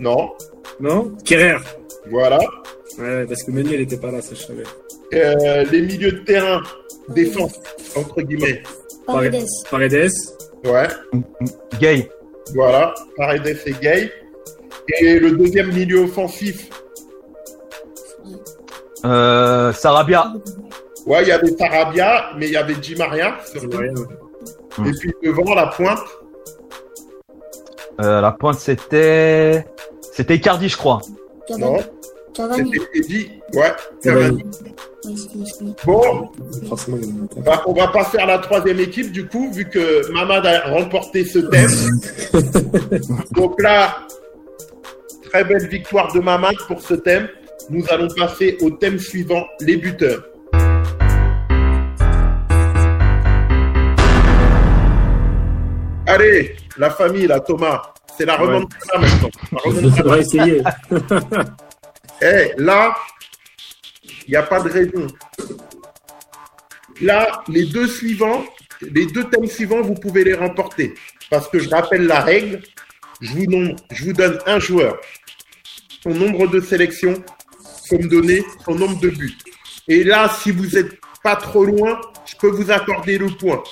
Non. 0.00 0.32
Non? 0.80 1.16
Kerrer. 1.24 1.58
Voilà. 2.10 2.40
Ouais, 2.98 3.24
parce 3.26 3.44
que 3.44 3.52
Meunier, 3.52 3.78
n'était 3.78 3.96
pas 3.96 4.10
là, 4.10 4.20
ça 4.20 4.34
je 4.34 4.42
savais. 4.42 4.64
Euh, 5.14 5.64
les 5.70 5.82
milieux 5.82 6.12
de 6.12 6.18
terrain, 6.24 6.62
défense, 7.08 7.60
entre 7.94 8.22
guillemets. 8.22 8.62
Paredes. 9.06 9.46
Paredes. 9.70 10.10
Ouais. 10.64 10.88
Gay. 11.80 12.10
Voilà, 12.54 12.94
Paredes 13.16 13.58
et 13.66 13.74
Gay. 13.80 14.12
Et 15.00 15.18
le 15.18 15.32
deuxième 15.32 15.72
milieu 15.72 16.00
offensif 16.00 16.68
euh, 19.04 19.72
Sarabia. 19.72 20.32
Ouais, 21.06 21.22
il 21.22 21.28
y 21.28 21.32
avait 21.32 21.56
Sarabia, 21.56 22.30
mais 22.36 22.46
il 22.46 22.52
y 22.52 22.56
avait 22.56 22.74
Di 22.74 22.94
Maria. 22.94 23.36
Et 23.54 24.90
puis 24.98 25.12
devant, 25.22 25.54
la 25.54 25.66
pointe 25.66 26.00
euh, 28.00 28.20
La 28.20 28.32
pointe, 28.32 28.58
c'était. 28.58 29.66
C'était 30.12 30.36
Icardi, 30.36 30.68
je 30.68 30.76
crois. 30.76 31.00
Non. 31.58 31.78
C'était 32.34 32.78
Eddie. 32.94 33.30
Ouais, 33.54 33.72
Cavani. 34.02 34.44
Bon, 35.84 36.30
bah, 37.38 37.62
on 37.66 37.72
va 37.72 37.88
pas 37.88 38.04
faire 38.04 38.26
la 38.26 38.38
troisième 38.38 38.78
équipe 38.78 39.10
du 39.10 39.26
coup, 39.26 39.50
vu 39.52 39.68
que 39.68 40.10
Mamad 40.12 40.46
a 40.46 40.70
remporté 40.70 41.24
ce 41.24 41.40
thème. 41.40 41.70
Donc 43.32 43.60
là, 43.60 44.06
très 45.24 45.44
belle 45.44 45.66
victoire 45.68 46.12
de 46.12 46.20
Mamad 46.20 46.54
pour 46.68 46.80
ce 46.80 46.94
thème. 46.94 47.28
Nous 47.72 47.86
allons 47.88 48.08
passer 48.08 48.58
au 48.60 48.70
thème 48.72 48.98
suivant, 48.98 49.46
les 49.60 49.78
buteurs. 49.78 50.22
Allez, 56.06 56.54
la 56.76 56.90
famille, 56.90 57.26
là, 57.26 57.40
Thomas, 57.40 57.80
c'est 58.14 58.26
la 58.26 58.36
remontada 58.36 58.98
maintenant. 58.98 59.30
On 59.64 59.70
va 60.02 60.18
essayer. 60.18 60.62
Eh, 62.24 62.52
là, 62.56 62.94
il 64.28 64.30
n'y 64.30 64.36
a 64.36 64.44
pas 64.44 64.60
de 64.60 64.68
raison. 64.68 65.08
Là, 67.00 67.42
les 67.48 67.64
deux 67.64 67.88
suivants, 67.88 68.44
les 68.80 69.06
deux 69.06 69.24
thèmes 69.24 69.48
suivants, 69.48 69.80
vous 69.80 69.94
pouvez 69.94 70.22
les 70.22 70.34
remporter. 70.34 70.94
Parce 71.30 71.48
que 71.48 71.58
je 71.58 71.68
rappelle 71.68 72.06
la 72.06 72.20
règle, 72.20 72.62
je 73.20 73.32
vous, 73.32 73.74
je 73.90 74.04
vous 74.04 74.12
donne 74.12 74.38
un 74.46 74.60
joueur, 74.60 75.00
son 76.04 76.10
nombre 76.10 76.46
de 76.46 76.60
sélections, 76.60 77.24
faut 77.92 78.02
me 78.02 78.08
donner 78.08 78.44
son 78.64 78.74
nombre 78.74 78.98
de 79.00 79.10
buts. 79.10 79.36
Et 79.88 80.04
là, 80.04 80.30
si 80.42 80.50
vous 80.50 80.66
n'êtes 80.66 80.98
pas 81.22 81.36
trop 81.36 81.64
loin, 81.64 82.00
je 82.24 82.36
peux 82.36 82.48
vous 82.48 82.70
accorder 82.70 83.18
le 83.18 83.28
point. 83.28 83.62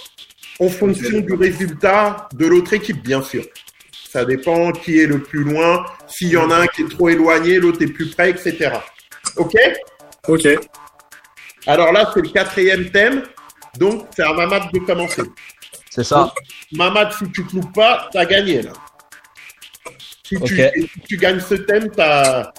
En 0.59 0.69
fonction 0.69 1.21
du 1.21 1.33
résultat 1.33 2.29
de 2.35 2.47
l'autre 2.47 2.75
équipe, 2.75 3.03
bien 3.03 3.23
sûr. 3.23 3.45
Ça 4.11 4.25
dépend 4.25 4.73
qui 4.73 4.99
est 5.01 5.07
le 5.07 5.23
plus 5.23 5.45
loin. 5.45 5.87
S'il 6.07 6.29
y 6.29 6.37
en 6.37 6.51
a 6.51 6.57
un 6.57 6.67
qui 6.67 6.83
est 6.83 6.91
trop 6.91 7.09
éloigné, 7.09 7.59
l'autre 7.59 7.81
est 7.83 7.87
plus 7.87 8.11
près, 8.11 8.31
etc. 8.31 8.73
OK? 9.37 9.55
Ok. 10.29 10.49
Alors 11.67 11.93
là, 11.93 12.11
c'est 12.13 12.21
le 12.21 12.29
quatrième 12.29 12.91
thème. 12.91 13.23
Donc, 13.79 14.07
c'est 14.15 14.23
à 14.23 14.33
Mamad 14.33 14.65
de 14.73 14.81
commencer. 14.81 15.23
C'est 15.89 16.05
ça. 16.05 16.33
Mamad, 16.73 17.13
si 17.13 17.31
tu 17.31 17.45
ne 17.55 17.63
pas, 17.73 18.09
tu 18.13 18.19
as 18.19 18.27
gagné 18.27 18.63
là. 18.63 18.73
Si, 20.25 20.37
tu, 21.09 21.17
gagnes 21.17 21.41
ce 21.41 21.55
thème, 21.55 21.91
tu 21.91 22.01
as, 22.01 22.53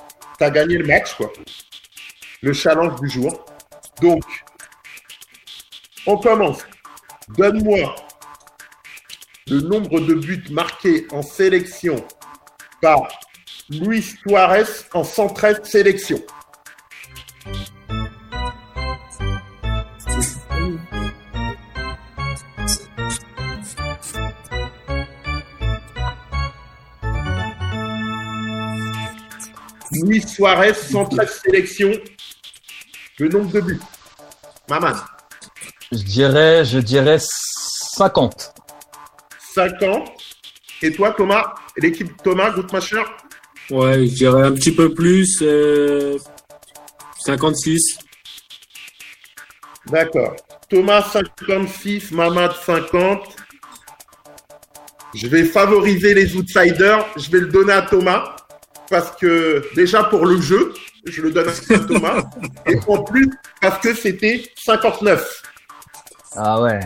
gagné 0.49 0.77
le 0.77 0.85
match, 0.85 1.13
quoi. 1.15 1.31
Le 2.41 2.53
challenge 2.53 2.99
du 3.01 3.09
jour. 3.09 3.45
Donc, 4.01 4.23
on 6.07 6.17
commence. 6.17 6.65
Donne-moi 7.29 7.95
le 9.47 9.61
nombre 9.61 9.99
de 9.99 10.15
buts 10.15 10.43
marqués 10.51 11.07
en 11.11 11.21
sélection 11.21 11.95
par 12.81 13.07
Luis 13.69 14.03
Suarez 14.03 14.63
en 14.93 15.03
113 15.03 15.63
sélections. 15.63 16.21
Luis 30.03 30.21
Suarez, 30.27 30.73
113 30.73 31.41
sélections. 31.45 31.91
Le 33.19 33.29
nombre 33.29 33.51
de 33.51 33.61
buts. 33.61 33.79
Maman. 34.69 34.93
Je 35.91 35.97
dirais, 35.97 36.65
je 36.65 36.79
dirais 36.79 37.19
50. 37.95 38.53
50. 39.53 40.09
Et 40.81 40.91
toi, 40.91 41.13
Thomas 41.15 41.53
L'équipe 41.77 42.11
Thomas, 42.23 42.51
Goodmacher 42.51 43.03
Ouais, 43.69 44.05
je 44.07 44.13
dirais 44.13 44.43
un 44.43 44.53
petit 44.53 44.73
peu 44.73 44.93
plus. 44.93 45.37
56. 45.37 45.43
Euh, 45.47 46.17
D'accord. 49.87 50.35
Thomas 50.69 51.03
56, 51.11 52.11
Mamad 52.11 52.53
50. 52.65 53.35
Je 55.13 55.27
vais 55.27 55.43
favoriser 55.43 56.13
les 56.13 56.35
outsiders. 56.35 57.05
Je 57.17 57.29
vais 57.29 57.41
le 57.41 57.47
donner 57.47 57.73
à 57.73 57.81
Thomas 57.81 58.35
parce 58.91 59.15
que 59.15 59.63
déjà 59.73 60.03
pour 60.03 60.25
le 60.25 60.39
jeu, 60.39 60.73
je 61.05 61.21
le 61.21 61.31
donne 61.31 61.47
à 61.47 61.79
Thomas. 61.79 62.23
et 62.67 62.77
en 62.87 63.03
plus 63.03 63.27
parce 63.59 63.79
que 63.79 63.95
c'était 63.95 64.43
59. 64.63 65.41
Ah 66.35 66.61
ouais. 66.61 66.79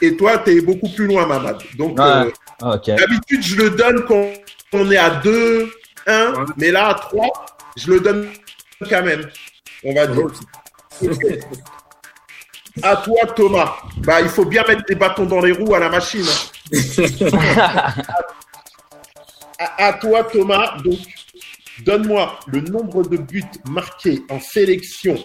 Et 0.00 0.16
toi, 0.16 0.38
tu 0.38 0.56
es 0.56 0.60
beaucoup 0.60 0.88
plus 0.88 1.06
loin, 1.06 1.26
Mamad. 1.26 1.62
Donc, 1.78 2.00
euh, 2.00 2.30
d'habitude, 2.60 3.42
je 3.42 3.56
le 3.56 3.70
donne 3.70 4.04
quand 4.06 4.26
on 4.72 4.90
est 4.90 4.96
à 4.96 5.10
2, 5.10 5.70
1, 6.06 6.32
mais 6.56 6.70
là, 6.72 6.88
à 6.88 6.94
3, 6.94 7.46
je 7.76 7.92
le 7.92 8.00
donne 8.00 8.28
quand 8.88 9.02
même. 9.02 9.28
On 9.84 9.94
va 9.94 10.06
dire. 10.06 10.26
À 12.82 12.96
toi, 12.96 13.20
Thomas. 13.36 13.76
Bah, 13.98 14.20
il 14.20 14.28
faut 14.28 14.44
bien 14.44 14.64
mettre 14.66 14.84
des 14.84 14.96
bâtons 14.96 15.26
dans 15.26 15.40
les 15.40 15.52
roues 15.52 15.76
à 15.76 15.78
la 15.78 15.88
machine. 15.88 16.26
à, 19.78 19.92
toi, 19.92 20.24
Thomas. 20.24 20.76
Donc, 20.82 20.98
donne-moi 21.82 22.38
le 22.46 22.60
nombre 22.60 23.02
de 23.08 23.16
buts 23.16 23.44
marqués 23.68 24.22
en 24.30 24.40
sélection 24.40 25.16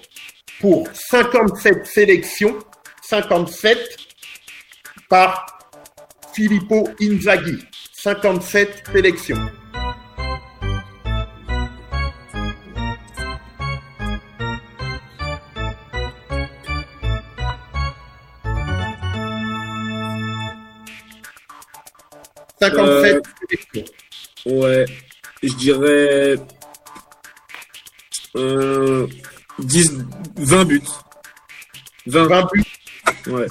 pour 0.59 0.87
57 0.93 1.85
sélections. 1.85 2.57
57 3.01 3.77
par 5.09 5.59
Filippo 6.33 6.87
Inzaghi. 7.01 7.59
57 7.93 8.83
sélections. 8.93 9.49
57 22.59 23.23
euh, 23.77 23.83
Ouais, 24.45 24.85
je 25.43 25.53
dirais. 25.53 26.35
Euh, 28.35 29.07
10, 29.59 30.05
20 30.37 30.65
buts. 30.65 30.81
20, 32.07 32.27
20 32.27 32.47
buts 32.53 32.63
Ouais. 33.27 33.47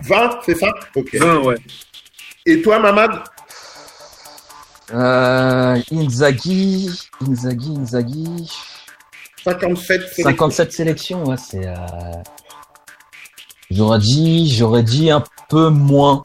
20, 0.00 0.30
c'est 0.44 0.54
ça? 0.56 0.68
Ok. 0.94 1.14
20, 1.14 1.38
ouais. 1.40 1.56
Et 2.44 2.62
toi, 2.62 2.78
Mamad? 2.78 3.22
Euh, 4.92 5.80
Inzaghi, 5.90 6.90
Inzaghi, 7.26 7.74
Inzaghi. 7.76 8.50
57 9.42 10.00
sélections. 10.00 10.24
57 10.24 10.72
sélections, 10.72 11.24
ouais, 11.24 11.36
c'est. 11.36 11.66
Euh... 11.66 11.74
J'aurais 13.70 13.98
dit, 13.98 14.54
j'aurais 14.54 14.82
dit 14.84 15.10
un 15.10 15.24
peu 15.48 15.70
moins. 15.70 16.22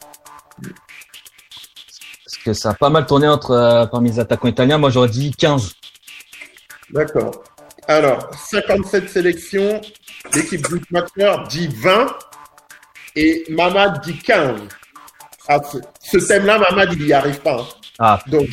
Parce 2.44 2.56
que 2.56 2.60
ça 2.60 2.70
a 2.70 2.74
pas 2.74 2.90
mal 2.90 3.06
tourné 3.06 3.28
entre 3.28 3.52
euh, 3.52 3.86
parmi 3.86 4.10
les 4.10 4.18
attaquants 4.18 4.48
italiens. 4.48 4.78
Moi, 4.78 4.90
j'aurais 4.90 5.08
dit 5.08 5.30
15. 5.30 5.74
D'accord. 6.90 7.44
Alors, 7.86 8.30
57 8.34 9.08
sélections. 9.08 9.80
L'équipe 10.34 10.62
Bootmaster 10.68 11.44
dit 11.48 11.68
20 11.68 12.06
et 13.14 13.44
Mamad 13.48 14.00
dit 14.02 14.18
15. 14.18 14.60
Ah, 15.48 15.60
ce 16.00 16.18
thème-là, 16.18 16.58
Mamad, 16.58 16.92
il 16.94 17.06
n'y 17.06 17.12
arrive 17.12 17.40
pas. 17.40 17.60
Hein. 17.60 17.66
Ah. 17.98 18.18
Donc, 18.26 18.48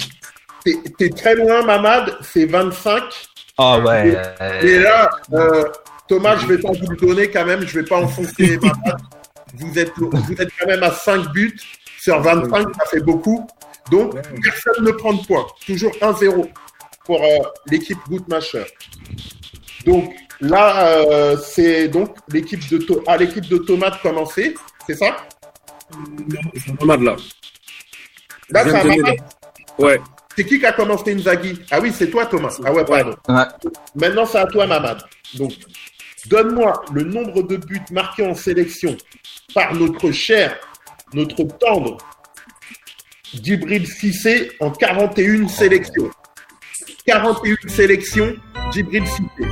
t'es 0.63 0.77
es 0.99 1.09
très 1.09 1.35
loin, 1.35 1.63
Mamad, 1.63 2.15
c'est 2.21 2.45
25. 2.45 3.03
Ah 3.57 3.79
ouais. 3.79 4.15
Et, 4.61 4.79
là, 4.79 5.09
euh, 5.33 5.63
Thomas, 6.07 6.37
je 6.37 6.45
vais 6.45 6.59
pas 6.59 6.71
vous 6.71 6.89
le 6.89 6.95
donner 6.95 7.29
quand 7.29 7.45
même, 7.45 7.65
je 7.65 7.79
vais 7.79 7.85
pas 7.85 7.97
enfoncer 7.97 8.57
Mamad. 8.57 8.97
Vous 9.55 9.79
êtes, 9.79 9.93
vous 9.97 10.33
êtes 10.37 10.51
quand 10.59 10.67
même 10.67 10.83
à 10.83 10.91
5 10.91 11.31
buts 11.33 11.59
sur 11.99 12.21
25, 12.21 12.67
ça 12.75 12.85
fait 12.85 12.99
beaucoup. 12.99 13.47
Donc, 13.91 14.13
personne 14.43 14.83
ne 14.83 14.91
prend 14.91 15.13
de 15.13 15.25
points. 15.25 15.47
Toujours 15.65 15.91
1-0 16.01 16.49
pour 17.05 17.23
euh, 17.23 17.27
l'équipe 17.67 17.97
Bootmasher. 18.07 18.65
Donc, 19.85 20.13
là, 20.41 20.87
euh, 20.87 21.37
c'est 21.37 21.87
donc 21.87 22.15
l'équipe 22.31 22.67
de, 22.69 23.03
à 23.07 23.17
l'équipe 23.17 23.47
de 23.47 23.57
Thomas 23.57 23.91
de 23.91 23.97
commencer, 24.01 24.55
c'est 24.85 24.95
ça? 24.95 25.17
C'est 26.55 26.79
Mamad 26.79 27.01
là. 27.01 27.15
Là, 28.49 28.63
c'est 28.63 28.83
Mamad 28.83 29.15
Ouais. 29.77 30.01
C'est 30.35 30.45
qui 30.45 30.59
qui 30.59 30.65
a 30.65 30.71
commencé 30.71 31.13
Inzaghi 31.13 31.59
Ah 31.71 31.79
oui, 31.81 31.91
c'est 31.93 32.09
toi, 32.09 32.25
Thomas. 32.25 32.57
Ah 32.63 32.71
ouais, 32.71 32.85
pardon. 32.85 33.15
Maintenant, 33.95 34.25
c'est 34.25 34.37
à 34.37 34.45
toi, 34.45 34.67
Mamad. 34.67 35.01
Donc, 35.35 35.53
donne-moi 36.27 36.83
le 36.93 37.03
nombre 37.03 37.41
de 37.43 37.57
buts 37.57 37.81
marqués 37.91 38.25
en 38.25 38.35
sélection 38.35 38.95
par 39.53 39.73
notre 39.73 40.11
cher, 40.11 40.57
notre 41.13 41.43
tendre 41.57 41.97
Djibril 43.33 43.87
Cissé 43.87 44.51
en 44.59 44.71
41 44.71 45.47
sélections. 45.47 46.09
41 47.05 47.55
sélections, 47.67 48.35
Djibril 48.71 49.05
Cissé. 49.07 49.47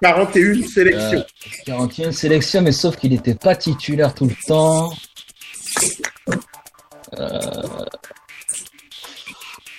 41 0.00 0.62
sélections. 0.68 1.24
41 1.66 2.12
sélections, 2.12 2.62
mais 2.62 2.72
sauf 2.72 2.96
qu'il 2.96 3.12
n'était 3.12 3.34
pas 3.34 3.56
titulaire 3.56 4.14
tout 4.14 4.26
le 4.26 4.34
temps. 4.46 4.92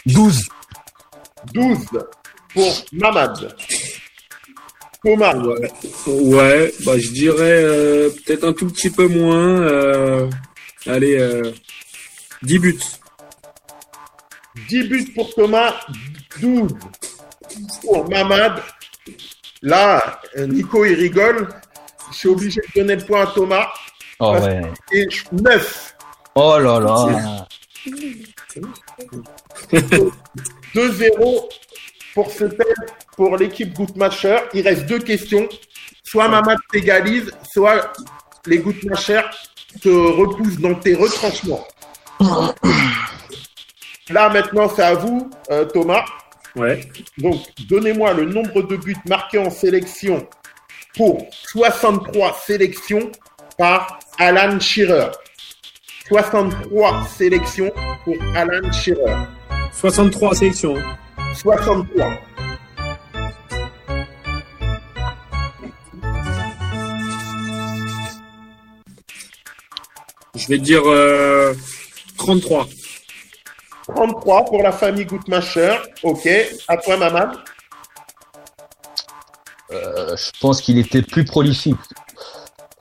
12. 0.06 0.44
12 1.54 1.78
pour 2.54 2.86
Mamad. 2.94 3.56
Thomas. 5.04 5.36
Ouais, 6.08 6.74
bah, 6.84 6.98
je 6.98 7.12
dirais 7.12 7.64
euh, 7.64 8.10
peut-être 8.10 8.44
un 8.44 8.54
tout 8.54 8.68
petit 8.68 8.90
peu 8.90 9.08
moins. 9.08 9.62
Euh, 9.62 10.30
allez, 10.88 11.18
10 12.42 12.56
euh, 12.56 12.60
buts. 12.60 12.80
10 14.70 14.84
buts 14.88 15.12
pour 15.14 15.34
Thomas, 15.36 15.76
12 16.42 16.72
pour 17.82 18.10
Mamad. 18.10 18.62
Là, 19.62 20.22
Nico, 20.38 20.86
il 20.86 20.96
rigole. 20.96 21.50
Je 22.12 22.18
suis 22.18 22.30
obligé 22.30 22.62
de 22.62 22.80
donner 22.80 22.96
le 22.96 23.06
point 23.06 23.24
à 23.24 23.28
Thomas. 23.28 23.68
Oh 24.20 24.38
ouais. 24.40 24.62
Et 24.92 25.08
9. 25.32 25.96
Oh 26.36 26.58
là 26.58 26.80
là. 26.80 27.48
2-0 30.76 31.50
pour 32.14 32.30
ce 32.32 32.44
thème 32.46 32.86
pour 33.16 33.38
l'équipe 33.38 33.74
Goutmacher. 33.74 34.38
Il 34.54 34.68
reste 34.68 34.86
deux 34.86 35.00
questions. 35.00 35.48
Soit 36.04 36.28
Mamad 36.28 36.58
t'égalise, 36.72 37.32
soit 37.52 37.94
les 38.46 38.60
Goutmachers 38.60 39.30
te 39.82 39.90
repoussent 39.90 40.60
dans 40.60 40.76
tes 40.76 40.94
retranchements. 40.94 41.66
Là, 44.10 44.30
maintenant, 44.30 44.70
c'est 44.70 44.84
à 44.84 44.94
vous, 44.94 45.32
euh, 45.50 45.66
Thomas. 45.66 46.06
Ouais. 46.56 46.88
Donc, 47.18 47.42
donnez-moi 47.68 48.14
le 48.14 48.26
nombre 48.26 48.62
de 48.62 48.76
buts 48.78 48.96
marqués 49.08 49.40
en 49.40 49.50
sélection 49.50 50.28
pour 50.96 51.28
63 51.48 52.38
sélections 52.46 53.12
par 53.58 54.00
Alan 54.20 54.60
Shearer. 54.60 55.12
63 56.08 57.08
sélections 57.18 57.74
pour 58.04 58.16
Alan 58.36 58.72
Shearer. 58.72 59.16
63 59.74 60.36
sélections. 60.36 60.76
63. 61.36 62.06
Je 70.36 70.48
vais 70.48 70.58
dire 70.58 70.84
33. 72.18 72.64
Euh, 72.64 73.94
33 73.94 74.46
pour 74.46 74.62
la 74.62 74.72
famille 74.72 75.06
Goutmacher. 75.06 75.76
Ok. 76.04 76.28
À 76.68 76.78
toi, 76.78 76.98
maman. 76.98 77.32
Euh, 79.72 80.16
je 80.16 80.32
pense 80.40 80.62
qu'il 80.62 80.78
était 80.78 81.02
plus 81.02 81.26
prolifique. 81.26 81.76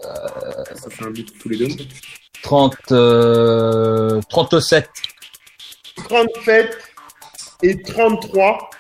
Ça 0.03 0.91
fait 0.91 1.05
un 1.05 1.11
but 1.11 1.32
tous 1.39 1.49
les 1.49 1.57
deux. 1.57 1.68
30, 2.43 2.76
37. 4.28 4.91
37 6.05 6.78
et 7.62 7.82
33. 7.82 8.70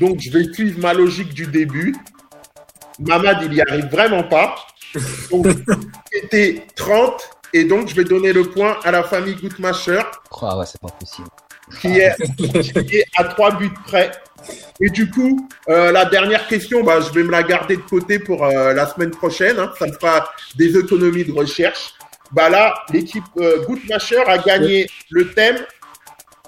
Donc, 0.00 0.20
je 0.20 0.30
vais 0.30 0.52
suivre 0.52 0.80
ma 0.80 0.94
logique 0.94 1.34
du 1.34 1.46
début. 1.46 1.94
Mamad, 2.98 3.38
il 3.42 3.50
n'y 3.50 3.60
arrive 3.60 3.86
vraiment 3.86 4.22
pas. 4.22 4.56
Donc, 5.30 5.46
c'était 6.12 6.66
30. 6.76 7.30
Et 7.52 7.64
donc, 7.64 7.88
je 7.88 7.94
vais 7.94 8.04
donner 8.04 8.32
le 8.32 8.44
point 8.44 8.78
à 8.84 8.90
la 8.90 9.02
famille 9.02 9.34
Goutmacher. 9.34 10.02
Ah 10.42 10.58
ouais, 10.58 10.66
c'est 10.66 10.80
pas 10.80 10.88
possible 10.88 11.28
qui 11.80 11.88
est, 11.98 12.14
à 13.16 13.24
trois 13.24 13.52
buts 13.52 13.70
près. 13.86 14.12
Et 14.80 14.90
du 14.90 15.10
coup, 15.10 15.48
euh, 15.68 15.90
la 15.90 16.04
dernière 16.04 16.46
question, 16.46 16.84
bah, 16.84 17.00
je 17.00 17.12
vais 17.12 17.24
me 17.24 17.30
la 17.30 17.42
garder 17.42 17.76
de 17.76 17.82
côté 17.82 18.18
pour 18.18 18.44
euh, 18.44 18.72
la 18.72 18.86
semaine 18.86 19.10
prochaine. 19.10 19.58
Hein. 19.58 19.72
ça 19.78 19.86
me 19.86 19.92
fera 19.92 20.28
des 20.54 20.76
économies 20.76 21.24
de 21.24 21.32
recherche. 21.32 21.94
Bah 22.32 22.48
là, 22.48 22.74
l'équipe 22.92 23.24
euh, 23.38 23.64
Goodmacher 23.64 24.22
a 24.26 24.38
gagné 24.38 24.88
le 25.10 25.32
thème. 25.32 25.58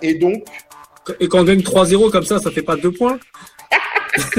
Et 0.02 0.14
donc. 0.14 0.44
Et 1.20 1.28
quand 1.28 1.40
on 1.40 1.44
gagne 1.44 1.60
3-0 1.60 2.10
comme 2.10 2.24
ça, 2.24 2.38
ça 2.38 2.50
fait 2.50 2.62
pas 2.62 2.76
deux 2.76 2.92
points 2.92 3.18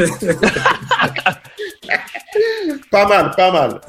Pas 2.92 3.08
mal, 3.08 3.32
pas 3.36 3.52
mal. 3.52 3.82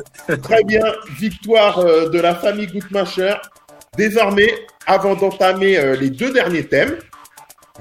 Très 0.43 0.65
bien. 0.65 0.85
Victoire 1.19 1.85
de 1.85 2.21
la 2.21 2.35
famille 2.35 2.67
Goodmacher. 2.67 3.35
Désormais, 3.97 4.55
avant 4.87 5.15
d'entamer 5.15 5.79
euh, 5.79 5.97
les 5.97 6.11
deux 6.11 6.33
derniers 6.33 6.65
thèmes, 6.65 6.97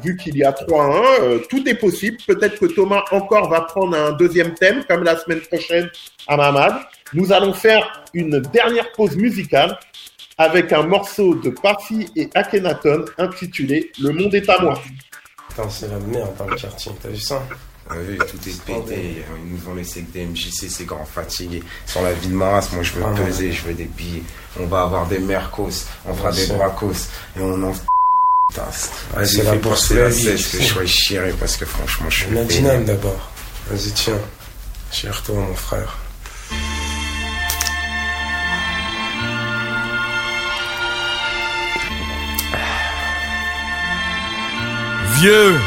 vu 0.03 0.17
qu'il 0.17 0.37
y 0.37 0.43
a 0.43 0.51
3-1, 0.51 1.21
euh, 1.21 1.39
tout 1.49 1.67
est 1.67 1.75
possible. 1.75 2.17
Peut-être 2.25 2.59
que 2.59 2.65
Thomas 2.65 3.03
encore 3.11 3.49
va 3.49 3.61
prendre 3.61 3.95
un 3.95 4.13
deuxième 4.13 4.53
thème, 4.55 4.83
comme 4.87 5.03
la 5.03 5.17
semaine 5.17 5.41
prochaine 5.41 5.89
à 6.27 6.37
Mamad. 6.37 6.73
Nous 7.13 7.31
allons 7.31 7.53
faire 7.53 8.03
une 8.13 8.39
dernière 8.39 8.91
pause 8.93 9.15
musicale 9.15 9.77
avec 10.39 10.71
un 10.71 10.83
morceau 10.83 11.35
de 11.35 11.49
Parfi 11.49 12.09
et 12.15 12.29
Akhenaton 12.33 13.05
intitulé 13.17 13.91
Le 14.01 14.11
monde 14.11 14.33
est 14.33 14.49
à 14.49 14.59
moi. 14.61 14.81
c'est 15.69 15.89
la 15.89 15.99
merde 15.99 16.35
dans 16.37 16.47
le 16.47 16.55
quartier, 16.55 16.91
t'as 17.01 17.09
vu 17.09 17.19
ça 17.19 17.43
ah 17.91 17.95
oui, 18.07 18.19
tout 18.19 18.37
est 18.47 18.61
pété. 18.61 19.23
Ils 19.43 19.51
nous 19.51 19.67
ont 19.67 19.73
laissé 19.73 20.03
que 20.03 20.11
des 20.11 20.23
MJC, 20.23 20.69
ces 20.69 20.85
grands 20.85 21.05
fatigués. 21.05 21.63
Sur 21.87 22.03
la 22.03 22.13
vie 22.13 22.27
de 22.27 22.35
Maras, 22.35 22.69
moi 22.71 22.83
je 22.83 22.93
veux 22.93 23.03
ah 23.03 23.15
peser, 23.15 23.51
je 23.51 23.63
veux 23.63 23.73
des 23.73 23.85
billets. 23.85 24.21
On 24.59 24.67
va 24.67 24.83
avoir 24.83 25.07
des 25.07 25.17
Mercos, 25.17 25.87
on 26.05 26.13
fera 26.13 26.31
des 26.31 26.45
Bracos. 26.47 27.09
Et 27.35 27.41
on 27.41 27.63
en. 27.63 27.73
Putain, 28.49 28.61
c'est 28.71 29.43
la 29.43 29.55
pour 29.55 29.75
la 29.95 30.09
vie. 30.09 30.23
que 30.23 30.37
je 30.37 30.63
sois 30.63 30.85
chiré 30.85 31.33
parce 31.39 31.57
que 31.57 31.65
franchement, 31.65 32.11
je 32.11 32.25
suis. 32.25 32.31
Nadinam 32.31 32.85
d'abord. 32.85 33.31
Vas-y, 33.71 33.91
tiens. 33.93 34.19
Chire-toi, 34.91 35.35
mon 35.35 35.55
frère. 35.55 35.97
Vieux 45.21 45.59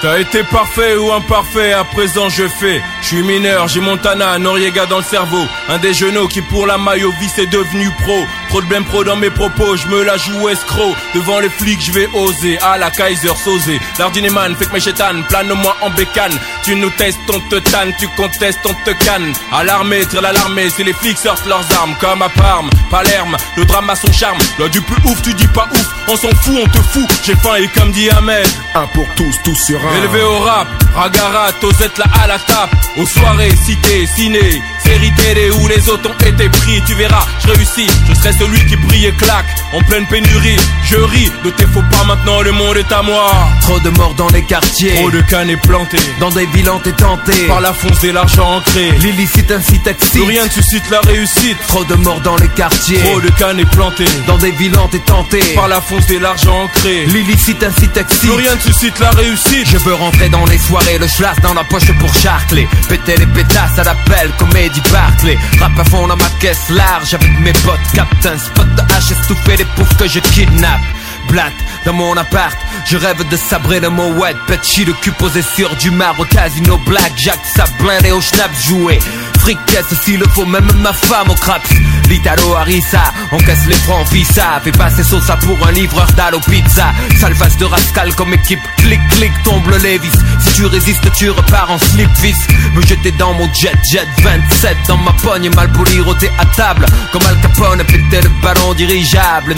T'as 0.00 0.18
été 0.18 0.42
parfait 0.44 0.96
ou 0.96 1.12
imparfait, 1.12 1.72
à 1.72 1.84
présent 1.84 2.28
je 2.28 2.48
fais. 2.48 2.82
Je 3.02 3.06
suis 3.06 3.22
mineur, 3.22 3.68
j'ai 3.68 3.80
Montana, 3.80 4.38
Noriega 4.38 4.86
dans 4.86 4.96
le 4.96 5.04
cerveau. 5.04 5.44
Un 5.68 5.78
des 5.78 5.94
genoux 5.94 6.26
qui 6.26 6.42
pour 6.42 6.66
la 6.66 6.76
maillot 6.76 7.12
vie 7.20 7.46
devenu 7.46 7.88
pro. 8.02 8.24
Trop 8.52 8.60
de 8.60 8.66
blême 8.66 8.84
pro 8.84 9.02
dans 9.02 9.16
mes 9.16 9.30
propos, 9.30 9.76
je 9.76 9.86
me 9.88 10.02
la 10.02 10.18
joue 10.18 10.46
escroc. 10.50 10.94
Devant 11.14 11.40
les 11.40 11.48
flics, 11.48 11.80
je 11.86 11.90
vais 11.90 12.06
oser. 12.12 12.58
À 12.60 12.76
la 12.76 12.90
Kaiser 12.90 13.32
Sosé. 13.42 13.80
L'ardineman 13.98 14.54
fait 14.56 14.66
que 14.66 14.74
mes 14.74 14.80
chétanes, 14.80 15.24
plane-moi 15.26 15.74
en 15.80 15.88
bécane. 15.88 16.38
Tu 16.62 16.76
nous 16.76 16.90
testes, 16.90 17.18
on 17.32 17.40
te 17.48 17.56
tanne, 17.70 17.94
tu 17.98 18.06
contestes, 18.08 18.60
on 18.66 18.74
te 18.84 18.90
canne. 18.90 19.32
À 19.50 19.64
l'armée, 19.64 20.04
tire 20.04 20.20
l'alarmée, 20.20 20.68
c'est 20.68 20.84
les 20.84 20.92
flics 20.92 21.16
sortent 21.16 21.46
leurs 21.46 21.64
armes. 21.80 21.94
Comme 21.98 22.20
à 22.20 22.28
Parme, 22.28 22.68
Palerme, 22.90 23.38
le 23.56 23.64
drame 23.64 23.88
a 23.88 23.96
son 23.96 24.12
charme. 24.12 24.36
Là 24.58 24.68
du 24.68 24.82
plus 24.82 25.02
ouf, 25.10 25.22
tu 25.22 25.32
dis 25.32 25.48
pas 25.48 25.66
ouf, 25.72 25.86
on 26.08 26.16
s'en 26.16 26.28
fout, 26.42 26.58
on 26.62 26.68
te 26.68 26.78
fout. 26.78 27.08
J'ai 27.24 27.34
faim 27.36 27.54
et 27.58 27.68
comme 27.68 27.90
dit 27.92 28.10
Ahmed. 28.10 28.46
Un 28.74 28.86
pour 28.88 29.06
tous, 29.16 29.34
tous 29.44 29.56
sur 29.64 29.80
un. 29.80 29.96
Élevé 29.96 30.20
au 30.20 30.40
rap, 30.40 30.68
Ragarat, 30.94 31.52
Osette 31.62 31.96
là 31.96 32.04
à 32.22 32.26
la 32.26 32.38
tape. 32.38 32.74
Aux 32.98 33.06
soirées, 33.06 33.56
cité, 33.64 34.06
ciné, 34.14 34.62
série 34.84 35.12
télé 35.14 35.50
où 35.50 35.68
les 35.68 35.88
autres 35.88 36.10
ont 36.10 36.26
été 36.26 36.50
pris. 36.50 36.82
Tu 36.86 36.92
verras, 36.94 37.24
je 37.40 37.50
réussis, 37.50 37.86
je 38.10 38.14
serai 38.14 38.32
celui 38.42 38.66
qui 38.66 38.76
brille 38.76 39.06
et 39.06 39.12
claque. 39.12 39.46
En 39.72 39.80
pleine 39.82 40.06
pénurie, 40.06 40.56
je 40.84 40.96
ris 40.96 41.30
de 41.44 41.50
tes 41.50 41.66
faux 41.66 41.82
pas 41.90 42.04
maintenant, 42.04 42.42
le 42.42 42.52
monde 42.52 42.76
est 42.76 42.92
à 42.92 43.02
moi. 43.02 43.30
Trop 43.62 43.78
de 43.80 43.90
morts 43.90 44.14
dans 44.14 44.28
les 44.28 44.42
quartiers. 44.42 44.94
Trop 44.96 45.10
de 45.10 45.20
cannes 45.22 45.56
plantés. 45.62 45.98
Dans 46.20 46.30
des 46.30 46.46
bilans 46.46 46.80
t'es 46.80 46.92
tenté. 46.92 47.32
Par 47.46 47.60
la 47.60 47.72
fonce 47.72 48.02
et 48.04 48.12
l'argent 48.12 48.56
ancré. 48.56 48.90
L'illicite 48.98 49.50
incite 49.50 49.86
excite. 49.86 50.12
Plus 50.12 50.22
rien 50.22 50.44
ne 50.44 50.50
suscite 50.50 50.90
la 50.90 51.00
réussite. 51.00 51.56
Trop 51.68 51.84
de 51.84 51.94
morts 51.94 52.20
dans 52.20 52.36
les 52.36 52.48
quartiers. 52.48 52.98
Trop 52.98 53.20
de 53.20 53.30
cannes 53.30 53.64
plantés. 53.72 54.10
Dans 54.26 54.38
des 54.38 54.52
bilans 54.52 54.88
t'es 54.88 54.98
tenté. 54.98 55.40
Par 55.54 55.68
la 55.68 55.80
fonce 55.80 56.10
et 56.10 56.18
l'argent 56.18 56.64
ancré. 56.64 57.06
L'illicite 57.06 57.62
incite 57.62 57.96
excite. 57.96 58.20
Plus 58.20 58.32
rien 58.32 58.54
ne 58.54 58.60
suscite 58.60 58.98
la 58.98 59.10
réussite. 59.10 59.68
Je 59.68 59.78
veux 59.78 59.94
rentrer 59.94 60.28
dans 60.28 60.44
les 60.46 60.58
soirées, 60.58 60.98
le 60.98 61.06
schlass 61.06 61.40
dans 61.42 61.54
la 61.54 61.64
poche 61.64 61.90
pour 61.98 62.12
charcler. 62.14 62.68
Péter 62.88 63.16
les 63.16 63.26
pétasses 63.26 63.78
à 63.78 63.84
l'appel, 63.84 64.30
comédie 64.38 64.82
Barclay. 64.92 65.38
Rap 65.60 65.78
à 65.78 65.84
fond 65.84 66.06
dans 66.06 66.16
ma 66.16 66.28
caisse 66.40 66.68
large 66.70 67.14
avec 67.14 67.38
mes 67.40 67.52
potes. 67.52 67.80
Captain 67.94 68.31
spot 68.38 68.74
de 68.74 68.80
hache, 68.94 69.12
estouffé 69.12 69.56
les 69.56 69.64
poufs 69.64 69.96
que 69.96 70.08
je 70.08 70.20
kidnappe. 70.20 70.80
Blatt 71.28 71.52
dans 71.84 71.92
mon 71.92 72.16
appart, 72.16 72.56
je 72.86 72.96
rêve 72.96 73.28
de 73.28 73.36
sabrer 73.36 73.80
le 73.80 73.90
mot 73.90 74.12
wet, 74.12 74.36
petit 74.46 74.84
le 74.84 74.92
cul 74.92 75.12
posé 75.12 75.42
sur 75.42 75.74
du 75.76 75.90
marbre, 75.90 76.26
casino 76.28 76.78
black, 76.86 77.12
Jack, 77.16 77.38
ça 77.44 77.64
blindé 77.80 78.12
au 78.12 78.20
schnaps 78.20 78.62
joué. 78.66 78.98
Fricasse 79.40 79.92
s'il 80.04 80.20
le 80.20 80.26
faut, 80.28 80.46
même 80.46 80.70
ma 80.76 80.92
femme 80.92 81.30
au 81.30 81.34
craps. 81.34 81.68
L'Italo 82.08 82.54
Harissa, 82.54 83.02
on 83.32 83.38
casse 83.38 83.66
les 83.66 83.74
francs, 83.74 84.06
ça 84.32 84.60
Fait 84.62 84.70
passer 84.70 85.02
ça 85.02 85.36
pour 85.36 85.66
un 85.66 85.72
livreur 85.72 86.06
d'Allo 86.12 86.38
Pizza. 86.48 86.92
De 87.58 87.64
rascal 87.64 88.14
comme 88.14 88.32
équipe, 88.34 88.60
clic 88.76 89.00
clic, 89.10 89.32
tombe 89.42 89.66
le 89.68 89.78
Levis. 89.78 90.12
Tu 90.54 90.66
résistes, 90.66 91.10
tu 91.16 91.30
repars 91.30 91.70
en 91.70 91.78
slip 91.78 92.10
fist. 92.16 92.42
Me 92.74 92.82
jeter 92.82 93.10
dans 93.12 93.32
mon 93.34 93.48
jet 93.54 93.72
jet 93.90 94.06
27 94.22 94.76
dans 94.88 94.96
ma 94.98 95.12
pogne, 95.12 95.50
mal 95.54 95.70
poli, 95.72 96.00
roté 96.00 96.30
à 96.38 96.44
table. 96.46 96.86
Comme 97.12 97.22
Al 97.28 97.40
Capone, 97.40 97.82
péter 97.84 98.20
le 98.22 98.28
ballon 98.42 98.74
dirigeable. 98.74 99.54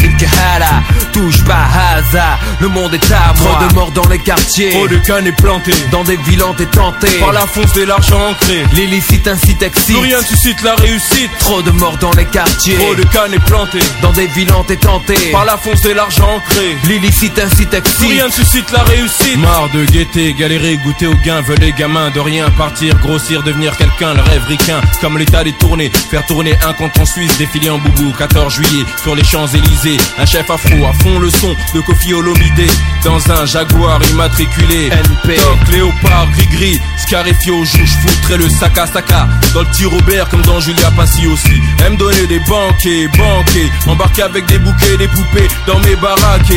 Hala, 0.54 0.82
touche 1.12 1.42
pas 1.44 1.66
hasard, 1.96 2.38
le 2.60 2.68
monde 2.68 2.94
est 2.94 3.12
à 3.12 3.34
moi. 3.40 3.56
Trop 3.58 3.68
de 3.68 3.74
morts 3.74 3.90
dans 3.92 4.08
les 4.08 4.18
quartiers, 4.18 4.70
Trop 4.70 4.88
de 4.88 4.96
cannes 4.98 5.32
plantés. 5.36 5.72
dans 5.90 6.04
des 6.04 6.16
villes 6.16 6.42
t'es 6.56 6.66
tenté. 6.66 7.08
Par 7.20 7.32
la 7.32 7.46
fonce 7.46 7.76
et 7.76 7.86
l'argent 7.86 8.20
ancré. 8.30 8.64
L'illicite 8.72 9.26
incite 9.28 9.62
excite. 9.62 9.86
Plus 9.96 10.04
rien 10.04 10.18
ne 10.18 10.24
suscite 10.24 10.62
la 10.62 10.74
réussite. 10.76 11.30
Trop 11.40 11.62
de 11.62 11.70
morts 11.72 11.96
dans 11.98 12.12
les 12.12 12.24
quartiers, 12.26 12.76
Trop 12.76 12.94
de 12.94 13.02
cannes 13.04 13.38
plantés. 13.46 13.78
dans 14.02 14.12
des 14.12 14.26
villes 14.28 14.52
t'es 14.66 14.76
tenté. 14.76 15.14
Par 15.32 15.44
la 15.44 15.56
fonce 15.56 15.84
et 15.86 15.94
l'argent 15.94 16.36
ancré. 16.36 16.76
L'illicite 16.84 17.38
incite 17.38 17.68
Plus 17.70 17.78
excite. 17.78 18.10
rien 18.10 18.26
ne 18.26 18.32
suscite 18.32 18.70
la 18.72 18.82
réussite. 18.84 19.38
Marre 19.38 19.68
de 19.74 19.84
guetter, 19.84 20.32
galérer, 20.34 20.78
goûter 20.84 21.06
au 21.06 21.14
gain. 21.24 21.40
Veulent 21.40 21.58
les 21.60 21.72
gamins 21.72 22.10
de 22.10 22.20
rien 22.20 22.48
partir, 22.50 22.96
grossir, 22.98 23.42
devenir 23.42 23.76
quelqu'un. 23.76 24.14
Le 24.14 24.22
rêve 24.22 24.44
ricain, 24.46 24.80
comme 25.00 25.18
l'état 25.18 25.42
des 25.42 25.52
tournées. 25.52 25.90
Faire 26.10 26.24
tourner 26.26 26.54
un 26.66 26.72
compte 26.74 26.96
en 26.98 27.06
Suisse, 27.06 27.36
défiler 27.38 27.70
en 27.70 27.78
boubou. 27.78 28.12
14 28.16 28.54
juillet, 28.54 28.84
sur 29.02 29.14
les 29.14 29.24
Champs-Élysées. 29.24 29.96
Un 30.18 30.26
chef 30.26 30.48
afro 30.50 30.84
à 30.84 30.92
fond 30.92 31.18
le 31.18 31.30
son 31.30 31.54
de 31.74 31.80
Kofi 31.80 32.12
Olomide. 32.14 32.70
Dans 33.04 33.30
un 33.30 33.46
Jaguar 33.46 34.00
immatriculé. 34.10 34.86
NP. 34.88 35.36
Toc, 35.36 35.68
léopard, 35.72 36.28
gris-gris. 36.32 36.80
Scarifio, 36.98 37.64
jouche, 37.64 37.96
foutrait 38.02 38.38
le 38.38 38.48
sac 38.48 38.76
à 38.78 38.86
saca. 38.86 39.28
Dans 39.54 39.60
le 39.60 39.66
petit 39.66 39.86
Robert, 39.86 40.28
comme 40.28 40.42
dans 40.42 40.60
Julia 40.60 40.90
Passy 40.96 41.26
aussi. 41.26 41.60
Aime 41.86 41.96
donner 41.96 42.26
des 42.26 42.40
banquets, 42.40 43.08
banquets. 43.08 43.70
Embarqué 43.86 44.22
avec 44.22 44.46
des 44.46 44.58
bouquets, 44.58 44.96
des 44.98 45.08
poupées. 45.08 45.48
Dans 45.66 45.78
mes 45.80 45.96
baraques. 45.96 46.52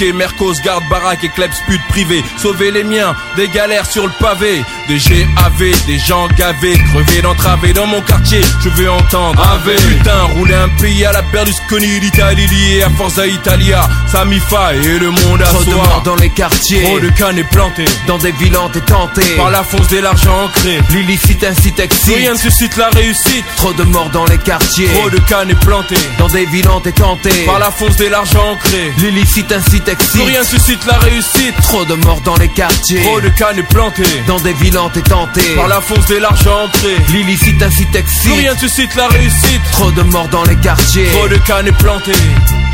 et 0.00 0.12
Mercos, 0.12 0.54
garde 0.64 0.84
baraque 0.88 1.24
et 1.24 1.28
kleps 1.28 1.60
pute 1.66 1.86
privé. 1.88 2.22
Sauver 2.38 2.70
les 2.70 2.84
miens, 2.84 3.14
des 3.36 3.48
galères 3.56 3.86
sur 3.90 4.04
le 4.06 4.12
pavé. 4.20 4.62
Des 4.86 4.98
GAV, 4.98 5.86
des 5.86 5.98
gens 5.98 6.28
gavés. 6.36 6.76
Crevés 6.92 7.22
d'entraver 7.22 7.72
dans 7.72 7.86
mon 7.86 8.02
quartier. 8.02 8.42
Je 8.62 8.68
veux 8.68 8.90
entendre. 8.90 9.40
Ave. 9.42 9.74
Putain, 9.88 10.22
rouler 10.34 10.54
un 10.54 10.68
pays 10.80 11.04
à 11.06 11.12
la 11.12 11.22
Berlusconi, 11.22 12.00
l'Italie 12.00 12.46
liée 12.48 12.82
à 12.82 12.90
Forza 12.90 13.26
Italia. 13.26 13.88
Samifa 14.12 14.74
et 14.74 14.98
le 14.98 15.10
monde 15.10 15.40
à 15.40 15.46
Trop 15.46 15.64
de 15.64 15.70
morts 15.70 15.84
soi. 15.86 16.02
dans 16.04 16.16
les 16.16 16.28
quartiers, 16.28 16.82
Trop 16.82 17.00
de 17.00 17.08
cannes 17.08 17.42
plantés. 17.50 17.86
dans 18.06 18.18
des 18.18 18.32
villes 18.32 18.58
t'es 18.74 18.80
tenté. 18.80 19.22
Par 19.36 19.50
la 19.50 19.62
fonce 19.64 19.88
de 19.88 19.98
l'argent 20.00 20.44
ancré. 20.44 20.78
L'illicite 20.90 21.42
incite 21.44 21.78
excite. 21.78 22.14
rien 22.16 22.32
ne 22.34 22.38
suscite 22.38 22.76
la 22.76 22.90
réussite. 22.90 23.44
Trop 23.56 23.72
de 23.72 23.84
morts 23.84 24.10
dans 24.10 24.26
les 24.26 24.38
quartiers, 24.38 24.88
Trop 24.88 25.08
de 25.08 25.18
cannes 25.20 25.54
plantés. 25.64 25.96
dans 26.18 26.28
des 26.28 26.44
villes 26.46 26.68
t'es 26.84 26.92
tenté. 26.92 27.30
Par 27.46 27.58
la 27.58 27.70
fonce 27.70 27.96
de 27.96 28.06
l'argent 28.06 28.50
ancré. 28.52 28.92
L'illicite 28.98 29.50
incite 29.52 29.88
excite. 29.88 30.22
rien 30.26 30.40
ne 30.40 30.44
suscite 30.44 30.84
la 30.86 30.98
réussite. 30.98 31.54
Trop 31.62 31.84
de 31.86 31.94
morts 31.94 32.20
dans 32.20 32.36
les 32.36 32.48
quartiers, 32.48 33.02
Trop 33.02 33.20
de 33.20 33.28
cannes 33.30 33.45
dans 34.26 34.40
des 34.40 34.52
villes 34.54 34.76
t'es 34.92 35.02
tenté. 35.02 35.40
Par 35.54 35.68
la 35.68 35.80
fonce 35.80 36.06
de 36.06 36.16
l'argent. 36.16 36.68
L'illicite 37.10 37.62
incite 37.62 37.90
Plus 37.90 37.98
excite. 37.98 38.32
rien 38.36 38.54
ne 38.54 38.58
suscite 38.58 38.94
la 38.96 39.06
réussite? 39.06 39.62
Trop 39.72 39.90
de 39.92 40.02
morts 40.02 40.28
dans 40.28 40.44
les 40.44 40.56
quartiers, 40.56 41.06
Trop 41.12 41.28
de 41.28 41.36
cannes 41.36 41.70
plantées. 41.78 42.12
Vous 42.12 42.65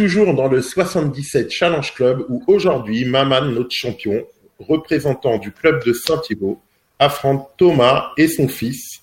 toujours 0.00 0.32
dans 0.32 0.48
le 0.48 0.62
77 0.62 1.50
Challenge 1.50 1.92
Club 1.92 2.24
où 2.30 2.42
aujourd'hui, 2.46 3.04
Maman, 3.04 3.42
notre 3.42 3.70
champion, 3.70 4.24
représentant 4.58 5.36
du 5.36 5.52
club 5.52 5.84
de 5.84 5.92
Saint-Thibault, 5.92 6.58
affronte 6.98 7.50
Thomas 7.58 8.12
et 8.16 8.26
son 8.26 8.48
fils, 8.48 9.02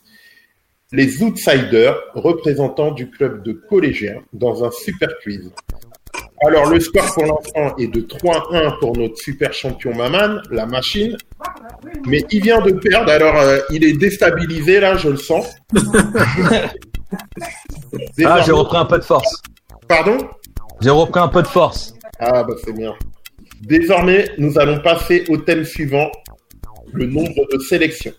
les 0.91 1.21
Outsiders, 1.21 1.95
représentants 2.15 2.89
du 2.89 3.11
club 3.11 3.43
de 3.43 3.51
collégiens, 3.51 4.23
dans 4.33 4.63
un 4.63 4.71
super 4.71 5.09
quiz. 5.21 5.51
Alors, 6.43 6.67
le 6.67 6.79
score 6.79 7.13
pour 7.13 7.25
l'instant 7.25 7.77
est 7.77 7.93
de 7.93 8.01
3-1 8.01 8.79
pour 8.79 8.97
notre 8.97 9.17
super 9.17 9.53
champion 9.53 9.93
Maman, 9.93 10.41
la 10.49 10.65
machine. 10.65 11.15
Mais 12.07 12.23
il 12.31 12.41
vient 12.41 12.61
de 12.61 12.71
perdre, 12.71 13.11
alors 13.11 13.35
euh, 13.35 13.59
il 13.69 13.83
est 13.83 13.93
déstabilisé 13.93 14.79
là, 14.79 14.97
je 14.97 15.09
le 15.09 15.17
sens. 15.17 15.45
Ah, 18.25 18.41
j'ai 18.41 18.51
repris 18.51 18.75
un 18.75 18.83
peu 18.83 18.97
de 18.97 19.03
force. 19.03 19.41
Pardon? 19.87 20.17
J'ai 20.81 20.89
repris 20.89 21.19
un 21.19 21.27
peu 21.27 21.41
de 21.41 21.47
force. 21.47 21.93
Ah 22.19 22.43
bah 22.43 22.53
c'est 22.63 22.73
bien. 22.73 22.93
Désormais, 23.61 24.29
nous 24.37 24.59
allons 24.59 24.79
passer 24.81 25.25
au 25.29 25.37
thème 25.37 25.65
suivant, 25.65 26.11
le 26.93 27.05
nombre 27.07 27.47
de 27.51 27.59
sélections. 27.59 28.13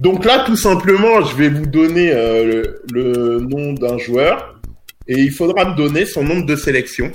Donc 0.00 0.24
là, 0.24 0.44
tout 0.46 0.56
simplement, 0.56 1.22
je 1.22 1.36
vais 1.36 1.50
vous 1.50 1.66
donner 1.66 2.10
euh, 2.14 2.64
le, 2.90 3.40
nom 3.40 3.74
d'un 3.74 3.98
joueur 3.98 4.58
et 5.06 5.20
il 5.20 5.30
faudra 5.30 5.66
me 5.66 5.76
donner 5.76 6.06
son 6.06 6.24
nombre 6.24 6.46
de 6.46 6.56
sélections. 6.56 7.12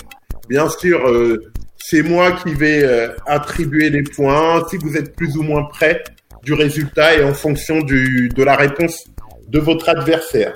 Bien 0.47 0.69
sûr, 0.69 1.07
euh, 1.07 1.51
c'est 1.77 2.03
moi 2.03 2.33
qui 2.33 2.53
vais 2.53 2.83
euh, 2.83 3.09
attribuer 3.25 3.89
les 3.89 4.03
points 4.03 4.63
si 4.69 4.77
vous 4.77 4.95
êtes 4.95 5.15
plus 5.15 5.35
ou 5.35 5.41
moins 5.41 5.63
près 5.63 6.03
du 6.43 6.53
résultat 6.53 7.15
et 7.15 7.23
en 7.23 7.33
fonction 7.33 7.81
du, 7.81 8.29
de 8.29 8.43
la 8.43 8.55
réponse 8.55 9.05
de 9.47 9.59
votre 9.59 9.89
adversaire. 9.89 10.53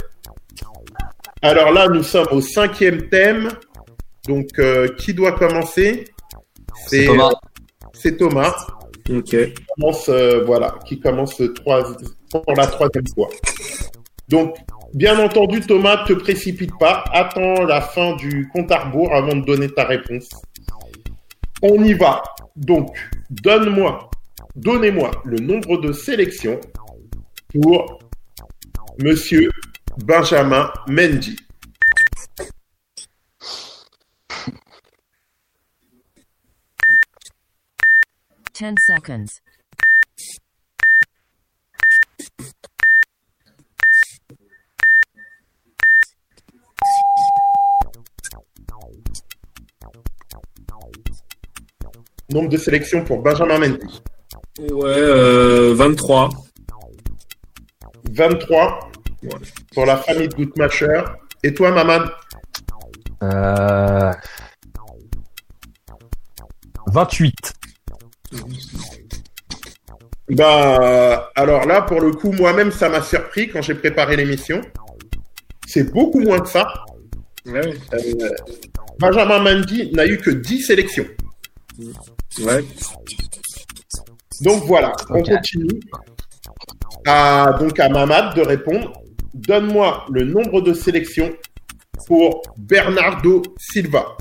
Alors 1.41 1.71
là, 1.71 1.87
nous 1.87 2.03
sommes 2.03 2.27
au 2.31 2.41
cinquième 2.41 3.09
thème. 3.09 3.49
Donc, 4.27 4.47
euh, 4.59 4.89
qui 4.97 5.13
doit 5.13 5.31
commencer? 5.33 6.05
C'est 6.87 7.05
Thomas. 7.05 7.31
C'est 7.93 8.17
Thomas. 8.17 8.55
Ok. 9.09 9.23
Qui 9.29 9.53
commence, 9.75 10.09
euh, 10.09 10.43
voilà, 10.45 10.75
qui 10.85 10.99
commence 10.99 11.41
trois- 11.55 11.83
pour 12.31 12.53
la 12.55 12.67
troisième 12.67 13.07
fois. 13.15 13.29
Donc, 14.27 14.55
bien 14.93 15.17
entendu, 15.19 15.61
Thomas, 15.61 16.03
te 16.05 16.13
précipite 16.13 16.77
pas. 16.79 17.03
Attends 17.11 17.63
la 17.63 17.81
fin 17.81 18.15
du 18.17 18.47
compte 18.53 18.71
à 18.71 18.83
rebours 18.85 19.13
avant 19.13 19.35
de 19.35 19.45
donner 19.45 19.69
ta 19.69 19.85
réponse. 19.85 20.29
On 21.61 21.83
y 21.83 21.93
va. 21.93 22.21
Donc, 22.55 22.95
donne-moi 23.29 24.09
donnez-moi 24.55 25.11
le 25.25 25.37
nombre 25.37 25.77
de 25.77 25.91
sélections 25.93 26.59
pour 27.53 27.99
Monsieur 29.01 29.49
Benjamin 30.05 30.71
Mendy. 30.87 31.35
Ten 38.53 38.75
seconds. 38.85 39.41
Nombre 52.31 52.49
de 52.49 52.57
sélections 52.57 53.03
pour 53.03 53.21
Benjamin 53.21 53.59
Mendy. 53.59 54.01
Ouais, 54.59 54.87
euh, 54.87 55.73
23. 55.73 56.29
23 58.11 58.91
pour 59.79 59.85
la 59.85 59.95
famille 59.95 60.27
de 60.27 60.35
Goodmacher. 60.35 61.03
Et 61.41 61.53
toi, 61.53 61.71
Mamad 61.71 62.11
Euh... 63.23 64.11
28. 66.87 67.53
Bah, 70.31 71.31
alors 71.33 71.65
là, 71.65 71.83
pour 71.83 72.01
le 72.01 72.11
coup, 72.11 72.33
moi-même, 72.33 72.71
ça 72.73 72.89
m'a 72.89 73.01
surpris 73.01 73.47
quand 73.47 73.61
j'ai 73.61 73.75
préparé 73.75 74.17
l'émission. 74.17 74.59
C'est 75.65 75.93
beaucoup 75.93 76.19
moins 76.19 76.41
que 76.41 76.49
ça. 76.49 76.67
Ouais. 77.45 77.73
Euh, 77.93 78.29
Benjamin 78.99 79.39
Mendy 79.39 79.93
n'a 79.93 80.05
eu 80.05 80.17
que 80.17 80.31
10 80.31 80.61
sélections. 80.61 81.05
Ouais. 82.41 82.65
Donc 84.41 84.65
voilà, 84.65 84.91
on 85.09 85.23
continue. 85.23 85.79
À, 87.05 87.53
donc 87.57 87.79
à 87.79 87.87
Mamad 87.87 88.35
de 88.35 88.41
répondre. 88.41 88.91
Donne-moi 89.33 90.05
le 90.09 90.23
nombre 90.23 90.61
de 90.61 90.73
sélections 90.73 91.31
pour 92.07 92.41
Bernardo 92.57 93.43
Silva. 93.57 94.17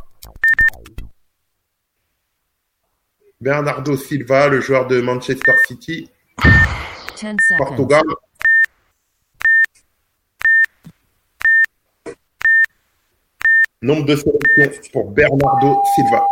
Bernardo 3.40 3.96
Silva, 3.96 4.48
le 4.48 4.60
joueur 4.60 4.86
de 4.86 5.00
Manchester 5.00 5.54
City. 5.66 6.10
Portugal. 7.56 8.02
Nombre 13.80 14.06
de 14.06 14.16
sélections 14.16 14.90
pour 14.92 15.10
Bernardo 15.10 15.82
Silva. 15.94 16.26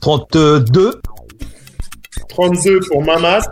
Trente-deux. 0.00 1.00
32 2.38 2.80
pour 2.88 3.02
Mamad. 3.02 3.42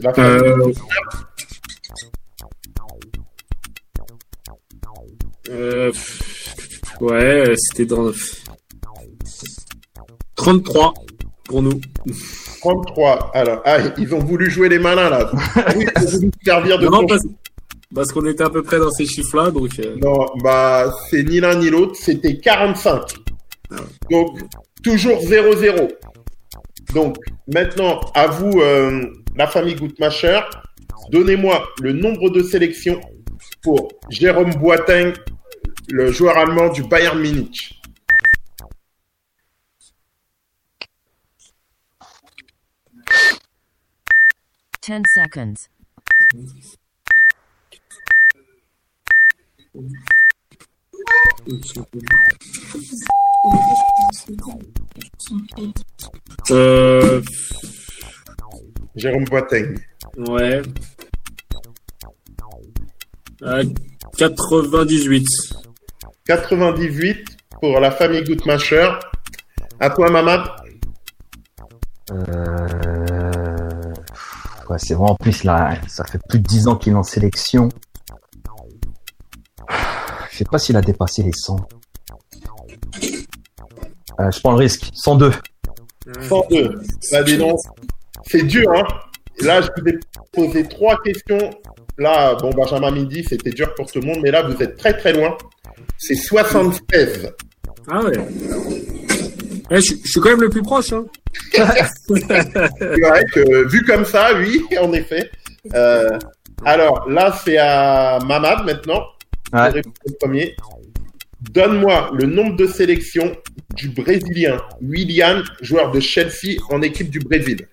La 0.00 0.12
Euh, 0.18 0.72
euh, 5.50 5.92
ouais, 7.00 7.54
c'était 7.56 7.84
dans 7.84 8.10
33 10.34 10.94
pour 11.44 11.62
nous. 11.62 11.80
33. 12.60 13.30
Alors, 13.32 13.62
ah, 13.64 13.78
ils 13.96 14.12
ont 14.12 14.18
voulu 14.18 14.50
jouer 14.50 14.68
les 14.68 14.80
malins 14.80 15.10
là. 15.10 15.30
Oui, 15.76 15.86
ils 15.96 16.06
ont 16.06 16.10
voulu 16.10 16.30
se 16.32 16.44
servir 16.44 16.78
de 16.80 16.88
Non, 16.88 17.06
parce, 17.06 17.22
parce 17.94 18.10
qu'on 18.10 18.26
était 18.26 18.42
à 18.42 18.50
peu 18.50 18.64
près 18.64 18.80
dans 18.80 18.90
ces 18.90 19.06
chiffres-là, 19.06 19.52
donc 19.52 19.78
euh, 19.78 19.94
Non, 20.02 20.26
bah, 20.42 20.92
c'est 21.08 21.22
ni 21.22 21.38
l'un 21.38 21.54
ni 21.54 21.70
l'autre. 21.70 21.94
C'était 21.94 22.36
45. 22.38 23.02
Donc, 24.10 24.40
toujours 24.82 25.18
0-0. 25.20 25.90
Donc, 26.94 27.16
maintenant, 27.46 28.00
à 28.14 28.26
vous, 28.26 28.60
euh, 28.60 29.06
la 29.36 29.46
famille 29.46 29.74
Guttmacher. 29.74 30.40
Donnez-moi 31.10 31.68
le 31.80 31.92
nombre 31.92 32.30
de 32.30 32.42
sélections 32.42 33.00
pour 33.62 33.88
Jérôme 34.10 34.54
Boateng, 34.54 35.12
le 35.88 36.12
joueur 36.12 36.36
allemand 36.36 36.68
du 36.70 36.82
Bayern 36.82 37.18
Munich. 37.20 37.80
Euh, 56.50 57.22
Jérôme 58.96 59.24
Boateng. 59.24 59.74
ouais. 60.16 60.62
Euh, 63.42 63.64
98. 64.18 65.26
98 66.26 67.24
pour 67.60 67.80
la 67.80 67.90
famille 67.90 68.22
Guttmacher. 68.22 68.90
À 69.78 69.90
toi, 69.90 70.10
Mamad. 70.10 70.42
Euh... 72.10 73.94
Ouais, 74.68 74.78
c'est 74.78 74.94
vraiment 74.94 75.12
en 75.12 75.16
plus 75.16 75.42
là, 75.44 75.74
ça 75.88 76.04
fait 76.04 76.20
plus 76.28 76.38
de 76.38 76.46
10 76.46 76.68
ans 76.68 76.76
qu'il 76.76 76.92
est 76.92 76.96
en 76.96 77.02
sélection. 77.02 77.70
Je 80.40 80.44
sais 80.46 80.50
pas 80.50 80.58
s'il 80.58 80.74
a 80.78 80.80
dépassé 80.80 81.22
les 81.22 81.32
100. 81.34 81.68
Euh, 84.20 84.30
je 84.30 84.40
prends 84.40 84.52
le 84.52 84.56
risque. 84.56 84.88
102. 84.94 85.32
102. 86.18 86.80
Là, 87.12 87.22
dis 87.22 87.36
donc, 87.36 87.58
c'est 88.26 88.44
dur, 88.44 88.72
hein. 88.72 88.84
Là, 89.42 89.60
je 89.60 89.68
vous 89.76 89.86
ai 89.86 89.98
posé 90.32 90.66
trois 90.66 90.98
questions. 91.02 91.50
Là, 91.98 92.36
bon, 92.36 92.48
Benjamin 92.56 92.90
Midi, 92.90 93.22
c'était 93.22 93.50
dur 93.50 93.74
pour 93.74 93.92
tout 93.92 94.00
le 94.00 94.06
monde, 94.06 94.20
mais 94.22 94.30
là, 94.30 94.40
vous 94.40 94.62
êtes 94.62 94.78
très 94.78 94.96
très 94.96 95.12
loin. 95.12 95.36
C'est 95.98 96.14
76. 96.14 97.30
Ah 97.90 98.00
ouais. 98.02 98.12
Eh, 99.70 99.80
je, 99.82 99.94
je 100.02 100.08
suis 100.08 100.20
quand 100.22 100.30
même 100.30 100.40
le 100.40 100.48
plus 100.48 100.62
proche. 100.62 100.94
Hein. 100.94 101.04
C'est 101.52 102.98
vrai 102.98 103.26
que, 103.26 103.68
vu 103.68 103.84
comme 103.84 104.06
ça, 104.06 104.30
oui, 104.38 104.64
en 104.80 104.90
effet. 104.94 105.30
Euh, 105.74 106.18
alors, 106.64 107.10
là, 107.10 107.38
c'est 107.44 107.58
à 107.58 108.18
Mamad 108.24 108.64
maintenant. 108.64 109.02
Ouais. 109.52 109.72
Le 109.72 109.82
premier. 110.20 110.56
Donne-moi 111.40 112.10
le 112.14 112.26
nombre 112.26 112.56
de 112.56 112.66
sélections 112.66 113.34
du 113.74 113.88
Brésilien 113.88 114.60
William, 114.82 115.42
joueur 115.62 115.90
de 115.90 115.98
Chelsea 116.00 116.60
en 116.68 116.82
équipe 116.82 117.10
du 117.10 117.18
Brésil. 117.18 117.66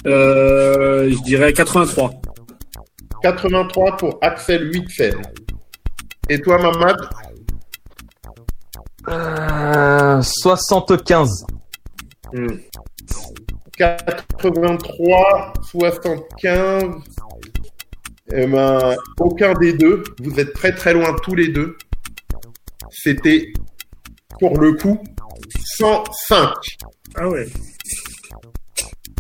Euh, 0.05 1.09
je 1.09 1.23
dirais 1.23 1.53
83. 1.53 2.11
83 3.23 3.97
pour 3.97 4.19
Axel 4.21 4.69
Witzel. 4.69 5.19
Et 6.30 6.39
toi, 6.39 6.59
Mamad? 6.59 6.97
Euh, 9.07 10.21
75. 10.21 11.47
83, 13.75 15.53
75. 15.63 17.16
Eh 18.34 18.45
ben, 18.45 18.95
aucun 19.19 19.53
des 19.53 19.73
deux. 19.73 20.03
Vous 20.21 20.39
êtes 20.39 20.53
très 20.53 20.73
très 20.73 20.93
loin 20.93 21.15
tous 21.23 21.36
les 21.36 21.47
deux. 21.49 21.78
C'était, 22.91 23.53
pour 24.39 24.59
le 24.59 24.73
coup, 24.73 25.01
105. 25.78 26.53
Ah 27.15 27.30
ouais. 27.30 27.47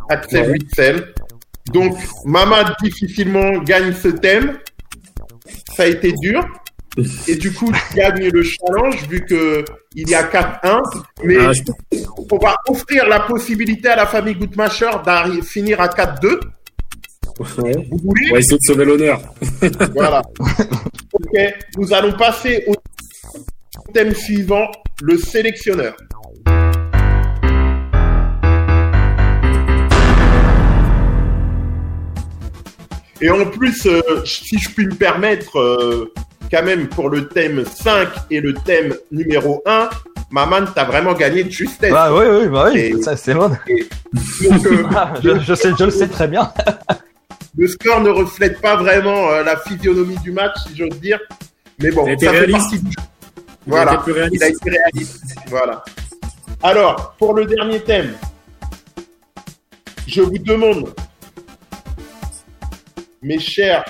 Axel 0.09 0.41
Ouais. 0.47 0.53
Witzel. 0.53 1.13
Donc, 1.73 1.97
Mamad 2.25 2.75
difficilement 2.81 3.59
gagne 3.59 3.93
ce 3.93 4.07
thème. 4.09 4.57
Ça 5.75 5.83
a 5.83 5.87
été 5.87 6.11
dur. 6.13 6.45
Et 7.27 7.35
du 7.35 7.53
coup, 7.53 7.71
tu 7.71 7.95
gagnes 7.95 8.29
le 8.29 8.41
challenge 8.43 9.07
vu 9.07 9.23
que 9.23 9.63
il 9.95 10.09
y 10.09 10.15
a 10.15 10.23
4-1. 10.23 10.81
Mais 11.23 11.37
Ah, 11.39 11.51
je- 11.53 11.61
on 12.31 12.37
va 12.37 12.55
offrir 12.67 13.05
la 13.07 13.19
possibilité 13.21 13.89
à 13.89 13.95
la 13.95 14.07
famille 14.07 14.33
Goutmacher 14.35 14.89
d'arri- 15.05 15.41
finir 15.43 15.79
à 15.81 15.89
4-2. 15.89 16.39
Ouais. 17.39 17.73
Vous 17.91 17.97
voulez 18.03 18.27
On 18.29 18.33
va 18.33 18.39
essayer 18.39 18.57
de 18.57 18.63
sauver 18.63 18.85
l'honneur. 18.85 19.21
Voilà. 19.93 20.21
ok, 21.13 21.39
nous 21.77 21.93
allons 21.93 22.13
passer 22.17 22.63
au 22.67 22.75
thème 23.93 24.13
suivant, 24.13 24.67
le 25.01 25.17
sélectionneur. 25.17 25.95
Et 33.21 33.29
en 33.29 33.45
plus, 33.45 33.85
euh, 33.87 34.01
si 34.25 34.59
je 34.59 34.69
puis 34.69 34.85
me 34.85 34.93
permettre, 34.93 35.57
euh, 35.57 36.13
quand 36.51 36.63
même 36.63 36.87
pour 36.87 37.09
le 37.09 37.27
thème 37.27 37.63
5 37.65 38.07
et 38.29 38.39
le 38.41 38.53
thème 38.53 38.95
numéro 39.11 39.61
1, 39.65 39.89
Maman, 40.29 40.65
t'as 40.75 40.83
vraiment 40.83 41.13
gagné 41.13 41.45
de 41.45 41.49
justesse. 41.49 41.89
Bah 41.91 42.09
oui, 42.13 42.25
oui, 42.29 42.47
bah 42.49 42.69
oui, 42.73 42.79
Et- 42.79 43.01
ça 43.01 43.15
c'est 43.15 43.33
bon. 43.33 43.47
Donc, 43.47 44.65
euh, 44.65 44.83
Ah, 44.95 45.13
je, 45.23 45.39
je 45.39 45.53
sais, 45.55 45.71
je 45.79 45.85
le 45.85 45.89
sais 45.91 46.07
très 46.07 46.27
bien. 46.27 46.51
le 47.57 47.67
score 47.67 48.01
ne 48.01 48.09
reflète 48.09 48.61
pas 48.61 48.75
vraiment 48.75 49.31
euh, 49.31 49.43
la 49.43 49.57
physionomie 49.57 50.17
du 50.19 50.31
match, 50.31 50.55
si 50.67 50.77
j'ose 50.77 50.99
dire. 50.99 51.19
Mais 51.79 51.91
bon, 51.91 52.05
ça 52.19 52.31
fait 52.31 52.47
partie 52.51 52.79
du 52.79 52.91
jeu. 52.91 53.05
Il 53.65 53.71
Voilà, 53.71 53.91
a 53.93 54.29
il 54.31 54.43
a 54.43 54.49
été 54.49 54.69
réaliste. 54.69 55.23
Voilà. 55.47 55.83
Alors, 56.63 57.15
pour 57.17 57.33
le 57.33 57.45
dernier 57.45 57.79
thème, 57.81 58.13
je 60.07 60.21
vous 60.21 60.37
demande, 60.37 60.93
mes 63.21 63.39
chers 63.39 63.83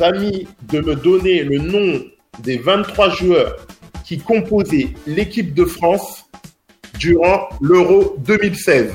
amis, 0.00 0.46
de 0.62 0.80
me 0.80 0.94
donner 0.94 1.42
le 1.42 1.58
nom 1.58 2.02
des 2.40 2.58
23 2.58 3.10
joueurs 3.10 3.56
qui 4.04 4.18
composaient 4.18 4.94
l'équipe 5.06 5.54
de 5.54 5.64
France 5.64 6.24
durant 6.98 7.48
l'Euro 7.60 8.16
2016. 8.18 8.92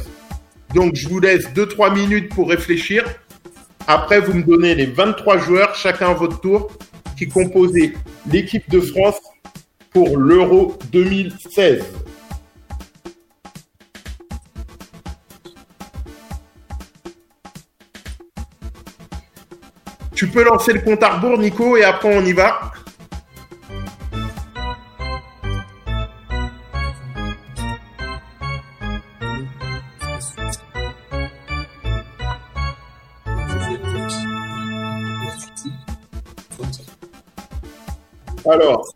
Donc, 0.73 0.95
je 0.95 1.07
vous 1.09 1.19
laisse 1.19 1.47
2-3 1.49 1.93
minutes 1.93 2.33
pour 2.33 2.49
réfléchir. 2.49 3.03
Après, 3.87 4.19
vous 4.19 4.33
me 4.33 4.43
donnez 4.43 4.75
les 4.75 4.85
23 4.85 5.37
joueurs, 5.39 5.75
chacun 5.75 6.09
à 6.09 6.13
votre 6.13 6.39
tour, 6.39 6.69
qui 7.17 7.27
composaient 7.27 7.93
l'équipe 8.31 8.69
de 8.69 8.79
France 8.79 9.19
pour 9.91 10.17
l'Euro 10.17 10.77
2016. 10.91 11.83
Tu 20.15 20.27
peux 20.27 20.43
lancer 20.43 20.73
le 20.73 20.81
compte 20.81 21.01
à 21.01 21.15
rebours, 21.15 21.37
Nico, 21.37 21.77
et 21.77 21.83
après 21.83 22.13
on 22.13 22.25
y 22.25 22.33
va. 22.33 22.73
Alors, 38.49 38.95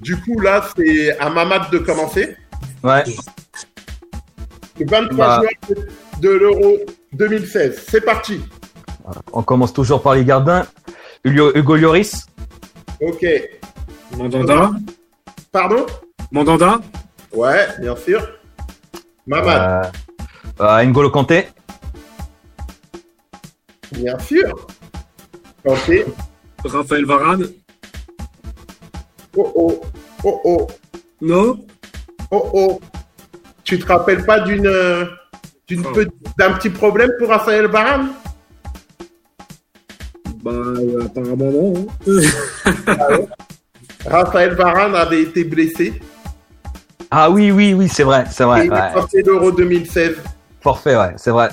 du 0.00 0.16
coup, 0.20 0.40
là, 0.40 0.64
c'est 0.76 1.16
à 1.18 1.30
Mamad 1.30 1.70
de 1.70 1.78
commencer. 1.78 2.36
Ouais. 2.82 3.04
Les 4.78 4.84
23 4.84 5.16
Bah. 5.16 5.40
joueurs 5.40 5.86
de 6.20 6.28
l'Euro 6.30 6.76
2016. 7.12 7.84
C'est 7.88 8.00
parti. 8.00 8.40
On 9.32 9.42
commence 9.42 9.72
toujours 9.72 10.02
par 10.02 10.14
les 10.14 10.24
gardiens. 10.24 10.66
Hugo, 11.24 11.76
Lloris, 11.76 12.26
Ok. 13.00 13.24
Mandanda. 14.16 14.70
Pardon? 15.52 15.86
Mandanda. 16.32 16.80
Ouais, 17.32 17.66
bien 17.80 17.96
sûr. 17.96 18.26
Mamad, 19.26 19.90
euh, 20.60 20.64
euh, 20.64 20.84
N'Golo 20.84 21.10
Kanté, 21.10 21.48
bien 23.92 24.18
sûr. 24.18 24.66
Ok. 25.64 26.04
Raphaël 26.64 27.06
Varane. 27.06 27.46
Oh 29.36 29.52
oh. 29.54 29.80
Oh 30.24 30.40
oh. 30.44 30.66
Non? 31.20 31.58
Oh 32.30 32.50
oh. 32.52 32.80
Tu 33.64 33.78
te 33.78 33.86
rappelles 33.86 34.24
pas 34.24 34.40
d'une 34.40 34.66
euh, 34.66 35.04
d'une 35.66 35.84
Oh. 35.86 35.92
petite- 35.92 36.12
d'un 36.38 36.52
petit 36.52 36.70
problème 36.70 37.10
pour 37.18 37.28
Raphaël 37.30 37.66
Varane 37.66 38.08
Bah, 40.42 40.50
euh, 40.52 41.04
apparemment 41.06 41.50
non. 41.50 41.86
hein. 42.06 43.20
Raphaël 44.06 44.54
Varane 44.54 44.94
avait 44.94 45.22
été 45.22 45.44
blessé 45.44 45.94
Ah 47.10 47.30
oui, 47.30 47.50
oui, 47.50 47.72
oui, 47.74 47.88
c'est 47.88 48.02
vrai, 48.02 48.24
c'est 48.30 48.42
et 48.44 48.46
vrai. 48.46 48.66
il 48.66 48.70
ouais. 48.72 48.78
est 48.78 48.94
passé 48.94 49.22
l'Euro 49.22 49.50
2016. 49.50 50.16
Forfait, 50.60 50.96
ouais, 50.96 51.14
c'est 51.16 51.30
vrai. 51.30 51.48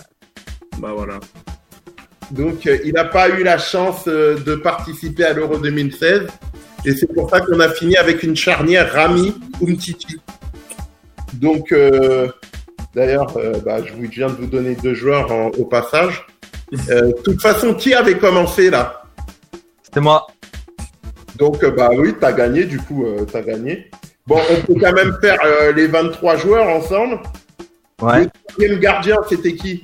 bah 0.80 0.90
voilà. 0.96 1.20
Donc, 2.32 2.66
euh, 2.68 2.78
il 2.86 2.94
n'a 2.94 3.06
pas 3.06 3.30
eu 3.30 3.44
la 3.44 3.58
chance 3.58 4.04
euh, 4.08 4.38
de 4.40 4.56
participer 4.56 5.26
à 5.26 5.34
l'Euro 5.34 5.58
2016. 5.58 6.28
Et 6.86 6.96
c'est 6.96 7.08
pour 7.14 7.30
ça 7.30 7.42
qu'on 7.42 7.60
a 7.60 7.70
fini 7.70 7.96
avec 7.98 8.24
une 8.24 8.36
charnière 8.36 8.92
Rami 8.94 9.36
Umtiti. 9.62 10.18
Donc, 11.34 11.72
euh, 11.72 12.28
d'ailleurs, 12.96 13.38
euh, 13.38 13.54
bah, 13.66 13.78
je 13.86 13.94
vous- 13.94 14.10
viens 14.10 14.28
de 14.28 14.34
vous 14.34 14.48
donner 14.48 14.76
deux 14.76 14.94
joueurs 14.96 15.32
en- 15.32 15.48
au 15.50 15.66
passage. 15.66 16.26
Euh, 16.90 17.08
De 17.08 17.22
toute 17.24 17.42
façon, 17.42 17.74
qui 17.74 17.94
avait 17.94 18.18
commencé 18.18 18.70
là? 18.70 19.04
C'était 19.84 20.00
moi. 20.00 20.26
Donc, 21.38 21.64
bah 21.76 21.90
oui, 21.96 22.14
t'as 22.20 22.32
gagné, 22.34 22.66
du 22.66 22.78
coup, 22.80 23.06
t'as 23.32 23.42
gagné. 23.42 23.90
Bon, 24.28 24.40
on 24.50 24.62
peut 24.66 24.80
quand 24.80 24.94
même 24.94 25.18
faire 25.22 25.40
les 25.76 25.88
23 25.88 26.36
joueurs 26.38 26.68
ensemble. 26.68 27.20
Ouais. 28.02 28.22
Le 28.24 28.30
troisième 28.48 28.80
gardien, 28.80 29.18
c'était 29.30 29.54
qui? 29.56 29.84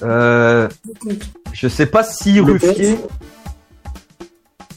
Je 0.00 1.68
sais 1.68 1.86
pas 1.86 2.02
si 2.02 2.40
Ruffier. 2.40 2.98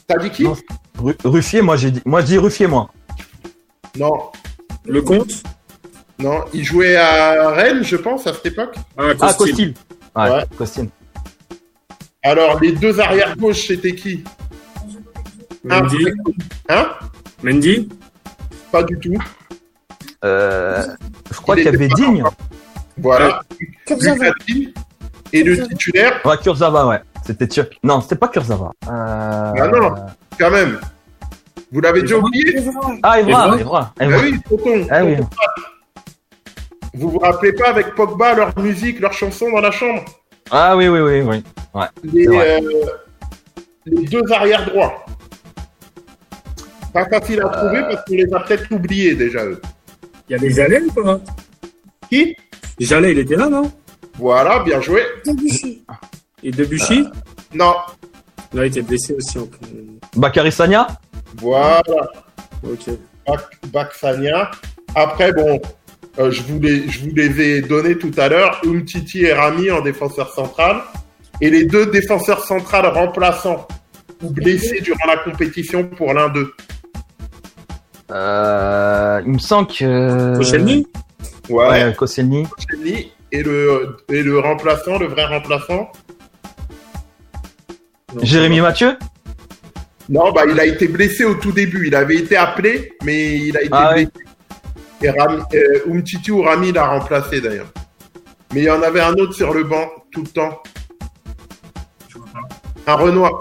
T'as 0.06 0.18
dit 0.18 0.30
qui 0.30 0.44
Non. 0.44 0.56
Ru- 0.98 1.16
Ruffier, 1.24 1.62
moi 1.62 1.76
j'ai 1.76 1.90
dit, 1.90 2.02
moi 2.04 2.20
je 2.20 2.26
dis 2.26 2.38
Ruffier, 2.38 2.66
moi. 2.66 2.90
Non, 3.98 4.30
Le 4.84 5.02
compte. 5.02 5.42
non, 6.18 6.44
il 6.52 6.64
jouait 6.64 6.96
à 6.96 7.50
Rennes, 7.50 7.82
je 7.82 7.96
pense, 7.96 8.26
à 8.26 8.32
cette 8.34 8.46
époque. 8.46 8.74
Ah, 8.96 9.04
Ah, 9.20 9.32
Costil. 9.34 9.36
Costil. 9.38 9.74
Ouais, 10.14 10.30
Ouais. 10.30 10.44
Costil. 10.56 10.88
Alors, 12.22 12.60
les 12.60 12.72
deux 12.72 12.98
arrières 13.00 13.36
gauche, 13.36 13.66
c'était 13.66 13.94
qui 13.94 14.22
Mendy. 15.64 16.06
Hein 16.68 16.88
Mendy. 17.42 17.88
Pas 18.72 18.82
du 18.82 18.98
tout. 18.98 19.18
Euh, 20.24 20.82
je 21.30 21.36
crois 21.40 21.56
Il 21.56 21.62
qu'il 21.64 21.72
y 21.72 21.76
avait 21.76 21.88
Digne. 21.88 22.24
Voilà. 22.98 23.42
Et 25.32 25.42
le 25.42 25.66
titulaire, 25.68 26.20
Ouais, 26.24 26.36
Kurzawa, 26.38 26.86
ouais. 26.88 27.00
C'était 27.26 27.48
turc. 27.48 27.78
Non, 27.82 28.00
c'était 28.00 28.16
pas 28.16 28.28
Kurzawa. 28.28 28.72
Euh... 28.86 29.52
Ah 29.58 29.68
non. 29.68 29.94
quand 30.38 30.50
même. 30.50 30.78
Vous 31.72 31.80
l'avez 31.80 32.02
déjà 32.02 32.18
oublié 32.18 32.56
Ah, 33.02 33.20
Evra, 33.20 33.58
Evra 33.58 33.58
Evra. 33.58 33.92
Ah 33.98 34.22
oui, 34.22 34.40
tonton. 34.48 34.86
Ah 34.90 35.04
oui. 35.04 35.16
Vous 36.94 37.10
vous 37.10 37.18
rappelez 37.18 37.52
pas 37.52 37.68
avec 37.70 37.94
Pogba 37.94 38.34
leur 38.34 38.58
musique, 38.58 39.00
leurs 39.00 39.12
chansons 39.12 39.50
dans 39.50 39.60
la 39.60 39.70
chambre 39.72 40.02
Ah 40.50 40.76
oui, 40.76 40.88
oui, 40.88 41.00
oui, 41.00 41.20
oui. 41.22 41.42
les, 42.04 42.24
C'est 42.24 42.30
vrai. 42.30 42.62
euh, 42.62 42.84
les 43.86 44.04
deux 44.06 44.22
arrières 44.32 44.64
droits. 44.66 45.04
Pas 46.92 47.06
facile 47.08 47.42
à 47.42 47.48
trouver 47.48 47.82
parce 47.82 48.04
qu'on 48.04 48.14
les 48.14 48.32
a 48.32 48.40
peut-être 48.40 48.72
oubliés 48.72 49.14
déjà 49.14 49.44
eux. 49.44 49.60
Il 50.28 50.32
y 50.32 50.34
avait 50.36 50.50
Jalais 50.50 50.80
ou 50.82 50.92
pas 50.92 51.20
Qui? 52.08 52.34
Jalais, 52.80 53.12
il 53.12 53.18
était 53.18 53.36
là, 53.36 53.48
non? 53.48 53.70
Voilà, 54.18 54.60
bien 54.60 54.80
joué. 54.80 55.02
Et 56.42 56.50
Debuchy 56.50 57.06
Non, 57.54 57.74
Là, 58.52 58.64
il 58.64 58.68
était 58.68 58.82
blessé 58.82 59.14
aussi. 59.14 59.38
en 59.38 59.46
plus. 59.46 59.58
Bakary 60.16 60.52
Sagna 60.52 60.86
voilà. 61.40 61.82
Ok. 62.62 62.90
Bak- 63.26 63.66
Baksania. 63.72 64.50
Après, 64.94 65.32
bon, 65.32 65.60
euh, 66.18 66.30
je, 66.30 66.42
vous 66.42 66.58
les, 66.60 66.88
je 66.88 67.00
vous 67.04 67.14
les 67.14 67.40
ai 67.40 67.62
donnés 67.62 67.98
tout 67.98 68.12
à 68.16 68.28
l'heure. 68.28 68.60
Umtiti 68.64 69.22
et 69.24 69.32
Rami 69.34 69.70
en 69.70 69.80
défenseur 69.82 70.30
central. 70.32 70.80
Et 71.40 71.50
les 71.50 71.64
deux 71.64 71.86
défenseurs 71.86 72.44
centrales 72.44 72.86
remplaçants 72.86 73.66
ou 74.22 74.30
blessés 74.30 74.80
durant 74.80 75.06
la 75.06 75.16
compétition 75.18 75.84
pour 75.86 76.14
l'un 76.14 76.28
d'eux. 76.30 76.52
euh, 78.12 79.20
Il 79.26 79.32
me 79.32 79.38
semble 79.38 79.68
que... 79.68 80.36
Koscielny 80.36 80.86
Ouais, 81.50 81.68
Ouais, 81.84 81.94
Koscielny. 81.94 82.44
Koscielny. 82.46 83.12
Et 83.32 83.42
le, 83.42 83.96
et 84.08 84.22
le 84.22 84.38
remplaçant, 84.38 84.98
le 84.98 85.06
vrai 85.06 85.26
remplaçant 85.26 85.90
Non. 88.16 88.24
Jérémy 88.24 88.60
Mathieu 88.60 88.96
Non, 90.08 90.32
bah, 90.32 90.42
il 90.48 90.58
a 90.58 90.64
été 90.66 90.88
blessé 90.88 91.24
au 91.24 91.34
tout 91.34 91.52
début. 91.52 91.86
Il 91.86 91.94
avait 91.94 92.16
été 92.16 92.36
appelé, 92.36 92.94
mais 93.04 93.36
il 93.38 93.56
a 93.56 93.60
été 93.60 93.68
Ah 93.72 93.90
ouais. 93.94 94.06
blessé. 94.06 94.10
Et 95.02 95.10
Rami, 95.10 95.42
euh, 95.54 95.90
Umtiti 95.92 96.30
ou 96.30 96.40
Rami 96.42 96.72
l'a 96.72 96.86
remplacé 96.86 97.40
d'ailleurs. 97.42 97.70
Mais 98.54 98.60
il 98.62 98.64
y 98.64 98.70
en 98.70 98.80
avait 98.82 99.00
un 99.00 99.12
autre 99.14 99.34
sur 99.34 99.52
le 99.52 99.64
banc 99.64 99.86
tout 100.10 100.22
le 100.22 100.28
temps. 100.28 100.62
Un 102.86 102.94
Renoir. 102.94 103.38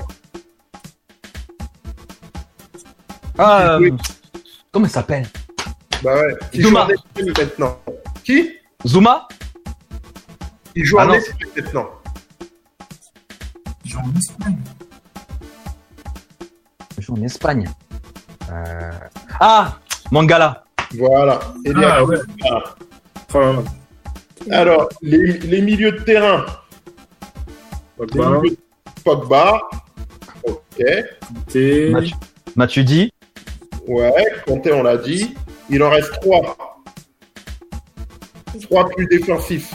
Ah, 3.38 3.78
Oui. 3.80 3.92
euh, 3.92 3.98
comment 4.72 4.86
il 4.86 4.92
s'appelle? 4.92 5.28
Bah 6.04 6.16
ouais. 6.16 6.36
Qui 6.52 6.62
Zuma. 6.64 6.88
joue 7.18 7.24
en 7.24 7.26
maintenant. 7.40 7.80
Qui? 8.24 8.52
Zuma? 8.86 9.28
Il 10.76 10.84
joue 10.84 10.98
Ah 11.00 11.08
en 11.08 11.14
non. 14.04 14.14
Espagne 14.18 14.58
maintenant. 14.64 14.88
Il 16.98 17.04
joue 17.04 17.14
en 17.14 17.22
Espagne. 17.24 17.70
Euh, 18.52 18.92
Ah 19.40 19.78
Mangala. 20.12 20.64
Voilà. 20.98 21.40
Ah 21.76 22.04
ouais. 22.06 22.18
Alors, 24.52 24.90
les, 25.02 25.40
les 25.40 25.62
milieux 25.62 25.92
de 25.94 26.00
terrain. 26.00 26.46
Pogba, 27.98 28.30
milieux- 28.42 28.58
Pogba. 29.04 29.62
Ok. 30.44 30.84
Mathieu, 32.56 32.84
dit. 32.84 33.12
Ouais, 33.88 34.14
Conté, 34.48 34.72
on 34.72 34.84
l'a 34.84 34.98
dit. 34.98 35.36
Il 35.70 35.82
en 35.84 35.90
reste 35.90 36.12
trois. 36.22 36.56
Trois 38.62 38.88
plus 38.90 39.08
défensifs. 39.08 39.74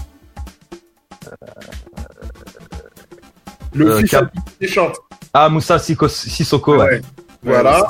Le 3.74 3.90
Euh, 3.90 3.98
fils 4.00 4.10
Cap-. 4.10 4.32
Ah, 5.32 5.48
Moussa 5.48 5.76
Siko- 5.78 6.08
Sissoko. 6.08 6.76
ouais. 6.78 6.84
Ouais. 6.84 7.00
Voilà. 7.42 7.88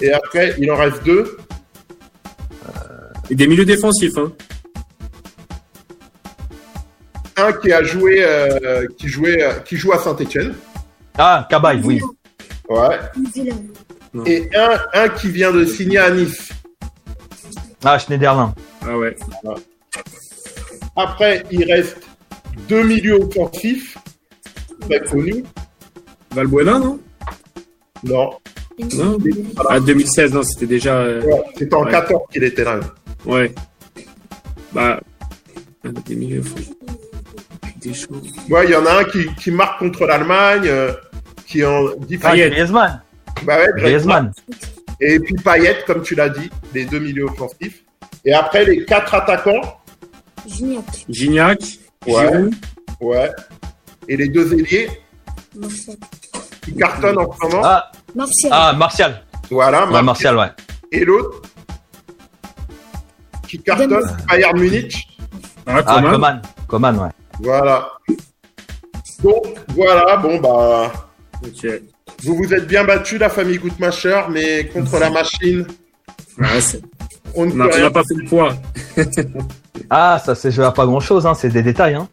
Et 0.00 0.12
après, 0.12 0.54
il 0.58 0.70
en 0.70 0.76
reste 0.76 1.02
deux. 1.04 1.36
Et 3.30 3.34
des 3.34 3.46
milieux 3.46 3.64
défensifs, 3.64 4.16
hein. 4.18 4.32
Un 7.36 7.52
qui 7.54 7.72
a 7.72 7.82
joué, 7.82 8.18
euh, 8.22 8.86
qui 8.98 9.08
jouait, 9.08 9.42
euh, 9.42 9.54
qui 9.60 9.76
joue 9.76 9.92
à 9.92 9.98
Saint-Etienne. 9.98 10.54
Ah, 11.16 11.46
Cabaye, 11.48 11.80
oui. 11.82 12.00
Ouais. 12.68 12.98
Et 14.26 14.50
un, 14.54 14.78
un 14.92 15.08
qui 15.08 15.30
vient 15.30 15.50
de 15.52 15.64
signer 15.64 15.98
à 15.98 16.10
Nice. 16.10 16.50
Ah, 17.84 17.98
Schneiderlin. 17.98 18.54
Ah 18.86 18.98
ouais. 18.98 19.16
Après, 20.96 21.42
il 21.50 21.64
reste 21.72 21.96
deux 22.68 22.82
milieux 22.82 23.14
offensifs. 23.22 23.96
Très 24.88 25.00
connus. 25.04 25.44
Valbuena, 26.32 26.78
non? 26.78 26.98
Non. 28.04 28.30
Non. 28.94 29.18
Ah, 29.68 29.78
2016, 29.80 30.32
non, 30.32 30.42
c'était 30.42 30.66
déjà. 30.66 30.96
euh, 30.96 31.22
Ouais, 31.22 31.42
C'était 31.56 31.74
en 31.74 31.84
Ouais. 31.84 31.90
14 31.90 32.22
qu'il 32.32 32.42
était 32.44 32.64
là. 32.64 32.80
Ouais. 33.24 33.52
Bah. 34.72 35.00
Des 36.06 36.14
milieux 36.16 36.40
offensifs. 36.40 36.70
Des 37.80 37.94
choses. 37.94 38.22
Ouais, 38.48 38.64
il 38.66 38.70
y 38.70 38.76
en 38.76 38.86
a 38.86 39.00
un 39.00 39.04
qui, 39.04 39.26
qui 39.34 39.50
marque 39.50 39.78
contre 39.80 40.06
l'Allemagne, 40.06 40.62
euh, 40.66 40.92
qui 41.46 41.64
en 41.64 41.94
dit 41.96 42.18
Ah, 42.22 42.30
Payet. 42.30 42.50
Griezmann. 42.50 43.02
Bah 43.44 43.58
ouais, 43.58 43.66
Griezmann. 43.76 44.32
Et 45.00 45.18
puis 45.18 45.34
Payet, 45.34 45.76
comme 45.86 46.02
tu 46.02 46.14
l'as 46.14 46.28
dit, 46.28 46.48
les 46.74 46.84
deux 46.84 47.00
milieux 47.00 47.24
offensifs. 47.24 47.82
Et 48.24 48.32
après, 48.32 48.64
les 48.64 48.84
quatre 48.84 49.14
attaquants, 49.14 49.60
Gignac. 50.46 50.84
Gignac. 51.08 51.60
Ouais. 52.06 52.28
Giroud. 52.32 52.54
ouais. 53.00 53.30
Et 54.08 54.16
les 54.16 54.28
deux 54.28 54.52
ailiers 54.52 54.88
Martial. 55.56 55.96
qui 56.64 56.74
cartonnent 56.74 57.18
en 57.18 57.32
ce 57.32 57.46
moment. 57.46 57.62
Ah, 57.64 57.90
Martial. 58.14 58.50
ah, 58.52 58.72
Martial. 58.72 59.22
Voilà, 59.50 59.90
Ouais, 59.90 60.02
Martial, 60.02 60.36
ouais. 60.36 60.48
Et 60.90 61.04
l'autre 61.04 61.42
qui 63.48 63.58
cartonne, 63.62 64.00
Bayern 64.28 64.58
Munich. 64.58 65.06
Ah, 65.66 65.80
Ah, 65.86 66.02
Coman. 66.02 66.42
Coman. 66.66 66.98
Ouais. 66.98 67.08
Voilà. 67.40 67.88
Donc, 69.22 69.44
voilà, 69.68 70.16
bon, 70.16 70.38
bah, 70.40 70.90
vous 72.24 72.36
vous 72.36 72.54
êtes 72.54 72.66
bien 72.66 72.84
battu, 72.84 73.18
la 73.18 73.28
famille 73.28 73.58
Goutmacher, 73.58 74.22
mais 74.30 74.66
contre 74.68 74.98
la 74.98 75.10
machine, 75.10 75.66
Ouais, 76.38 76.46
on 77.34 77.44
n'a 77.46 77.90
pas 77.90 78.02
fait 78.04 78.14
le 78.14 78.24
poids. 78.24 78.54
Ah, 79.90 80.20
ça 80.24 80.34
c'est 80.34 80.50
joué 80.50 80.64
à 80.64 80.72
pas 80.72 80.86
grand 80.86 81.00
chose, 81.00 81.26
hein. 81.26 81.34
C'est 81.34 81.50
des 81.50 81.62
détails, 81.62 81.94
hein. 81.94 82.08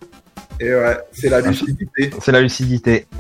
Et 0.60 0.74
ouais, 0.74 0.97
c'est 1.12 1.30
la 1.30 1.41
lucidité. 1.41 2.10
C'est 2.22 2.32
la 2.32 2.41
lucidité. 2.41 3.05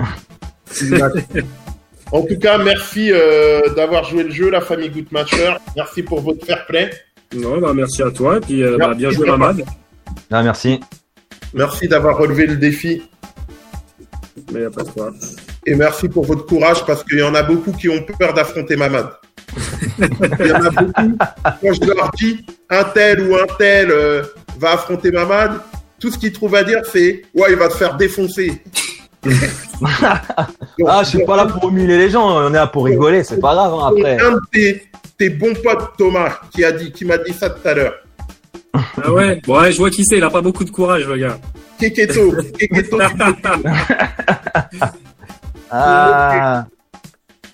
En 2.11 2.23
tout 2.23 2.39
cas, 2.39 2.57
merci 2.57 3.11
euh, 3.11 3.71
d'avoir 3.75 4.03
joué 4.03 4.23
le 4.23 4.31
jeu, 4.31 4.49
la 4.49 4.61
famille 4.61 4.89
Goodmatcher. 4.89 5.53
Merci 5.75 6.01
pour 6.01 6.21
votre 6.21 6.43
fair 6.43 6.65
play. 6.65 6.89
Non, 7.35 7.59
bah, 7.59 7.71
merci 7.75 8.01
à 8.01 8.09
toi. 8.09 8.37
Et 8.37 8.39
puis, 8.39 8.63
euh, 8.63 8.77
bah, 8.77 8.95
bien 8.95 9.11
joué. 9.11 9.27
Mamad. 9.27 9.63
Ah, 10.31 10.41
merci. 10.41 10.79
Merci 11.53 11.87
d'avoir 11.87 12.17
relevé 12.17 12.47
le 12.47 12.55
défi. 12.55 13.03
Mais 14.51 14.61
y 14.61 14.65
a 14.65 14.71
pas 14.71 14.83
de 14.83 14.89
quoi. 14.89 15.11
Et 15.65 15.75
merci 15.75 16.09
pour 16.09 16.25
votre 16.25 16.45
courage 16.47 16.83
parce 16.85 17.03
qu'il 17.03 17.19
y 17.19 17.23
en 17.23 17.35
a 17.35 17.43
beaucoup 17.43 17.73
qui 17.73 17.89
ont 17.89 18.01
peur 18.01 18.33
d'affronter 18.33 18.75
Mamad. 18.75 19.11
Il 19.99 20.47
y 20.47 20.51
en 20.51 20.65
a 20.65 20.69
beaucoup. 20.69 21.17
Quand 21.61 21.73
je 21.73 21.93
leur 21.93 22.11
dis 22.17 22.45
un 22.69 22.83
tel 22.85 23.21
ou 23.21 23.35
un 23.35 23.47
tel 23.57 23.91
euh, 23.91 24.23
va 24.57 24.73
affronter 24.73 25.11
Mamad, 25.11 25.59
tout 25.99 26.11
ce 26.11 26.17
qu'ils 26.17 26.31
trouvent 26.31 26.55
à 26.55 26.63
dire 26.63 26.81
c'est 26.91 27.23
ouais, 27.35 27.47
il 27.51 27.55
va 27.55 27.69
se 27.69 27.77
faire 27.77 27.95
défoncer. 27.95 28.61
Ah, 30.85 31.01
je 31.03 31.09
suis 31.09 31.25
pas 31.25 31.37
là 31.37 31.45
pour 31.45 31.69
humilier 31.69 31.97
les 31.97 32.09
gens, 32.09 32.37
on 32.37 32.49
est 32.49 32.57
là 32.57 32.67
pour 32.67 32.85
rigoler, 32.85 33.23
c'est 33.23 33.39
pas 33.39 33.53
grave, 33.53 33.73
hein, 33.73 33.87
après. 33.91 34.19
Un 34.19 34.31
de 34.31 34.39
tes, 34.51 34.83
tes 35.17 35.29
bons 35.29 35.53
potes, 35.53 35.91
Thomas, 35.97 36.39
qui 36.51 36.65
a 36.65 36.71
dit, 36.71 36.91
qui 36.91 37.05
m'a 37.05 37.17
dit 37.17 37.31
ça 37.33 37.49
tout 37.49 37.65
à 37.65 37.73
l'heure. 37.73 37.95
Ah 38.73 39.11
ouais? 39.11 39.41
Bon, 39.45 39.59
ouais, 39.59 39.71
je 39.71 39.77
vois 39.77 39.89
qui 39.89 40.03
c'est. 40.05 40.17
Il 40.17 40.23
a 40.23 40.29
pas 40.29 40.41
beaucoup 40.41 40.65
de 40.65 40.69
courage, 40.69 41.07
le 41.07 41.17
gars. 41.17 41.37
Keketo. 41.79 42.33
Keketo. 42.57 42.99
Ah, 45.71 46.65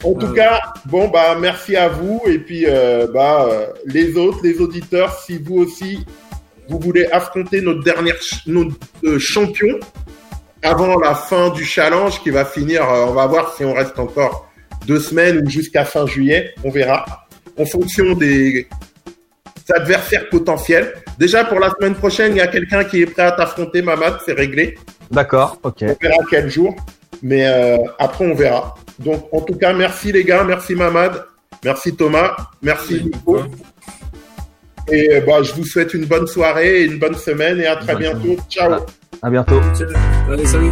En 0.03 0.13
tout 0.13 0.31
cas, 0.33 0.61
bon 0.85 1.09
bah 1.09 1.35
merci 1.39 1.75
à 1.75 1.89
vous 1.89 2.21
et 2.25 2.39
puis 2.39 2.65
euh, 2.65 3.07
bah 3.13 3.47
euh, 3.49 3.65
les 3.85 4.15
autres, 4.15 4.39
les 4.41 4.61
auditeurs, 4.61 5.19
si 5.19 5.37
vous 5.37 5.57
aussi 5.57 6.05
vous 6.69 6.79
voulez 6.79 7.05
affronter 7.07 7.61
notre 7.61 7.83
dernière 7.83 8.15
ch- 8.21 8.41
notre 8.47 8.75
euh, 9.03 9.19
champion 9.19 9.79
avant 10.63 10.97
la 10.99 11.13
fin 11.15 11.49
du 11.49 11.63
challenge 11.63 12.21
qui 12.23 12.31
va 12.31 12.43
finir, 12.45 12.81
euh, 12.89 13.05
on 13.07 13.13
va 13.13 13.27
voir 13.27 13.53
si 13.55 13.63
on 13.63 13.73
reste 13.73 13.99
encore 13.99 14.49
deux 14.87 14.99
semaines 14.99 15.43
ou 15.45 15.49
jusqu'à 15.49 15.85
fin 15.85 16.05
juillet, 16.07 16.53
on 16.63 16.69
verra 16.71 17.05
en 17.57 17.65
fonction 17.65 18.13
des 18.13 18.67
adversaires 19.73 20.29
potentiels. 20.29 20.93
Déjà 21.17 21.43
pour 21.45 21.59
la 21.59 21.69
semaine 21.71 21.95
prochaine, 21.95 22.33
il 22.33 22.37
y 22.37 22.41
a 22.41 22.47
quelqu'un 22.47 22.83
qui 22.83 23.01
est 23.01 23.05
prêt 23.05 23.23
à 23.23 23.31
t'affronter, 23.31 23.81
Mamad, 23.81 24.17
c'est 24.25 24.33
réglé. 24.33 24.77
d'accord, 25.11 25.57
ok. 25.63 25.77
On 25.83 25.95
verra 26.01 26.17
quel 26.29 26.49
jour, 26.49 26.75
mais 27.23 27.45
euh, 27.47 27.77
après 27.99 28.25
on 28.25 28.35
verra. 28.35 28.75
Donc 28.99 29.27
en 29.31 29.41
tout 29.41 29.55
cas, 29.55 29.73
merci 29.73 30.11
les 30.11 30.23
gars, 30.23 30.43
merci 30.43 30.75
Mamad, 30.75 31.25
merci 31.63 31.95
Thomas, 31.95 32.35
merci 32.61 33.03
Nico. 33.03 33.39
Et 34.91 35.15
euh, 35.15 35.21
bah, 35.21 35.41
je 35.41 35.53
vous 35.53 35.65
souhaite 35.65 35.93
une 35.93 36.05
bonne 36.05 36.27
soirée, 36.27 36.85
une 36.85 36.99
bonne 36.99 37.15
semaine 37.15 37.59
et 37.59 37.65
à 37.65 37.75
très 37.75 37.95
bientôt. 37.95 38.37
Ciao. 38.49 38.85
À 39.21 39.29
bientôt. 39.29 39.59
Allez, 40.29 40.45
salut. 40.45 40.71